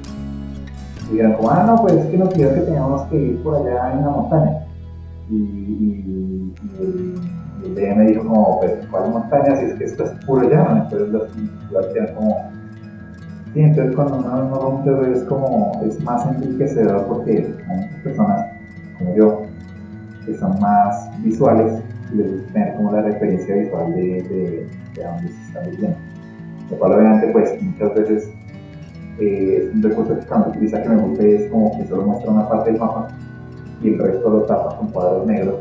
dijeron 1.12 1.34
como, 1.34 1.50
ah 1.52 1.64
no, 1.66 1.82
pues 1.82 1.94
es 1.94 2.06
que 2.08 2.18
nos 2.18 2.30
dijeron 2.30 2.56
que 2.56 2.62
teníamos 2.62 3.02
que 3.04 3.16
ir 3.18 3.44
por 3.44 3.56
allá 3.56 3.94
en 3.94 4.02
la 4.02 4.10
montaña. 4.10 4.66
Y, 5.30 5.36
y, 5.36 6.54
el, 7.64 7.76
DM 7.76 8.08
dijo 8.08 8.24
como, 8.24 8.60
pues 8.60 8.74
¿cuál 8.90 9.12
montaña? 9.12 9.56
Si 9.58 9.66
es 9.66 9.74
que 9.76 9.84
esto 9.84 10.04
es 10.06 10.26
puro 10.26 10.50
llano, 10.50 10.84
entonces 10.84 11.10
los, 11.10 11.30
los 11.72 11.86
como 12.16 12.50
Sí, 13.54 13.62
entonces 13.62 13.96
cuando 13.96 14.18
uno 14.20 14.44
no 14.44 14.62
rompe 14.62 15.12
es 15.12 15.24
como, 15.24 15.72
es 15.84 16.00
más 16.04 16.24
enriquecedor 16.28 17.08
porque 17.08 17.52
hay 17.68 17.78
muchas 17.78 18.02
personas 18.04 18.46
como 19.00 19.16
yo 19.16 19.42
que 20.24 20.36
son 20.36 20.60
más 20.60 21.10
visuales 21.24 21.82
y 22.14 22.18
les 22.18 22.32
gusta 22.32 22.54
tener 22.54 22.76
como 22.76 22.92
la 22.92 23.02
referencia 23.02 23.56
visual 23.56 23.96
de, 23.96 24.02
de, 24.02 24.68
de 24.94 25.04
dónde 25.04 25.28
se 25.30 25.42
está 25.48 25.62
viviendo. 25.62 25.98
Lo 26.70 26.78
cual 26.78 26.94
obviamente 26.94 27.28
pues 27.30 27.60
muchas 27.60 27.96
veces 27.96 28.32
eh, 29.20 29.72
un 29.74 29.84
recurso 29.84 30.18
que 30.18 30.26
cuando 30.26 30.50
utiliza 30.50 30.82
que 30.82 30.90
me 30.90 31.02
gusta 31.02 31.24
es 31.24 31.50
como 31.52 31.78
que 31.78 31.88
solo 31.88 32.04
muestra 32.06 32.32
una 32.32 32.48
parte 32.48 32.72
del 32.72 32.80
mapa 32.80 33.08
y 33.82 33.90
el 33.90 34.00
resto 34.00 34.30
lo 34.30 34.42
tapa 34.44 34.78
con 34.78 34.88
cuadros 34.90 35.28
negros 35.28 35.56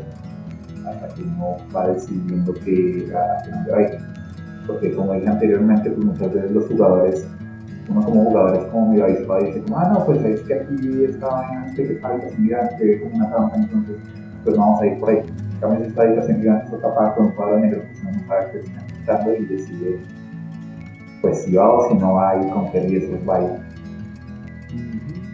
hasta 0.85 1.07
que 1.15 1.23
uno 1.23 1.57
va 1.75 1.89
decidiendo 1.89 2.53
que 2.53 3.11
a 3.15 3.49
dónde 3.49 3.71
va 3.71 4.03
Porque 4.67 4.93
como 4.93 5.13
dije 5.13 5.27
anteriormente, 5.27 5.89
pues 5.89 6.05
muchas 6.05 6.33
veces 6.33 6.51
los 6.51 6.67
jugadores 6.67 7.27
uno 7.89 8.03
como 8.03 8.23
jugador 8.25 8.57
es 8.57 8.65
como 8.65 8.93
mi 8.93 9.01
avispado 9.01 9.41
y 9.41 9.45
dice 9.47 9.61
como, 9.63 9.79
ah, 9.79 9.89
no, 9.91 10.05
pues 10.05 10.23
es 10.23 10.41
que 10.41 10.53
aquí 10.53 11.03
esta 11.05 11.65
este 11.67 11.87
que 11.87 12.05
habitación 12.05 12.43
gigante, 12.43 13.01
como 13.01 13.15
una 13.15 13.29
trampa, 13.29 13.55
entonces 13.57 13.95
pues 14.43 14.57
vamos 14.57 14.81
a 14.81 14.87
ir 14.87 14.99
por 14.99 15.09
ahí. 15.09 15.23
Cambio, 15.59 15.79
si 15.79 15.87
esta 15.87 16.03
habitación 16.03 16.39
gigante 16.39 16.65
está 16.65 16.77
tapada 16.77 17.15
con 17.15 17.25
un 17.25 17.31
cuadro 17.31 17.59
negro, 17.59 17.81
pues 17.87 18.01
uno 18.01 18.11
no 18.11 18.27
sabe 18.27 18.51
qué 18.51 18.59
está 18.99 19.37
y 19.37 19.45
decide 19.45 19.99
pues 21.21 21.43
si 21.43 21.53
va 21.53 21.69
o 21.69 21.89
si 21.89 21.95
no 21.95 22.13
va 22.13 22.35
y 22.37 22.49
con 22.49 22.71
qué 22.71 22.81
riesgos 22.81 23.19
va 23.27 23.35
a 23.37 23.41
ir. 23.41 23.49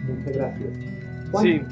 Muchas 0.08 0.36
gracias. 0.36 0.68
Sí. 1.42 1.62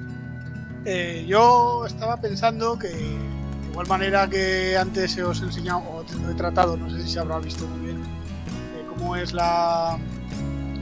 Eh, 0.84 1.24
yo 1.26 1.86
estaba 1.86 2.18
pensando 2.18 2.78
que 2.78 2.88
de 2.88 3.70
igual 3.70 3.86
manera 3.88 4.28
que 4.28 4.76
antes 4.76 5.18
os 5.18 5.40
he 5.40 5.44
enseñado 5.44 5.80
o 5.80 6.30
he 6.30 6.34
tratado, 6.34 6.76
no 6.76 6.90
sé 6.90 7.02
si 7.02 7.08
se 7.10 7.20
habrá 7.20 7.38
visto 7.38 7.66
muy 7.66 7.86
bien, 7.86 8.02
eh, 8.02 8.84
cómo 8.88 9.16
es 9.16 9.32
la 9.32 9.98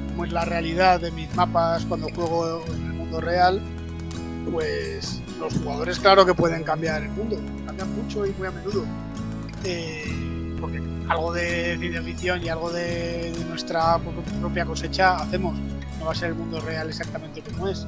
como 0.08 0.24
es 0.24 0.32
la 0.32 0.44
realidad 0.44 1.00
de 1.00 1.10
mis 1.12 1.34
mapas 1.34 1.86
cuando 1.86 2.08
juego 2.08 2.62
en 2.66 2.86
el 2.86 2.92
mundo 2.92 3.20
real, 3.20 3.62
pues 4.52 5.22
los 5.38 5.54
jugadores 5.54 5.98
claro 6.00 6.26
que 6.26 6.34
pueden 6.34 6.64
cambiar 6.64 7.02
el 7.02 7.10
mundo, 7.10 7.36
cambian 7.64 7.94
mucho 7.94 8.26
y 8.26 8.32
muy 8.32 8.48
a 8.48 8.50
menudo. 8.50 8.84
Eh, 9.64 10.31
porque 10.62 10.80
algo 11.08 11.32
de 11.32 11.76
ciencia 12.16 12.36
y 12.38 12.48
algo 12.48 12.70
de, 12.70 13.34
nuestra 13.48 13.98
propia 14.40 14.64
cosecha 14.64 15.16
hacemos. 15.16 15.58
No 15.98 16.06
va 16.06 16.12
a 16.12 16.14
ser 16.14 16.30
el 16.30 16.34
mundo 16.36 16.60
real 16.60 16.88
exactamente 16.88 17.42
como 17.42 17.68
es. 17.68 17.86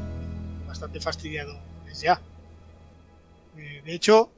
Bastante 0.66 1.00
fastidiado 1.00 1.56
es 1.88 2.02
ya. 2.02 2.20
Eh, 3.56 3.80
de 3.84 3.94
hecho, 3.94 4.30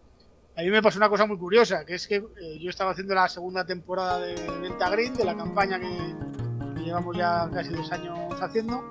a 0.55 0.61
mí 0.63 0.71
me 0.71 0.83
pasó 0.83 0.99
una 0.99 1.09
cosa 1.09 1.27
muy 1.27 1.39
curiosa, 1.39 1.85
que 1.85 1.95
es 1.95 2.07
que 2.07 2.17
eh, 2.17 2.59
yo 2.61 2.71
estaba 2.71 2.93
haciendo 2.93 3.15
la 3.15 3.29
segunda 3.29 3.65
temporada 3.65 4.21
de 4.21 4.35
Venta 4.61 4.91
Green, 4.91 5.15
de 5.15 5.25
la 5.25 5.35
campaña 5.35 5.81
que, 5.81 6.15
llevamos 6.85 7.17
ya 7.17 7.51
casi 7.53 7.71
dos 7.71 7.91
años 7.91 8.19
haciendo. 8.41 8.85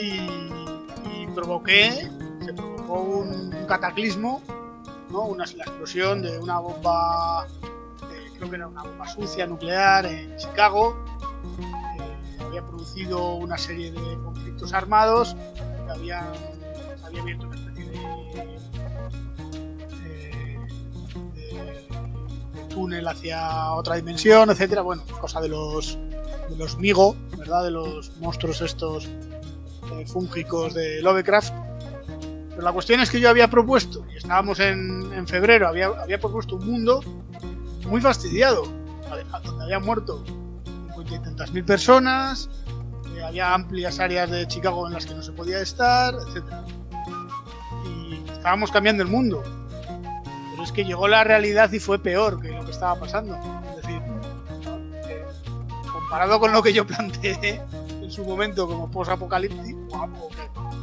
Y, 0.00 1.26
provoqué, 1.34 2.10
se 2.44 2.52
provocó 2.52 3.02
un, 3.02 3.50
cataclismo, 3.68 4.42
¿no? 5.10 5.26
una, 5.26 5.44
la 5.46 5.64
explosión 5.64 6.22
de 6.22 6.38
una 6.38 6.58
bomba, 6.58 7.46
creo 8.40 8.50
que 8.50 8.56
era 8.56 8.68
una 8.68 8.82
bomba 8.82 9.06
sucia 9.06 9.46
nuclear 9.46 10.06
en 10.06 10.34
Chicago. 10.36 11.04
Eh, 11.60 12.42
había 12.42 12.66
producido 12.66 13.34
una 13.34 13.58
serie 13.58 13.92
de 13.92 14.00
conflictos 14.24 14.72
armados 14.72 15.36
había 15.90 16.24
abierto 17.04 17.46
una 17.46 17.56
especie 17.56 17.84
de, 17.84 17.98
de 21.34 22.64
túnel 22.68 23.06
hacia 23.08 23.72
otra 23.72 23.96
dimensión, 23.96 24.50
etcétera. 24.50 24.82
Bueno, 24.82 25.02
cosa 25.20 25.40
de 25.40 25.48
los 25.48 25.98
de 26.48 26.56
los 26.56 26.78
Migo, 26.78 27.16
¿verdad? 27.36 27.64
De 27.64 27.70
los 27.70 28.16
monstruos 28.18 28.60
estos 28.60 29.06
eh, 29.06 30.06
fúngicos 30.06 30.74
de 30.74 31.02
Lovecraft. 31.02 31.52
Pero 32.50 32.62
la 32.62 32.72
cuestión 32.72 33.00
es 33.00 33.10
que 33.10 33.20
yo 33.20 33.28
había 33.28 33.48
propuesto, 33.48 34.04
y 34.12 34.16
estábamos 34.16 34.60
en, 34.60 35.26
febrero, 35.26 35.68
había, 35.68 35.86
había, 35.86 36.18
propuesto 36.18 36.56
un 36.56 36.66
mundo 36.66 37.00
muy 37.90 38.00
fastidiado, 38.00 38.64
donde 39.44 39.64
habían 39.64 39.84
muerto 39.84 40.24
tantas 41.24 41.52
mil 41.52 41.64
personas, 41.64 42.48
eh, 43.16 43.22
había 43.22 43.54
amplias 43.54 43.98
áreas 43.98 44.30
de 44.30 44.46
Chicago 44.46 44.86
en 44.86 44.94
las 44.94 45.06
que 45.06 45.14
no 45.14 45.22
se 45.22 45.32
podía 45.32 45.60
estar, 45.60 46.14
etc. 46.14 46.44
Y 47.86 48.30
estábamos 48.30 48.70
cambiando 48.70 49.02
el 49.02 49.08
mundo. 49.08 49.42
Pero 50.50 50.62
es 50.62 50.72
que 50.72 50.84
llegó 50.84 51.08
la 51.08 51.24
realidad 51.24 51.72
y 51.72 51.80
fue 51.80 51.98
peor 51.98 52.40
que 52.40 52.50
lo 52.50 52.64
que 52.64 52.70
estaba 52.70 52.98
pasando 52.98 53.38
comparado 55.92 56.40
con 56.40 56.52
lo 56.52 56.60
que 56.60 56.72
yo 56.72 56.84
planteé 56.86 57.62
en 58.02 58.10
su 58.10 58.24
momento 58.24 58.66
como 58.66 58.90
post-apocalíptico, 58.90 60.08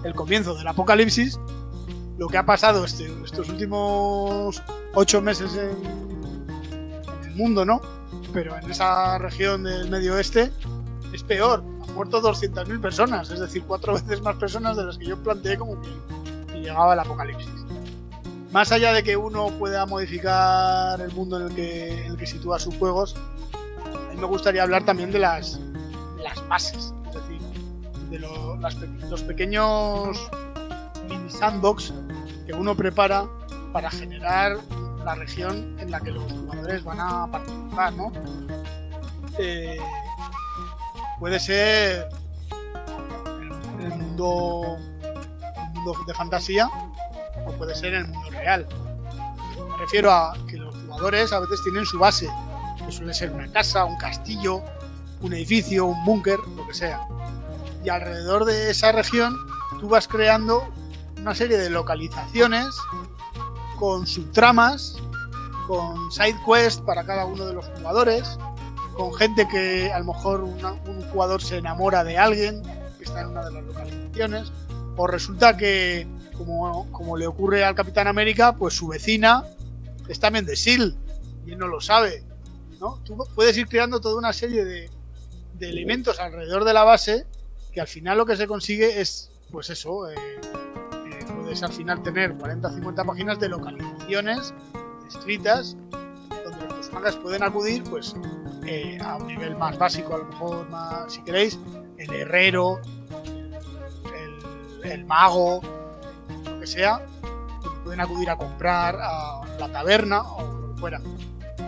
el 0.05 0.14
comienzo 0.16 0.55
del 0.55 0.68
apocalipsis, 0.68 1.38
lo 2.18 2.30
que 2.30 2.38
ha 2.38 2.45
pasado 2.45 2.86
este, 2.86 3.12
estos 3.26 3.49
últimos 3.49 4.64
ocho 4.93 5.22
meses 5.22 5.53
en, 5.55 6.07
mundo, 7.38 7.66
¿no? 7.66 7.82
Pero 8.34 8.58
en 8.58 8.70
esa 8.70 9.18
región 9.18 9.64
del 9.64 9.90
medio 9.90 10.16
oeste 10.16 10.52
es 11.14 11.24
peor. 11.24 11.64
Han 11.88 11.94
muerto 11.94 12.22
200.000 12.22 12.82
personas, 12.82 13.30
es 13.30 13.40
decir, 13.40 13.64
cuatro 13.68 13.94
veces 13.96 14.22
más 14.22 14.36
personas 14.36 14.76
de 14.78 14.86
las 14.86 14.98
que 14.98 15.06
yo 15.06 15.18
planteé 15.18 15.58
como 15.58 15.82
que, 15.82 15.90
llegaba 16.60 16.94
el 16.94 17.00
apocalipsis. 17.00 17.66
Más 18.52 18.72
allá 18.72 18.92
de 18.92 19.04
que 19.04 19.16
uno 19.16 19.50
pueda 19.60 19.86
modificar 19.86 21.00
el 21.00 21.12
mundo 21.12 21.40
en 21.40 21.48
el 21.48 21.56
que, 21.56 22.06
en 22.06 22.12
el 22.12 22.18
que 22.18 22.26
sitúa 22.26 22.60
sus 22.60 22.76
juegos, 22.76 23.16
me 24.18 24.26
gustaría 24.26 24.64
hablar 24.64 24.84
también 24.84 25.12
de 25.12 25.20
las, 25.20 25.60
las 26.22 26.48
bases, 26.48 26.94
es 27.08 27.14
decir, 27.14 27.42
de 28.10 28.20
los 29.10 29.22
pequeños 29.24 30.18
mini 31.08 31.30
sandbox 31.30 31.94
que 32.48 32.54
uno 32.54 32.76
prepara 32.76 33.28
para 33.72 33.92
generar 33.92 34.58
la 35.08 35.16
región 35.16 35.80
en 35.80 35.89
la 35.89 36.01
que 36.01 36.12
los 36.12 36.30
jugadores 36.30 36.84
van 36.84 36.99
a 36.99 37.32
participar, 37.32 37.93
¿no? 37.93 38.12
Eh, 39.39 39.80
puede 41.18 41.39
ser 41.39 42.10
el 43.80 43.89
mundo, 43.89 44.78
el 45.01 45.74
mundo 45.74 45.95
de 46.05 46.14
fantasía 46.14 46.70
o 47.45 47.51
puede 47.53 47.74
ser 47.74 47.93
el 47.93 48.08
mundo 48.08 48.30
real. 48.32 48.68
Me 49.70 49.78
refiero 49.78 50.12
a 50.12 50.36
que 50.49 50.58
los 50.58 50.76
jugadores 50.76 51.32
a 51.32 51.39
veces 51.39 51.64
tienen 51.64 51.86
su 51.86 51.97
base 51.97 52.28
suele 52.91 53.14
ser 53.14 53.32
una 53.32 53.51
casa, 53.51 53.86
un 53.86 53.97
castillo, 53.97 54.64
un 55.22 55.34
edificio, 55.34 55.86
un 55.86 56.05
búnker, 56.05 56.39
lo 56.55 56.68
que 56.68 56.74
sea. 56.74 57.08
Y 57.84 57.89
alrededor 57.89 58.45
de 58.45 58.72
esa 58.72 58.91
región 58.91 59.36
tú 59.80 59.89
vas 59.89 60.08
creando 60.08 60.68
una 61.18 61.36
serie 61.36 61.58
de 61.58 61.70
localizaciones 61.70 62.76
con 63.80 64.06
subtramas, 64.08 64.96
con 65.68 66.12
side 66.12 66.38
quests 66.46 66.82
para 66.82 67.06
cada 67.06 67.26
uno 67.26 67.46
de 67.46 67.54
los 67.54 67.66
jugadores, 67.68 68.38
con 68.96 69.14
gente 69.14 69.48
que 69.48 69.92
a 69.92 70.00
lo 70.00 70.06
mejor 70.06 70.44
un 70.44 71.02
jugador 71.12 71.42
se 71.42 71.58
enamora 71.58 72.04
de 72.04 72.18
alguien 72.18 72.62
que 72.98 73.04
está 73.04 73.22
en 73.22 73.28
una 73.28 73.46
de 73.46 73.54
las 73.54 73.64
localizaciones, 73.64 74.52
o 74.96 75.08
resulta 75.08 75.56
que, 75.56 76.08
como, 76.36 76.92
como 76.92 77.16
le 77.16 77.28
ocurre 77.28 77.64
al 77.64 77.76
Capitán 77.76 78.08
América, 78.08 78.54
pues 78.54 78.74
su 78.74 78.88
vecina 78.88 79.44
es 80.08 80.20
también 80.20 80.46
de 80.46 80.56
SEAL 80.56 80.96
y 81.46 81.52
él 81.52 81.60
no 81.60 81.68
lo 81.68 81.80
sabe. 81.80 82.24
Tú 83.04 83.18
puedes 83.34 83.58
ir 83.58 83.68
creando 83.68 84.00
toda 84.00 84.18
una 84.18 84.34
serie 84.34 84.64
de, 84.66 84.90
elementos 85.60 86.20
alrededor 86.20 86.66
de 86.66 86.74
la 86.74 86.84
base 86.84 87.26
que 87.74 87.82
al 87.82 87.88
final 87.88 88.18
lo 88.18 88.26
que 88.26 88.36
se 88.36 88.46
consigue 88.46 89.02
es, 89.02 89.32
pues 89.52 89.70
eso, 89.72 90.10
eh, 90.10 90.16
al 91.64 91.74
final 91.74 92.01
tener 92.03 92.34
40 92.36 92.68
o 92.68 92.72
50 92.72 93.03
páginas 93.03 93.39
de 93.39 93.49
localizaciones 93.49 94.53
escritas 95.08 95.76
donde 96.30 96.66
los 96.66 96.76
personajes 96.76 97.16
pueden 97.18 97.43
acudir 97.43 97.84
pues 97.84 98.16
eh, 98.66 98.97
a 99.01 99.16
un 99.16 99.28
nivel 99.28 99.55
más 99.55 99.78
básico, 99.78 100.16
a 100.16 100.18
lo 100.18 100.26
mejor 100.26 100.70
más, 100.70 101.14
si 101.14 101.22
queréis, 101.22 101.58
el 101.97 102.14
herrero, 102.14 102.80
el, 104.14 104.91
el 104.91 105.05
mago, 105.05 105.62
lo 106.45 106.60
que 106.60 106.68
sea, 106.68 107.05
pueden 107.84 108.01
acudir 108.01 108.30
a 108.30 108.36
comprar 108.36 108.97
a 108.99 109.41
la 109.58 109.72
taberna 109.72 110.22
o 110.22 110.53
lo 110.53 110.74
que 110.74 110.80
fuera. 110.82 111.01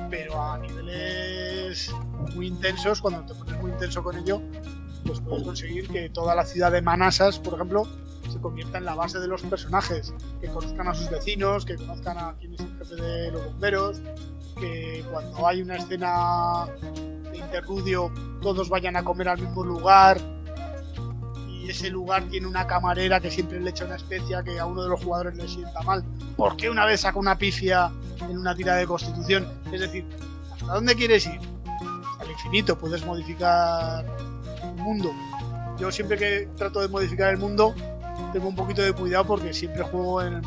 Pero 0.10 0.42
a 0.42 0.58
niveles 0.58 1.94
muy 2.36 2.48
intensos, 2.48 3.02
cuando 3.02 3.22
te 3.22 3.34
pones 3.34 3.62
muy 3.62 3.72
intenso 3.72 4.04
con 4.04 4.18
ello, 4.18 4.42
pues 5.06 5.22
puedes 5.22 5.44
conseguir 5.44 5.88
que 5.88 6.10
toda 6.10 6.36
la 6.36 6.46
ciudad 6.46 6.72
de 6.72 6.82
Manasas, 6.82 7.40
por 7.40 7.54
ejemplo, 7.54 7.88
se 8.30 8.40
convierta 8.40 8.78
en 8.78 8.86
la 8.86 8.96
base 8.96 9.20
de 9.20 9.28
los 9.28 9.42
personajes, 9.44 10.14
que 10.42 10.48
conozcan 10.48 10.88
a 10.88 10.94
sus 10.94 11.10
vecinos, 11.10 11.66
que 11.66 11.76
conozcan 11.76 12.18
a 12.18 12.36
quién 12.40 12.54
es 12.54 12.60
el 12.62 12.78
jefe 12.78 12.96
de 12.96 13.32
los 13.32 13.46
bomberos, 13.46 14.02
que 14.60 15.04
cuando 15.12 15.48
hay 15.48 15.62
una 15.62 15.78
escena 15.78 16.66
de 17.32 17.38
interludio 17.38 18.12
todos 18.42 18.70
vayan 18.70 18.96
a 18.96 19.04
comer 19.04 19.30
al 19.30 19.40
mismo 19.40 19.64
lugar 19.64 20.20
y 21.48 21.70
ese 21.70 21.90
lugar 21.90 22.24
tiene 22.30 22.48
una 22.48 22.66
camarera 22.68 23.20
que 23.20 23.30
siempre 23.30 23.60
le 23.60 23.70
echa 23.70 23.86
una 23.86 23.96
especia 23.96 24.44
que 24.44 24.60
a 24.60 24.66
uno 24.66 24.84
de 24.84 24.90
los 24.90 25.04
jugadores 25.04 25.36
le 25.38 25.48
sienta 25.48 25.82
mal. 25.82 26.04
¿Por 26.36 26.56
qué 26.56 26.70
una 26.70 26.86
vez 26.86 27.02
saca 27.02 27.20
una 27.20 27.38
pifia 27.38 27.92
en 28.22 28.38
una 28.38 28.56
tira 28.56 28.76
de 28.76 28.88
constitución? 28.88 29.48
Es 29.72 29.82
decir, 29.82 30.06
¿hasta 30.54 30.74
dónde 30.74 30.96
quieres 30.96 31.26
ir? 31.28 31.40
Al 32.20 32.32
infinito, 32.32 32.78
puedes 32.78 33.06
modificar 33.06 34.06
el 34.64 34.84
mundo. 34.84 35.12
Yo 35.78 35.92
siempre 35.92 36.18
que 36.18 36.50
trato 36.58 36.82
de 36.82 36.88
modificar 36.88 37.30
el 37.30 37.38
mundo 37.38 37.74
tengo 38.30 38.48
un 38.48 38.56
poquito 38.56 38.82
de 38.82 38.94
cuidado 38.94 39.26
porque 39.26 39.54
siempre 39.54 39.84
juego 39.84 40.22
en... 40.22 40.38
Eh, 40.38 40.42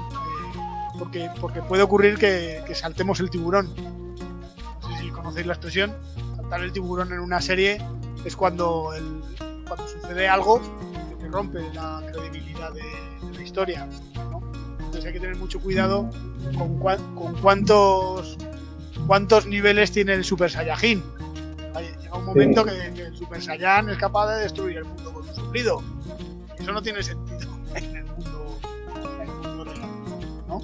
porque, 0.98 1.30
porque 1.40 1.62
puede 1.62 1.82
ocurrir 1.82 2.18
que, 2.18 2.62
que 2.66 2.74
saltemos 2.74 3.18
el 3.20 3.30
tiburón. 3.30 3.68
No 4.82 4.96
sé 4.96 5.02
si 5.02 5.10
conocéis 5.10 5.46
la 5.46 5.54
expresión. 5.54 5.94
Saltar 6.36 6.62
el 6.62 6.72
tiburón 6.72 7.12
en 7.12 7.20
una 7.20 7.40
serie 7.40 7.80
es 8.24 8.36
cuando, 8.36 8.92
el, 8.94 9.22
cuando 9.66 9.88
sucede 9.88 10.28
algo 10.28 10.60
que 10.60 11.24
te 11.24 11.28
rompe 11.28 11.60
la 11.72 12.02
credibilidad 12.12 12.72
de, 12.72 12.82
de 13.26 13.34
la 13.34 13.42
historia. 13.42 13.88
¿no? 14.14 14.42
Entonces 14.78 15.04
hay 15.06 15.12
que 15.12 15.20
tener 15.20 15.36
mucho 15.36 15.60
cuidado 15.60 16.08
con, 16.56 16.78
cua- 16.78 17.14
con 17.14 17.34
cuántos 17.40 18.36
cuántos 19.06 19.46
niveles 19.46 19.90
tiene 19.90 20.12
el 20.12 20.24
Super 20.24 20.50
Saiyajin. 20.50 21.02
Llega 22.02 22.16
un 22.16 22.26
momento 22.26 22.64
que, 22.64 22.92
que 22.94 23.02
el 23.06 23.16
Super 23.16 23.42
Saiyan 23.42 23.88
es 23.88 23.96
capaz 23.98 24.34
de 24.34 24.42
destruir 24.42 24.76
el 24.76 24.84
mundo 24.84 25.12
con 25.12 25.26
un 25.28 25.34
suplido. 25.34 25.82
Y 26.58 26.62
eso 26.62 26.72
no 26.72 26.82
tiene 26.82 27.02
sentido 27.02 27.31
en 27.76 27.96
el 27.96 28.04
mundo, 28.04 28.58
en 29.16 29.20
el 29.22 29.28
mundo 29.36 29.64
real. 29.64 29.88
¿no? 30.48 30.60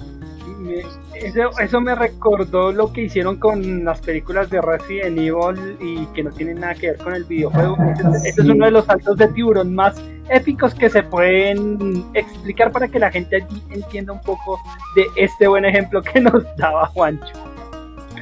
Eso, 1.15 1.59
eso 1.59 1.81
me 1.81 1.95
recordó 1.95 2.71
lo 2.71 2.93
que 2.93 3.01
hicieron 3.03 3.37
con 3.37 3.83
las 3.83 3.99
películas 4.01 4.49
de 4.49 4.61
Resident 4.61 5.17
Evil 5.17 5.77
y 5.79 6.05
que 6.07 6.23
no 6.23 6.31
tienen 6.31 6.59
nada 6.61 6.75
que 6.75 6.91
ver 6.91 6.97
con 6.97 7.13
el 7.13 7.23
videojuego. 7.25 7.75
Este, 7.91 8.07
este 8.29 8.29
es 8.29 8.35
Sí. 8.47 8.51
uno 8.51 8.65
de 8.65 8.71
los 8.71 8.85
saltos 8.85 9.17
de 9.17 9.27
tiburón 9.29 9.73
más 9.75 10.01
épicos 10.29 10.73
que 10.75 10.89
se 10.89 11.03
pueden 11.03 12.05
explicar 12.13 12.71
para 12.71 12.87
que 12.87 12.99
la 12.99 13.11
gente 13.11 13.37
allí 13.37 13.63
entienda 13.71 14.13
un 14.13 14.21
poco 14.21 14.59
de 14.95 15.05
este 15.15 15.47
buen 15.47 15.65
ejemplo 15.65 16.01
que 16.01 16.19
nos 16.21 16.43
daba 16.57 16.85
Juancho. 16.87 17.33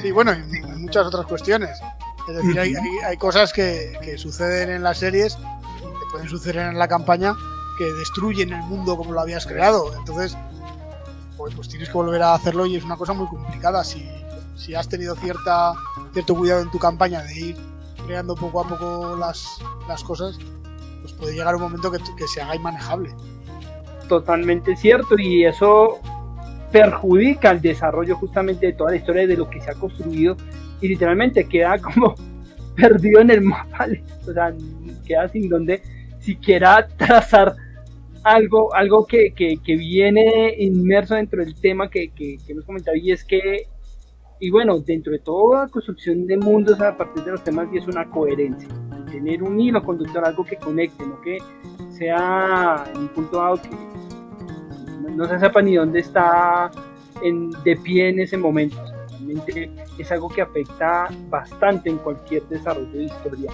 Sí, 0.01 0.11
bueno, 0.11 0.31
y 0.33 0.57
y 0.57 0.61
muchas 0.79 1.05
otras 1.07 1.25
cuestiones. 1.25 1.77
Es 2.29 2.35
decir, 2.35 2.59
hay, 2.59 2.73
hay- 2.75 2.97
hay 3.05 3.17
cosas 3.17 3.51
que, 3.53 3.93
que 4.01 4.17
suceden 4.17 4.69
en 4.69 4.83
las 4.83 4.97
series, 4.99 5.35
que 5.35 6.05
pueden 6.11 6.29
suceder 6.29 6.57
en 6.69 6.77
la 6.79 6.87
campaña, 6.87 7.33
que 7.77 7.91
destruyen 7.93 8.53
el 8.53 8.61
mundo 8.63 8.97
como 8.97 9.11
lo 9.11 9.21
habías 9.21 9.45
creado. 9.45 9.93
Entonces, 9.97 10.37
pues, 11.37 11.53
pues 11.55 11.69
tienes 11.69 11.89
que 11.89 11.93
volver 11.93 12.21
a 12.21 12.33
hacerlo 12.33 12.65
y 12.65 12.75
es 12.75 12.83
una 12.83 12.97
cosa 12.97 13.13
muy 13.13 13.27
complicada. 13.27 13.83
Si, 13.83 14.09
si 14.55 14.75
has 14.75 14.87
tenido 14.89 15.15
cierta, 15.15 15.73
cierto 16.13 16.35
cuidado 16.35 16.61
en 16.61 16.71
tu 16.71 16.79
campaña 16.79 17.21
de 17.23 17.39
ir 17.39 17.55
creando 18.05 18.35
poco 18.35 18.61
a 18.61 18.67
poco 18.67 19.15
las, 19.17 19.59
las 19.87 20.03
cosas, 20.03 20.37
pues 21.01 21.13
puede 21.13 21.35
llegar 21.35 21.55
un 21.55 21.61
momento 21.61 21.91
que, 21.91 21.99
que 22.17 22.27
se 22.27 22.41
haga 22.41 22.55
inmanejable. 22.55 23.13
Totalmente 24.07 24.75
cierto 24.75 25.15
y 25.17 25.45
eso 25.45 25.99
perjudica 26.71 27.51
el 27.51 27.61
desarrollo 27.61 28.15
justamente 28.17 28.67
de 28.67 28.73
toda 28.73 28.91
la 28.91 28.97
historia 28.97 29.27
de 29.27 29.37
lo 29.37 29.49
que 29.49 29.61
se 29.61 29.71
ha 29.71 29.73
construido 29.73 30.35
y 30.81 30.87
literalmente 30.87 31.47
queda 31.47 31.77
como 31.81 32.15
perdido 32.75 33.21
en 33.21 33.31
el 33.31 33.41
mapa, 33.41 33.87
o 34.27 34.33
sea, 34.33 34.53
queda 35.05 35.27
sin 35.29 35.49
donde 35.49 35.81
siquiera 36.19 36.87
trazar 36.97 37.55
algo, 38.27 38.73
algo 38.75 39.05
que, 39.05 39.33
que- 39.33 39.57
que 39.63 39.75
viene 39.75 40.53
inmerso 40.59 41.15
dentro 41.15 41.43
del 41.43 41.59
tema 41.59 41.89
que, 41.89 42.09
que, 42.09 42.37
que 42.45 42.51
hemos 42.53 42.65
comentado 42.65 42.95
y 42.97 43.11
es 43.11 43.23
que, 43.23 43.67
y 44.39 44.49
bueno, 44.51 44.79
dentro 44.79 45.11
de 45.13 45.19
toda 45.19 45.67
construcción 45.69 46.27
de 46.27 46.37
mundos 46.37 46.79
a 46.81 46.95
partir 46.95 47.23
de 47.23 47.31
los 47.31 47.43
temas 47.43 47.67
y 47.73 47.77
es 47.77 47.87
una 47.87 48.09
coherencia, 48.09 48.67
tener 49.11 49.41
un 49.43 49.59
hilo 49.59 49.81
conductor, 49.83 50.23
algo 50.25 50.43
que 50.45 50.57
conecte, 50.57 51.03
no 51.05 51.19
que 51.21 51.37
sea 51.89 52.83
en 52.93 53.01
un 53.01 53.07
punto 53.09 53.37
dado 53.37 53.61
que 53.61 53.69
no, 55.15 55.25
se 55.25 55.39
sepa 55.39 55.61
ni 55.61 55.75
dónde 55.75 55.99
está 55.99 56.69
en- 57.23 57.49
de 57.63 57.75
pie 57.77 58.09
en 58.09 58.19
ese 58.19 58.37
momento. 58.37 58.77
Realmente 59.11 59.71
es 59.97 60.11
algo 60.11 60.29
que 60.29 60.41
afecta 60.41 61.07
bastante 61.29 61.89
en 61.89 61.97
cualquier 61.97 62.43
desarrollo 62.47 62.91
de 62.91 63.05
historia. 63.05 63.51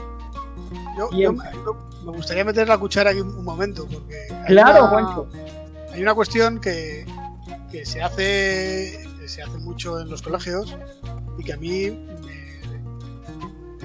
Yo, 0.97 1.09
yo 1.11 1.33
me, 1.33 2.11
gustaría 2.15 2.43
meter 2.45 2.67
la 2.67 2.77
cuchara 2.77 3.11
aquí 3.11 3.21
un, 3.21 3.29
un 3.35 3.43
momento, 3.43 3.87
porque 3.91 4.27
hay 4.31 4.45
Claro, 4.47 4.81
una- 4.85 4.89
Juancho. 4.89 5.27
Hay 5.91 6.01
una 6.01 6.13
cuestión 6.15 6.59
que, 6.59 7.05
que 7.71 7.85
se 7.85 8.01
hace 8.01 9.07
que 9.19 9.27
se 9.29 9.41
hace 9.41 9.57
mucho 9.59 9.99
en 10.01 10.09
los 10.09 10.21
colegios 10.21 10.75
y 11.37 11.43
que 11.43 11.53
a 11.53 11.57
mí 11.57 11.89
me, 11.91 12.61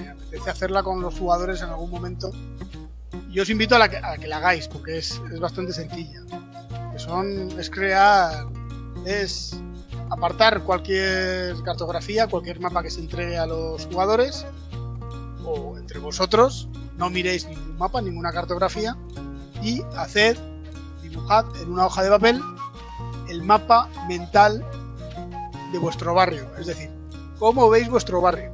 me 0.02 0.08
apetece 0.08 0.50
hacerla 0.50 0.82
con 0.82 1.00
los 1.00 1.16
jugadores 1.18 1.62
en 1.62 1.68
algún 1.68 1.90
momento. 1.90 2.30
Y 3.30 3.40
os 3.40 3.48
invito 3.50 3.76
a, 3.76 3.78
la 3.78 3.88
que, 3.88 3.98
a 3.98 4.16
que 4.16 4.26
la 4.26 4.38
hagáis 4.38 4.66
porque 4.68 4.98
es, 4.98 5.20
es 5.32 5.38
bastante 5.38 5.72
sencilla. 5.72 6.22
Que 6.92 6.98
son 6.98 7.48
es 7.58 7.70
crear 7.70 8.46
es 9.04 9.54
apartar 10.10 10.62
cualquier 10.64 11.54
cartografía, 11.62 12.26
cualquier 12.26 12.58
mapa 12.60 12.82
que 12.82 12.90
se 12.90 13.00
entregue 13.00 13.38
a 13.38 13.46
los 13.46 13.86
jugadores 13.86 14.44
o 15.44 15.76
entre 15.78 15.98
vosotros. 16.00 16.68
No 16.98 17.08
miréis 17.08 17.46
ningún 17.46 17.78
mapa, 17.78 18.02
ninguna 18.02 18.32
cartografía 18.32 18.96
y 19.62 19.82
haced 19.96 20.36
dibujad 21.02 21.44
en 21.62 21.72
una 21.72 21.86
hoja 21.86 22.02
de 22.02 22.10
papel 22.10 22.42
el 23.28 23.42
mapa 23.42 23.88
mental 24.08 24.64
de 25.72 25.78
vuestro 25.78 26.12
barrio. 26.14 26.50
Es 26.58 26.66
decir, 26.66 26.90
cómo 27.38 27.70
veis 27.70 27.88
vuestro 27.88 28.20
barrio. 28.20 28.52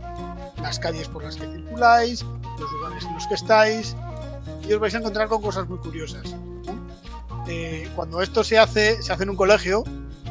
Las 0.61 0.79
calles 0.79 1.09
por 1.09 1.25
las 1.25 1.37
que 1.37 1.47
circuláis, 1.47 2.25
los 2.59 2.73
lugares 2.73 3.05
en 3.05 3.15
los 3.15 3.27
que 3.27 3.35
estáis. 3.35 3.97
Y 4.69 4.73
os 4.73 4.81
vais 4.81 4.95
a 4.95 4.99
encontrar 4.99 5.29
con 5.29 5.43
cosas 5.43 5.69
muy 5.69 5.79
curiosas. 5.79 6.35
Eh, 7.47 7.91
cuando 7.95 8.21
esto 8.23 8.45
se 8.45 8.59
hace, 8.59 9.03
se 9.03 9.13
hace 9.13 9.23
en 9.23 9.31
un 9.31 9.37
colegio, 9.37 9.85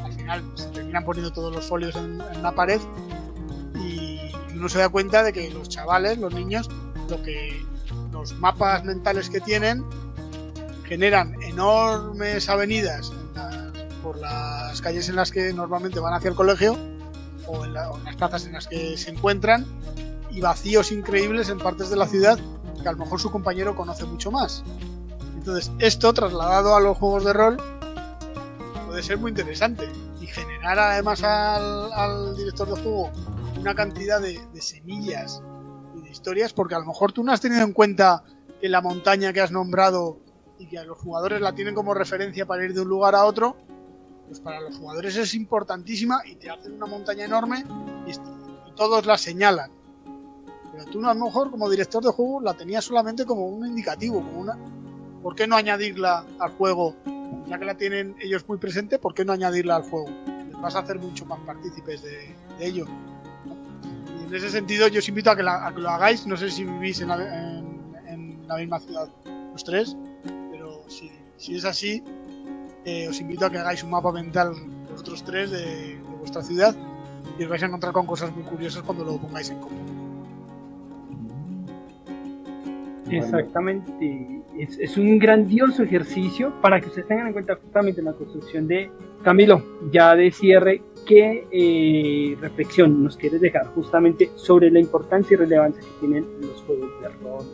al 0.03 0.13
final 0.13 0.43
se 0.55 0.67
terminan 0.69 1.05
poniendo 1.05 1.31
todos 1.31 1.53
los 1.53 1.65
folios 1.65 1.95
en, 1.95 2.19
en 2.21 2.41
la 2.41 2.51
pared 2.53 2.81
y 3.75 4.19
uno 4.55 4.67
se 4.67 4.79
da 4.79 4.89
cuenta 4.89 5.21
de 5.21 5.31
que 5.31 5.51
los 5.51 5.69
chavales, 5.69 6.17
los 6.17 6.33
niños, 6.33 6.69
lo 7.09 7.21
que 7.21 7.63
los 8.13 8.33
mapas 8.39 8.85
mentales 8.85 9.29
que 9.29 9.41
tienen 9.41 9.83
generan 10.85 11.35
enormes 11.43 12.47
avenidas 12.47 13.11
por 14.01 14.17
las 14.17 14.81
calles 14.81 15.09
en 15.09 15.15
las 15.15 15.31
que 15.31 15.51
normalmente 15.53 15.99
van 15.99 16.13
hacia 16.13 16.29
el 16.29 16.35
colegio 16.35 16.77
o 17.47 17.65
en, 17.65 17.73
las 17.73 18.15
plazas 18.17 18.45
en 18.45 18.53
las 18.53 18.67
que 18.67 18.97
se 18.97 19.11
encuentran 19.11 19.65
y 20.29 20.41
vacíos 20.41 20.91
increíbles 20.91 21.49
en 21.49 21.57
partes 21.57 21.89
de 21.89 21.95
la 21.95 22.07
ciudad 22.07 22.39
que 22.81 22.87
a 22.87 22.91
lo 22.91 22.97
mejor 22.97 23.19
su 23.19 23.31
compañero 23.31 23.75
conoce 23.75 24.03
mucho 24.05 24.29
más. 24.29 24.63
Entonces, 25.35 25.71
esto 25.79 26.13
trasladado 26.13 26.75
a 26.75 26.79
los 26.79 26.97
juegos 26.97 27.25
de 27.25 27.33
rol 27.33 27.57
puede 28.85 29.01
ser 29.01 29.17
muy 29.17 29.29
interesante 29.31 29.89
y 30.21 30.27
generar 30.27 30.77
además 30.77 31.23
al, 31.23 32.35
director 32.35 32.67
de 32.69 32.81
juego 32.81 33.11
una 33.59 33.73
cantidad 33.73 34.21
de, 34.21 34.39
semillas 34.61 35.41
historias 36.13 36.53
porque 36.53 36.75
a 36.75 36.79
lo 36.79 36.85
mejor 36.85 37.11
tú 37.11 37.23
no 37.23 37.31
has 37.31 37.41
tenido 37.41 37.63
en 37.63 37.73
cuenta 37.73 38.23
que 38.61 38.69
la 38.69 38.81
montaña 38.81 39.33
que 39.33 39.41
has 39.41 39.51
nombrado 39.51 40.19
y 40.57 40.67
que 40.67 40.77
a 40.77 40.85
los 40.85 40.97
jugadores 40.97 41.41
la 41.41 41.53
tienen 41.53 41.75
como 41.75 41.93
referencia 41.93 42.45
para 42.45 42.63
ir 42.63 42.73
de 42.73 42.81
un 42.81 42.87
lugar 42.87 43.15
a 43.15 43.25
otro, 43.25 43.57
pues 44.27 44.39
para 44.39 44.61
los 44.61 44.77
jugadores 44.77 45.15
es 45.17 45.33
importantísima 45.33 46.21
y 46.25 46.35
te 46.35 46.49
hacen 46.49 46.73
una 46.73 46.85
montaña 46.85 47.25
enorme 47.25 47.65
y, 48.07 48.13
todos 48.75 49.05
la 49.05 49.19
señalan. 49.19 49.69
Pero 50.71 50.85
tú 50.85 51.05
a 51.05 51.13
lo 51.13 51.25
mejor 51.25 51.51
como 51.51 51.69
director 51.69 52.03
de 52.03 52.09
juego 52.09 52.41
la 52.41 52.55
tenías 52.55 52.83
solamente 52.83 53.23
como 53.23 53.45
un 53.45 53.67
indicativo, 53.67 54.15
como 54.15 54.39
una... 54.39 54.57
¿Por 55.21 55.35
qué 55.35 55.45
no 55.45 55.55
añadirla 55.55 56.25
al 56.39 56.51
juego? 56.53 56.95
Ya 57.45 57.59
que 57.59 57.65
la 57.65 57.77
tienen 57.77 58.15
ellos 58.19 58.47
muy 58.47 58.57
presente, 58.57 58.97
¿por 58.97 59.13
qué 59.13 59.25
no 59.25 59.31
añadirla 59.31 59.75
al 59.75 59.83
juego? 59.83 60.07
Les 60.25 60.59
vas 60.59 60.75
a 60.75 60.79
hacer 60.79 60.97
mucho 60.97 61.23
más 61.27 61.39
partícipes 61.41 62.01
de, 62.01 62.35
de 62.57 62.65
ello. 62.65 62.87
En 64.33 64.37
ese 64.37 64.49
sentido 64.49 64.87
yo 64.87 64.97
os 64.97 65.07
invito 65.07 65.29
a 65.29 65.35
que, 65.35 65.43
la- 65.43 65.71
que 65.75 65.79
lo 65.79 65.89
hagáis. 65.89 66.25
No 66.25 66.35
sé 66.35 66.49
si 66.49 66.65
vivís 66.65 66.99
en 67.01 67.09
la, 67.09 67.17
en- 68.07 68.47
la 68.47 68.57
misma 68.57 68.79
ciudad 68.79 69.07
los 69.51 69.63
tres, 69.63 69.95
pero 70.51 70.81
si, 70.87 71.55
es 71.55 71.63
así, 71.65 72.03
eh, 72.83 73.07
os 73.07 73.21
invito 73.21 73.45
a 73.45 73.51
que 73.51 73.59
hagáis 73.59 73.83
un 73.83 73.91
mapa 73.91 74.11
mental 74.11 74.53
vosotros 74.89 75.23
tres 75.23 75.51
de, 75.51 75.59
de 75.59 76.01
vuestra 76.19 76.41
ciudad 76.41 76.75
y 77.37 77.43
os 77.43 77.49
vais 77.49 77.61
a 77.61 77.67
encontrar 77.67 77.93
con 77.93 78.07
cosas 78.07 78.35
muy 78.35 78.43
curiosas 78.43 78.81
cuando 78.81 79.05
lo 79.05 79.17
pongáis 79.19 79.51
en 79.51 79.59
común. 79.59 79.85
Exactamente, 83.11 84.41
es, 84.57 84.79
es, 84.79 84.97
un 84.97 85.19
grandioso 85.19 85.83
ejercicio 85.83 86.59
para 86.59 86.81
que 86.81 86.87
ustedes 86.87 87.07
tengan 87.07 87.27
en 87.27 87.33
cuenta 87.33 87.55
justamente 87.55 88.01
la 88.01 88.13
construcción 88.13 88.67
de 88.67 88.89
Camilo, 89.23 89.63
ya 89.91 90.15
de 90.15 90.31
cierre, 90.31 90.81
¿qué 91.05 91.47
eh, 91.51 92.37
reflexión 92.39 93.03
nos 93.03 93.17
quieres 93.17 93.41
dejar 93.41 93.67
justamente 93.73 94.31
sobre 94.35 94.71
la 94.71 94.79
importancia 94.79 95.35
y 95.35 95.37
relevancia 95.37 95.81
que 95.81 95.99
tienen 95.99 96.25
los 96.41 96.61
juegos 96.63 96.89
de 97.01 97.09
rol 97.09 97.45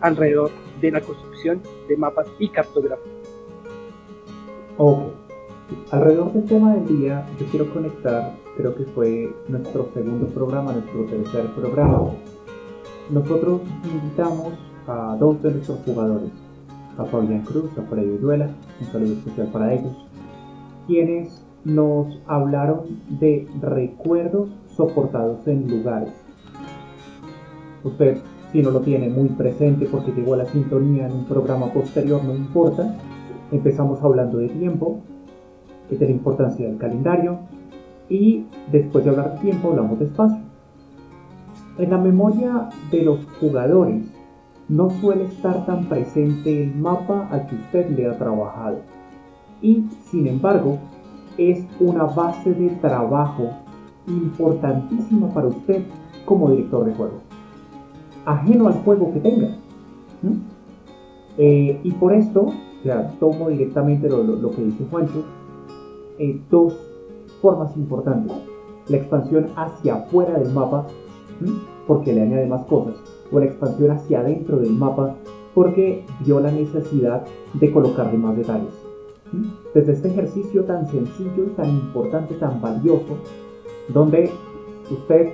alrededor 0.00 0.50
de 0.80 0.90
la 0.90 1.00
construcción 1.00 1.60
de 1.88 1.96
mapas 1.96 2.26
y 2.38 2.48
cartografía? 2.48 3.12
Ok, 4.76 4.98
alrededor 5.90 6.32
del 6.32 6.44
tema 6.44 6.74
del 6.74 6.98
día, 7.00 7.26
yo 7.38 7.46
quiero 7.46 7.72
conectar, 7.72 8.36
creo 8.56 8.74
que 8.74 8.84
fue 8.84 9.34
nuestro 9.48 9.90
segundo 9.92 10.26
programa, 10.28 10.72
nuestro 10.72 11.04
tercer 11.04 11.46
programa. 11.54 12.12
Nosotros 13.10 13.62
invitamos 13.84 14.52
a 14.86 15.16
dos 15.18 15.42
de 15.42 15.50
nuestros 15.52 15.80
jugadores, 15.80 16.30
a 16.96 17.04
Fabián 17.04 17.42
Cruz, 17.42 17.70
a 17.76 17.82
Freddy 17.82 18.18
Duela, 18.18 18.50
un 18.80 18.86
saludo 18.86 19.14
especial 19.14 19.48
para 19.48 19.74
ellos, 19.74 19.96
quienes 20.86 21.47
nos 21.68 22.18
hablaron 22.26 22.80
de 23.20 23.46
recuerdos 23.60 24.48
soportados 24.68 25.46
en 25.46 25.68
lugares. 25.70 26.14
Usted, 27.84 28.18
si 28.52 28.62
no 28.62 28.70
lo 28.70 28.80
tiene 28.80 29.10
muy 29.10 29.28
presente 29.28 29.86
porque 29.86 30.12
llegó 30.12 30.34
a 30.34 30.38
la 30.38 30.46
sintonía 30.46 31.06
en 31.06 31.12
un 31.12 31.24
programa 31.26 31.66
posterior, 31.66 32.24
no 32.24 32.34
importa. 32.34 32.96
Empezamos 33.52 34.02
hablando 34.02 34.38
de 34.38 34.48
tiempo, 34.48 35.00
de 35.90 35.98
la 35.98 36.10
importancia 36.10 36.66
del 36.66 36.78
calendario 36.78 37.40
y 38.08 38.46
después 38.72 39.04
de 39.04 39.10
hablar 39.10 39.34
de 39.34 39.40
tiempo 39.40 39.68
hablamos 39.68 39.98
de 39.98 40.06
espacio. 40.06 40.42
En 41.76 41.90
la 41.90 41.98
memoria 41.98 42.70
de 42.90 43.02
los 43.02 43.18
jugadores 43.40 44.04
no 44.70 44.88
suele 44.88 45.26
estar 45.26 45.66
tan 45.66 45.84
presente 45.84 46.62
el 46.62 46.74
mapa 46.74 47.28
al 47.30 47.46
que 47.46 47.56
usted 47.56 47.90
le 47.90 48.06
ha 48.06 48.16
trabajado 48.18 48.78
y, 49.60 49.84
sin 50.10 50.26
embargo, 50.26 50.78
es 51.38 51.64
una 51.80 52.04
base 52.04 52.52
de 52.52 52.68
trabajo 52.80 53.50
importantísima 54.06 55.28
para 55.32 55.46
usted 55.46 55.84
como 56.24 56.50
director 56.50 56.84
de 56.84 56.94
juego, 56.94 57.20
ajeno 58.26 58.66
al 58.66 58.74
juego 58.82 59.12
que 59.12 59.20
tenga. 59.20 59.56
Eh, 61.38 61.80
y 61.84 61.92
por 61.92 62.12
esto, 62.12 62.52
tomo 63.20 63.48
directamente 63.48 64.08
lo, 64.08 64.50
que 64.50 64.64
dice 64.64 64.84
Juancho, 64.90 65.24
eh, 66.18 66.40
dos 66.50 66.76
formas 67.40 67.76
importantes. 67.76 68.36
La 68.88 68.96
expansión 68.96 69.46
hacia 69.56 69.96
afuera 69.96 70.38
del 70.38 70.52
mapa, 70.52 70.86
porque 71.86 72.12
le 72.12 72.22
añade 72.22 72.46
más 72.46 72.64
cosas, 72.64 72.96
o 73.30 73.38
la 73.38 73.46
expansión 73.46 73.92
hacia 73.92 74.20
adentro 74.20 74.58
del 74.58 74.72
mapa, 74.72 75.14
porque 75.54 76.04
vio 76.24 76.40
la 76.40 76.50
necesidad 76.50 77.24
de 77.54 77.72
colocarle 77.72 78.18
más 78.18 78.36
detalles. 78.36 78.87
Desde 79.74 79.92
este 79.92 80.08
ejercicio 80.08 80.64
tan 80.64 80.86
sencillo, 80.86 81.44
tan 81.56 81.68
importante, 81.68 82.34
tan 82.34 82.60
valioso, 82.60 83.18
donde 83.88 84.30
usted 84.90 85.30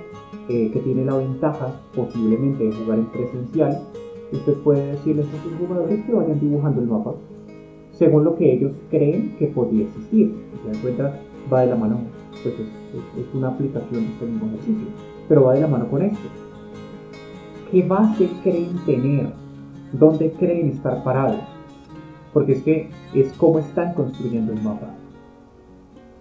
eh, 0.49 0.69
que 0.71 0.79
tiene 0.79 1.05
la 1.05 1.15
ventaja 1.15 1.79
posiblemente 1.95 2.65
de 2.65 2.71
jugar 2.71 2.99
en 2.99 3.05
presencial, 3.05 3.81
usted 4.31 4.53
puede 4.63 4.91
decirles 4.91 5.27
a 5.27 5.43
sus 5.43 5.53
jugadores 5.57 6.05
que 6.05 6.13
vayan 6.13 6.39
dibujando 6.39 6.81
el 6.81 6.87
mapa 6.87 7.13
según 7.97 8.25
lo 8.25 8.35
que 8.35 8.53
ellos 8.53 8.73
creen 8.89 9.35
que 9.37 9.47
podría 9.47 9.85
existir. 9.85 10.33
Se 10.61 10.71
dan 10.71 10.81
cuenta, 10.81 11.19
va 11.51 11.61
de 11.61 11.67
la 11.67 11.75
mano, 11.75 11.99
pues 12.43 12.55
es, 12.55 13.33
una 13.33 13.49
aplicación 13.49 14.05
de 14.05 14.13
este 14.13 14.25
mismo 14.25 14.47
ejercicio, 14.47 14.87
pero 15.27 15.43
va 15.43 15.53
de 15.53 15.61
la 15.61 15.67
mano 15.67 15.87
con 15.89 16.01
esto. 16.01 16.27
¿Qué 17.71 17.81
base 17.83 18.29
creen 18.43 18.75
tener? 18.85 19.29
¿Dónde 19.93 20.31
creen 20.31 20.69
estar 20.69 21.03
parados? 21.03 21.41
Porque 22.35 22.51
es 22.51 22.63
que 22.63 22.89
es 23.13 23.31
cómo 23.37 23.59
están 23.59 23.93
construyendo 23.93 24.51
el 24.51 24.61
mapa. 24.61 24.89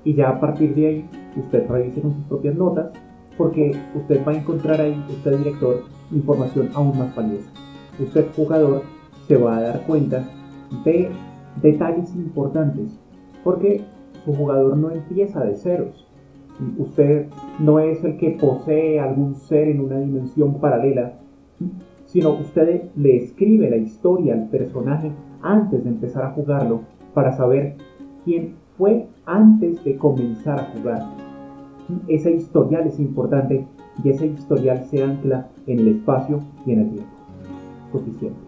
Y 0.05 0.15
ya 0.15 0.29
a 0.29 0.41
partir 0.41 0.73
de 0.77 0.87
ahí, 0.87 1.11
usted 1.37 1.69
revise 1.69 2.03
con 2.03 2.15
sus 2.15 2.25
propias 2.27 2.55
notas, 2.55 2.93
porque 3.37 3.73
usted 3.97 4.25
va 4.25 4.31
a 4.31 4.37
encontrar 4.37 4.81
ahí, 4.81 4.97
usted 5.09 5.39
director, 5.39 5.83
información 6.13 6.71
aún 6.75 6.97
más 6.97 7.17
valiosa. 7.17 7.51
Usted 7.99 8.29
jugador 8.37 8.83
se 9.27 9.37
va 9.37 9.57
a 9.57 9.61
dar 9.63 9.87
cuenta 9.89 10.25
de 10.85 11.11
detalles 11.61 12.15
importantes, 12.15 12.97
porque 13.43 13.81
su 14.25 14.35
jugador 14.35 14.77
no 14.77 14.93
empieza 14.93 15.45
de 15.45 15.57
ceros. 15.57 16.07
Usted 16.79 17.27
no 17.59 17.81
es 17.81 18.05
el 18.05 18.19
que 18.19 18.39
posee 18.41 19.01
algún 19.01 19.35
ser 19.35 19.67
en 19.67 19.81
una 19.81 19.99
dimensión 19.99 20.61
paralela, 20.61 21.15
sino 22.07 22.35
usted 22.35 22.83
le 22.95 23.17
escribe 23.17 23.69
la 23.69 23.79
historia 23.79 24.35
al 24.35 24.49
personaje 24.49 25.11
antes 25.45 25.85
de 25.85 25.91
empezar 25.91 26.25
a 26.25 26.31
jugarlo 26.31 26.81
para 27.13 27.37
saber 27.37 27.77
quién 28.25 28.57
fue 28.77 29.07
antes 29.27 29.85
de 29.85 29.97
comenzar 29.97 30.59
a 30.59 30.65
jugar. 30.65 31.03
Ese 32.09 32.33
historial 32.33 32.87
es 32.87 32.99
importante 32.99 33.65
y 34.03 34.09
ese 34.09 34.27
historial 34.27 34.85
se 34.87 35.05
ancla 35.05 35.47
en 35.67 35.81
el 35.81 35.89
espacio 35.89 36.41
y 36.67 36.73
en 36.73 36.81
el 36.81 36.91
tiempo. 36.91 37.11
Suficiente. 37.93 38.39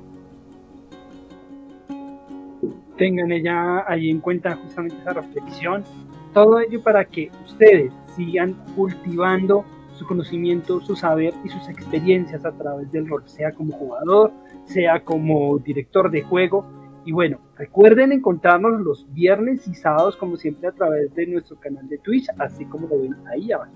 Tengan 2.97 3.31
ella 3.31 3.85
ahí 3.87 4.11
en 4.11 4.21
cuenta 4.21 4.57
justamente 4.57 4.97
esa 5.03 5.13
reflexión. 5.13 5.85
Todo 6.33 6.59
ello 6.61 6.83
para 6.83 7.05
que 7.05 7.31
ustedes 7.45 7.93
sigan 8.17 8.55
cultivando 8.75 9.65
su 9.93 10.07
conocimiento, 10.07 10.81
su 10.81 10.97
saber 10.97 11.35
y 11.45 11.49
sus 11.51 11.69
experiencias 11.69 12.45
a 12.45 12.53
través 12.53 12.91
del 12.91 13.07
rol, 13.07 13.23
sea 13.27 13.53
como 13.53 13.73
jugador, 13.73 14.33
sea 14.65 15.05
como 15.05 15.59
director 15.59 16.11
de 16.11 16.23
juego 16.23 16.65
y 17.07 17.13
bueno, 17.13 17.39
recuerden 17.57 18.11
encontrarnos 18.11 18.81
los 18.81 19.07
viernes 19.15 19.67
y 19.69 19.75
sábados 19.75 20.17
como 20.17 20.37
siempre 20.37 20.69
a 20.69 20.73
través 20.73 21.15
de 21.15 21.25
nuestro 21.29 21.57
canal 21.61 21.89
de 21.89 21.99
Twitch, 21.99 22.27
así 22.37 22.65
como 22.65 22.89
lo 22.89 23.01
ven 23.01 23.15
ahí 23.33 23.53
abajo, 23.53 23.71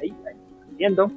ahí, 0.00 0.14
ahí, 0.24 0.36
viendo. 0.76 1.10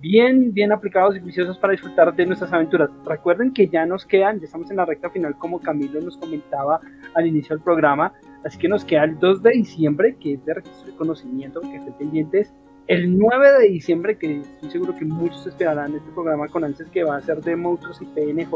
Bien, 0.00 0.52
bien 0.52 0.70
aplicados 0.70 1.16
y 1.16 1.20
juiciosos 1.20 1.58
para 1.58 1.72
disfrutar 1.72 2.14
de 2.14 2.26
nuestras 2.26 2.52
aventuras. 2.52 2.88
Recuerden 3.04 3.52
que 3.52 3.66
ya 3.66 3.84
nos 3.84 4.06
quedan, 4.06 4.38
ya 4.38 4.44
estamos 4.44 4.70
en 4.70 4.76
la 4.76 4.84
recta 4.84 5.10
final 5.10 5.36
como 5.38 5.60
Camilo 5.60 6.00
nos 6.00 6.16
comentaba 6.18 6.78
al 7.14 7.26
inicio 7.26 7.56
del 7.56 7.64
programa, 7.64 8.12
así 8.44 8.56
que 8.56 8.68
nos 8.68 8.84
queda 8.84 9.04
el 9.04 9.18
2 9.18 9.42
de 9.42 9.50
diciembre, 9.50 10.16
que 10.20 10.34
es 10.34 10.44
de 10.44 10.54
registro 10.54 10.92
de 10.92 10.96
conocimiento, 10.96 11.62
que 11.62 11.76
estén 11.76 11.94
pendientes. 11.94 12.54
El 12.86 13.18
9 13.18 13.52
de 13.58 13.68
diciembre, 13.70 14.18
que 14.18 14.38
estoy 14.38 14.70
seguro 14.70 14.94
que 14.94 15.04
muchos 15.04 15.48
esperarán 15.48 15.96
este 15.96 16.12
programa 16.12 16.46
con 16.46 16.62
antes, 16.62 16.88
que 16.90 17.02
va 17.02 17.16
a 17.16 17.20
ser 17.22 17.40
de 17.40 17.56
monstruos 17.56 18.00
y 18.00 18.04
PNJ 18.04 18.52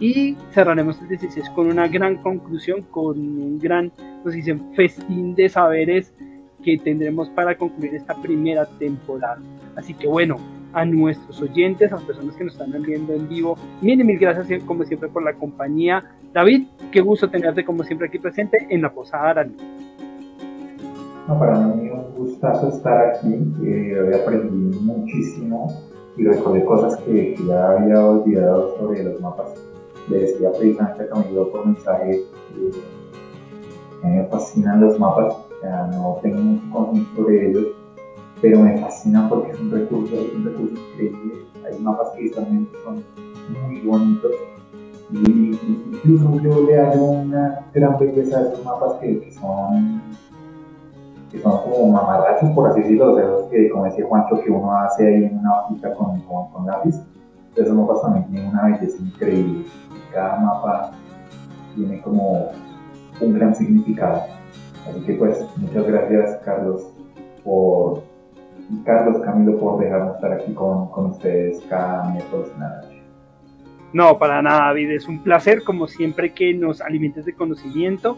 y 0.00 0.34
cerraremos 0.52 1.00
el 1.02 1.08
16 1.08 1.50
con 1.50 1.68
una 1.68 1.86
gran 1.86 2.16
conclusión, 2.16 2.82
con 2.90 3.18
un 3.18 3.58
gran, 3.58 3.92
nos 4.24 4.34
dicen, 4.34 4.74
festín 4.74 5.34
de 5.34 5.48
saberes 5.48 6.12
que 6.64 6.78
tendremos 6.78 7.28
para 7.30 7.56
concluir 7.56 7.94
esta 7.94 8.14
primera 8.14 8.64
temporada. 8.78 9.38
Así 9.76 9.92
que 9.94 10.08
bueno, 10.08 10.36
a 10.72 10.84
nuestros 10.86 11.40
oyentes, 11.42 11.92
a 11.92 11.96
las 11.96 12.04
personas 12.04 12.34
que 12.34 12.44
nos 12.44 12.54
están 12.54 12.82
viendo 12.82 13.12
en 13.12 13.28
vivo, 13.28 13.56
mil 13.82 14.00
y 14.00 14.04
mil 14.04 14.18
gracias 14.18 14.62
como 14.64 14.84
siempre 14.84 15.10
por 15.10 15.22
la 15.22 15.34
compañía. 15.34 16.02
David, 16.32 16.66
qué 16.90 17.00
gusto 17.00 17.28
tenerte 17.28 17.64
como 17.64 17.84
siempre 17.84 18.08
aquí 18.08 18.18
presente 18.18 18.66
en 18.70 18.82
la 18.82 18.90
Posada 18.90 19.30
Arani. 19.30 19.56
No, 21.28 21.38
para 21.38 21.58
mí 21.60 21.90
un 21.90 22.14
gustazo 22.16 22.68
estar 22.68 23.08
aquí, 23.08 23.34
eh, 23.64 23.96
había 24.00 24.16
aprendido 24.16 24.80
muchísimo 24.80 25.68
y 26.16 26.24
recordé 26.24 26.64
cosas 26.64 26.96
que 27.02 27.36
ya 27.46 27.70
había 27.72 28.04
olvidado 28.04 28.76
sobre 28.78 29.04
los 29.04 29.20
mapas 29.20 29.69
le 30.10 30.20
decía 30.20 30.50
precisamente 30.52 31.04
a 31.04 31.08
Camilo 31.08 31.50
por 31.50 31.66
mensaje 31.66 32.24
que 34.02 34.06
me 34.06 34.24
fascinan 34.26 34.80
los 34.80 34.98
mapas, 34.98 35.36
no 35.92 36.18
tengo 36.22 36.40
mucho 36.40 36.64
conocimiento 36.72 37.24
de 37.24 37.50
ellos, 37.50 37.66
pero 38.42 38.60
me 38.60 38.78
fascina 38.78 39.28
porque 39.28 39.52
es 39.52 39.60
un 39.60 39.70
recurso, 39.70 40.14
es 40.16 40.34
un 40.34 40.44
recurso 40.44 40.74
increíble. 40.74 41.34
Hay 41.64 41.78
mapas 41.78 42.10
que 42.10 42.22
visualmente 42.22 42.76
son 42.82 43.04
muy 43.62 43.80
bonitos 43.82 44.32
y 45.12 45.58
incluso 45.92 46.40
yo 46.40 46.66
le 46.66 46.78
hago 46.78 47.10
una 47.10 47.66
gran 47.74 47.98
belleza 47.98 48.38
a 48.38 48.42
esos 48.42 48.64
mapas 48.64 48.94
que, 48.94 49.30
son 49.32 50.00
que 51.30 51.38
son 51.40 51.58
como 51.62 51.92
mamarrachos, 51.92 52.50
por 52.50 52.68
así 52.68 52.80
decirlo, 52.80 53.14
de 53.14 53.24
los 53.24 53.42
que, 53.44 53.68
como 53.68 53.84
decía 53.84 54.06
Juancho, 54.06 54.40
que 54.40 54.50
uno 54.50 54.72
hace 54.72 55.06
ahí 55.06 55.24
en 55.24 55.38
una 55.38 55.60
hojita 55.60 55.94
con, 55.94 56.20
con, 56.22 56.50
con 56.50 56.66
lápiz. 56.66 56.96
Esos 57.54 57.74
mapas 57.74 58.00
también 58.00 58.26
tienen 58.28 58.48
una 58.48 58.64
belleza 58.64 59.02
increíble 59.02 59.64
cada 60.12 60.38
mapa 60.38 60.92
tiene 61.74 62.00
como 62.02 62.52
un 63.20 63.34
gran 63.34 63.54
significado. 63.54 64.22
Así 64.88 65.00
que 65.02 65.14
pues 65.14 65.46
muchas 65.56 65.86
gracias 65.86 66.40
Carlos 66.44 66.92
por 67.44 68.02
Carlos 68.84 69.22
Camilo 69.24 69.58
por 69.58 69.80
dejarnos 69.80 70.16
estar 70.16 70.32
aquí 70.32 70.52
con, 70.54 70.88
con 70.90 71.06
ustedes 71.06 71.60
cada 71.68 72.10
miércoles 72.10 72.48
noche. 72.58 72.89
No, 73.92 74.18
para 74.18 74.40
nada, 74.42 74.66
David. 74.66 74.90
Es 74.92 75.08
un 75.08 75.22
placer, 75.22 75.62
como 75.64 75.88
siempre, 75.88 76.32
que 76.32 76.54
nos 76.54 76.80
alimentes 76.80 77.24
de 77.24 77.34
conocimiento. 77.34 78.16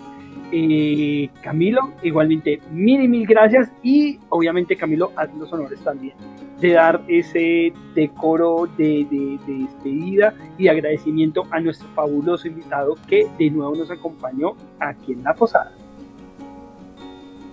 Eh, 0.53 1.31
Camilo, 1.43 1.93
igualmente, 2.03 2.61
mil 2.71 3.03
y 3.03 3.09
mil 3.09 3.27
gracias. 3.27 3.73
Y 3.83 4.19
obviamente, 4.29 4.77
Camilo, 4.77 5.13
haz 5.17 5.35
los 5.35 5.53
honores 5.53 5.81
también 5.81 6.15
de 6.63 6.73
dar 6.75 7.03
ese 7.09 7.73
decoro 7.95 8.69
de, 8.79 9.39
despedida 9.47 10.33
y 10.57 10.69
agradecimiento 10.69 11.43
a 11.51 11.61
nuestro 11.61 11.89
fabuloso 11.89 12.47
invitado 12.47 12.95
que 13.09 13.27
de 13.37 13.51
nuevo 13.51 13.75
nos 13.75 13.91
acompañó 13.91 14.55
aquí 14.79 15.13
en 15.13 15.25
la 15.25 15.35
posada. 15.35 15.73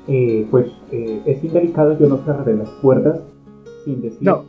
Eh, 0.08 0.48
pues 0.52 0.68
eh, 0.92 1.22
es 1.26 1.44
indelicado, 1.44 1.98
yo 2.00 2.08
no 2.08 2.18
cerraré 2.18 2.56
las 2.56 2.70
puertas 2.82 3.20
sin 3.84 4.02
decir. 4.02 4.20
No. 4.22 4.46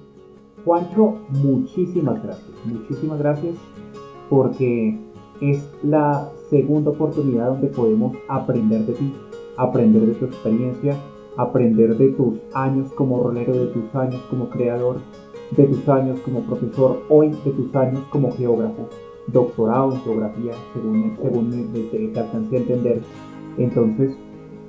Juancho, 0.64 1.14
muchísimas 1.42 2.22
gracias, 2.22 2.52
muchísimas 2.64 3.18
gracias 3.18 3.54
porque 4.28 4.98
es 5.40 5.68
la 5.82 6.28
segunda 6.50 6.90
oportunidad 6.90 7.48
donde 7.48 7.68
podemos 7.68 8.16
aprender 8.28 8.84
de 8.86 8.92
ti, 8.92 9.12
aprender 9.56 10.06
de 10.06 10.14
tu 10.14 10.26
experiencia, 10.26 10.96
aprender 11.36 11.96
de 11.96 12.08
tus 12.10 12.38
años 12.54 12.92
como 12.92 13.22
rolero, 13.22 13.52
de 13.54 13.66
tus 13.66 13.94
años 13.94 14.20
como 14.28 14.50
creador, 14.50 14.96
de 15.56 15.64
tus 15.64 15.88
años 15.88 16.20
como 16.20 16.40
profesor, 16.40 17.02
hoy 17.08 17.30
de 17.44 17.50
tus 17.52 17.74
años 17.74 18.02
como 18.10 18.32
geógrafo, 18.32 18.88
doctorado 19.28 19.92
en 19.92 20.00
geografía, 20.00 20.52
según, 20.74 21.16
según 21.20 21.50
me, 21.50 22.20
alcancé 22.20 22.56
a 22.56 22.60
entender. 22.60 23.00
Entonces, 23.58 24.12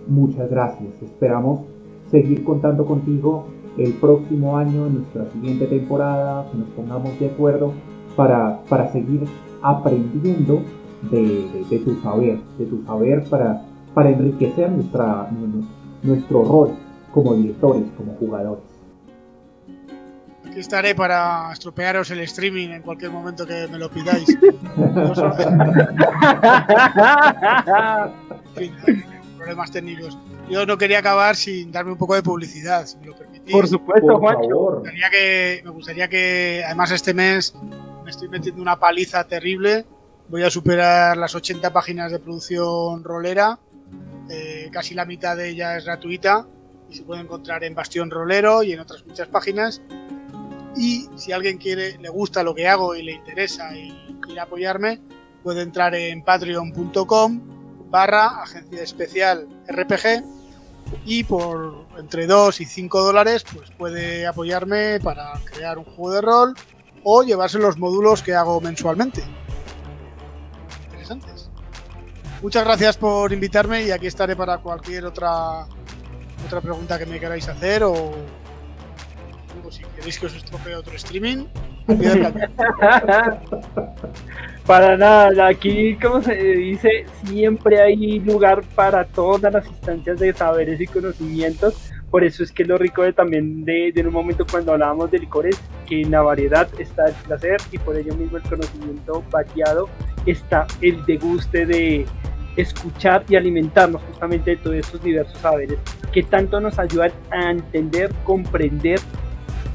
muchas 0.07 0.49
gracias. 0.49 0.89
Esperamos 1.01 1.61
seguir 2.09 2.43
contando 2.43 2.85
contigo 2.85 3.45
el 3.77 3.93
próximo 3.93 4.57
año, 4.57 4.87
en 4.87 4.95
nuestra 4.95 5.29
siguiente 5.31 5.65
temporada, 5.67 6.49
que 6.51 6.57
nos 6.57 6.67
pongamos 6.69 7.19
de 7.19 7.27
acuerdo 7.27 7.73
para, 8.15 8.59
para 8.69 8.91
seguir 8.91 9.23
aprendiendo 9.61 10.61
de, 11.09 11.81
tu 11.83 11.95
saber, 12.01 12.39
de 12.57 12.65
tu 12.65 12.83
saber 12.83 13.23
para, 13.29 13.61
para 13.93 14.09
enriquecer 14.09 14.71
nuestra, 14.71 15.29
nuestro 16.03 16.43
rol 16.43 16.71
como 17.13 17.35
directores, 17.35 17.83
como 17.97 18.13
jugadores. 18.13 18.63
Aquí 20.45 20.59
estaré 20.59 20.93
para 20.93 21.51
estropearos 21.53 22.11
el 22.11 22.19
streaming 22.19 22.69
en 22.69 22.81
cualquier 22.81 23.11
momento 23.11 23.45
que 23.47 23.67
me 23.69 23.77
lo 23.77 23.89
pidáis. 23.89 24.25
problemas 29.37 29.71
técnicos. 29.71 30.17
Yo 30.49 30.65
no 30.65 30.77
quería 30.77 30.99
acabar 30.99 31.35
sin 31.37 31.71
darme 31.71 31.93
un 31.93 31.97
poco 31.97 32.15
de 32.15 32.23
publicidad, 32.23 32.85
si 32.85 32.97
me 32.97 33.07
lo. 33.07 33.15
Por 33.49 33.67
supuesto, 33.67 34.17
Juancho. 34.19 34.83
Me 34.83 34.91
que, 35.09 35.61
me 35.63 35.71
gustaría 35.71 36.07
que, 36.07 36.63
además, 36.65 36.91
este 36.91 37.13
mes 37.13 37.53
me 38.03 38.11
estoy 38.11 38.29
metiendo 38.29 38.61
una 38.61 38.79
paliza 38.79 39.23
terrible. 39.25 39.85
Voy 40.29 40.43
a 40.43 40.49
superar 40.49 41.17
las 41.17 41.35
80 41.35 41.71
páginas 41.73 42.11
de 42.11 42.19
producción 42.19 43.03
rolera. 43.03 43.59
Eh, 44.29 44.69
casi 44.71 44.93
la 44.93 45.05
mitad 45.05 45.35
de 45.35 45.49
ella 45.49 45.77
es 45.77 45.85
gratuita 45.85 46.47
y 46.89 46.95
se 46.95 47.03
puede 47.03 47.21
encontrar 47.21 47.63
en 47.63 47.75
Bastión 47.75 48.09
Rolero 48.09 48.63
y 48.63 48.73
en 48.73 48.79
otras 48.79 49.05
muchas 49.05 49.27
páginas. 49.27 49.81
Y 50.75 51.07
si 51.15 51.31
alguien 51.31 51.57
quiere, 51.57 51.97
le 51.97 52.09
gusta 52.09 52.43
lo 52.43 52.55
que 52.55 52.67
hago 52.67 52.95
y 52.95 53.03
le 53.03 53.13
interesa 53.13 53.75
y 53.75 53.91
quiere 54.21 54.39
apoyarme, 54.39 55.01
puede 55.43 55.61
entrar 55.61 55.95
en 55.95 56.23
patreon.com 56.23 57.41
barra 57.89 58.41
agencia 58.41 58.81
especial 58.81 59.47
RPG 59.67 60.23
y 61.05 61.23
por 61.23 61.85
entre 61.97 62.27
2 62.27 62.61
y 62.61 62.65
5 62.65 63.01
dólares 63.01 63.43
pues 63.53 63.69
puede 63.71 64.27
apoyarme 64.27 64.99
para 64.99 65.33
crear 65.45 65.77
un 65.77 65.85
juego 65.85 66.11
de 66.11 66.21
rol 66.21 66.55
o 67.03 67.23
llevarse 67.23 67.59
los 67.59 67.77
módulos 67.77 68.21
que 68.21 68.35
hago 68.35 68.61
mensualmente. 68.61 69.23
Interesantes. 70.85 71.49
Muchas 72.41 72.63
gracias 72.63 72.97
por 72.97 73.31
invitarme 73.31 73.83
y 73.83 73.91
aquí 73.91 74.07
estaré 74.07 74.35
para 74.35 74.59
cualquier 74.59 75.05
otra 75.05 75.65
otra 76.45 76.61
pregunta 76.61 76.97
que 76.97 77.05
me 77.05 77.19
queráis 77.19 77.47
hacer 77.47 77.83
o 77.83 78.13
si 79.71 79.83
queréis 79.95 80.19
que 80.19 80.25
os 80.27 80.35
estropee 80.35 80.75
otro 80.75 80.95
streaming. 80.95 81.45
para 84.67 84.95
nada, 84.97 85.47
aquí 85.47 85.95
como 85.95 86.21
se 86.21 86.35
dice, 86.35 87.05
siempre 87.25 87.81
hay 87.81 88.19
lugar 88.19 88.61
para 88.75 89.03
todas 89.05 89.51
las 89.51 89.65
instancias 89.67 90.19
de 90.19 90.31
saberes 90.33 90.79
y 90.79 90.85
conocimientos 90.87 91.91
por 92.11 92.25
eso 92.25 92.43
es 92.43 92.51
que 92.51 92.65
lo 92.65 92.77
rico 92.77 93.03
de, 93.03 93.13
también 93.13 93.63
de, 93.63 93.93
de, 93.95 94.05
un 94.05 94.13
momento 94.13 94.45
cuando 94.45 94.73
hablábamos 94.73 95.09
de 95.11 95.19
licores, 95.19 95.57
que 95.87 96.01
en 96.01 96.11
la 96.11 96.21
variedad 96.21 96.67
está 96.77 97.07
el 97.07 97.13
placer 97.13 97.55
y 97.71 97.77
por 97.77 97.95
ello 97.95 98.13
mismo 98.15 98.35
el 98.35 98.43
conocimiento 98.43 99.23
variado 99.31 99.87
está 100.25 100.67
el 100.81 101.03
deguste 101.05 101.65
de 101.65 102.05
escuchar 102.57 103.23
y 103.29 103.37
alimentarnos 103.37 104.01
justamente 104.01 104.51
de 104.51 104.57
todos 104.57 104.75
estos 104.75 105.01
diversos 105.01 105.37
saberes 105.39 105.79
que 106.11 106.21
tanto 106.21 106.59
nos 106.59 106.77
ayudan 106.79 107.13
a 107.31 107.51
entender, 107.51 108.11
comprender 108.25 108.99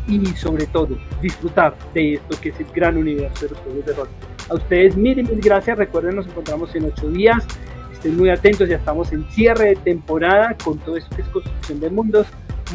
y 0.08 0.24
sobre 0.36 0.66
todo 0.66 0.96
disfrutar 1.20 1.76
de 1.94 2.14
esto 2.14 2.40
que 2.40 2.50
es 2.50 2.60
el 2.60 2.66
gran 2.66 2.96
universo 2.96 3.46
de 3.46 3.50
los 3.52 3.60
juegos 3.60 3.86
de 3.86 3.92
rol. 3.94 4.08
A 4.48 4.54
ustedes 4.54 4.96
mil 4.96 5.18
y 5.18 5.22
mil 5.22 5.40
gracias, 5.40 5.76
recuerden 5.76 6.16
nos 6.16 6.26
encontramos 6.26 6.74
en 6.74 6.84
ocho 6.84 7.08
días. 7.10 7.46
Estén 7.92 8.16
muy 8.16 8.30
atentos, 8.30 8.68
ya 8.68 8.76
estamos 8.76 9.12
en 9.12 9.24
cierre 9.30 9.70
de 9.70 9.76
temporada 9.76 10.56
con 10.62 10.78
todo 10.78 10.96
esto 10.96 11.14
que 11.16 11.22
es 11.22 11.28
construcción 11.28 11.80
de 11.80 11.90
mundos, 11.90 12.26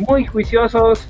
muy 0.07 0.25
juiciosos, 0.25 1.07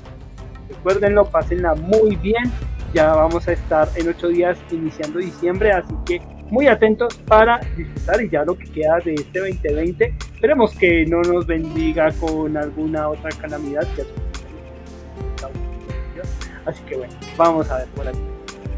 recuérdenlo, 0.68 1.24
pásenla 1.24 1.74
muy 1.74 2.16
bien, 2.16 2.52
ya 2.92 3.14
vamos 3.14 3.48
a 3.48 3.52
estar 3.52 3.88
en 3.96 4.08
ocho 4.08 4.28
días 4.28 4.58
iniciando 4.70 5.18
diciembre, 5.18 5.72
así 5.72 5.94
que 6.04 6.20
muy 6.50 6.66
atentos 6.66 7.16
para 7.26 7.60
disfrutar 7.76 8.22
y 8.22 8.28
ya 8.28 8.44
lo 8.44 8.56
que 8.56 8.70
queda 8.70 8.98
de 9.02 9.14
este 9.14 9.38
2020, 9.38 10.14
esperemos 10.34 10.74
que 10.76 11.06
no 11.06 11.22
nos 11.22 11.46
bendiga 11.46 12.12
con 12.12 12.56
alguna 12.58 13.08
otra 13.08 13.30
calamidad 13.40 13.88
así 16.66 16.82
que 16.84 16.96
bueno, 16.96 17.14
vamos 17.36 17.70
a 17.70 17.78
ver 17.78 17.88
por 17.88 18.08
aquí. 18.08 18.20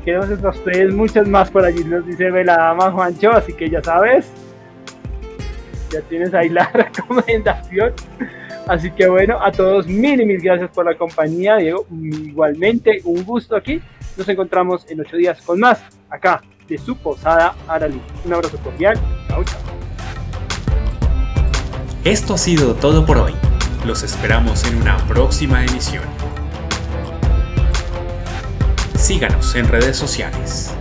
Queremos 0.04 0.28
ustedes 0.30 0.92
muchas 0.94 1.26
más 1.26 1.50
por 1.50 1.64
allí, 1.64 1.82
nos 1.84 2.06
dice 2.06 2.30
Veladama 2.30 2.90
Juancho, 2.90 3.32
así 3.32 3.54
que 3.54 3.70
ya 3.70 3.82
sabes, 3.82 4.26
ya 5.90 6.00
tienes 6.02 6.34
ahí 6.34 6.50
la 6.50 6.66
recomendación. 6.74 7.92
Así 8.66 8.90
que 8.90 9.08
bueno, 9.08 9.38
a 9.42 9.52
todos 9.52 9.86
mil 9.86 10.20
y 10.20 10.26
mil 10.26 10.40
gracias 10.40 10.70
por 10.70 10.86
la 10.86 10.96
compañía, 10.96 11.56
Diego. 11.56 11.86
Igualmente, 11.90 13.00
un 13.04 13.24
gusto 13.24 13.56
aquí. 13.56 13.80
Nos 14.16 14.28
encontramos 14.28 14.86
en 14.90 15.00
ocho 15.00 15.16
días 15.16 15.40
con 15.42 15.60
más, 15.60 15.82
acá, 16.08 16.42
de 16.68 16.78
su 16.78 16.96
posada 16.96 17.54
Aralí. 17.68 18.00
Un 18.24 18.32
abrazo 18.32 18.58
cordial. 18.58 18.98
Chao, 19.28 19.44
chao. 19.44 19.60
Esto 22.04 22.34
ha 22.34 22.38
sido 22.38 22.74
todo 22.74 23.04
por 23.06 23.18
hoy. 23.18 23.32
Los 23.86 24.02
esperamos 24.02 24.64
en 24.70 24.80
una 24.80 24.96
próxima 25.08 25.64
emisión. 25.64 26.04
Síganos 29.04 29.54
en 29.54 29.68
redes 29.68 29.98
sociales. 29.98 30.74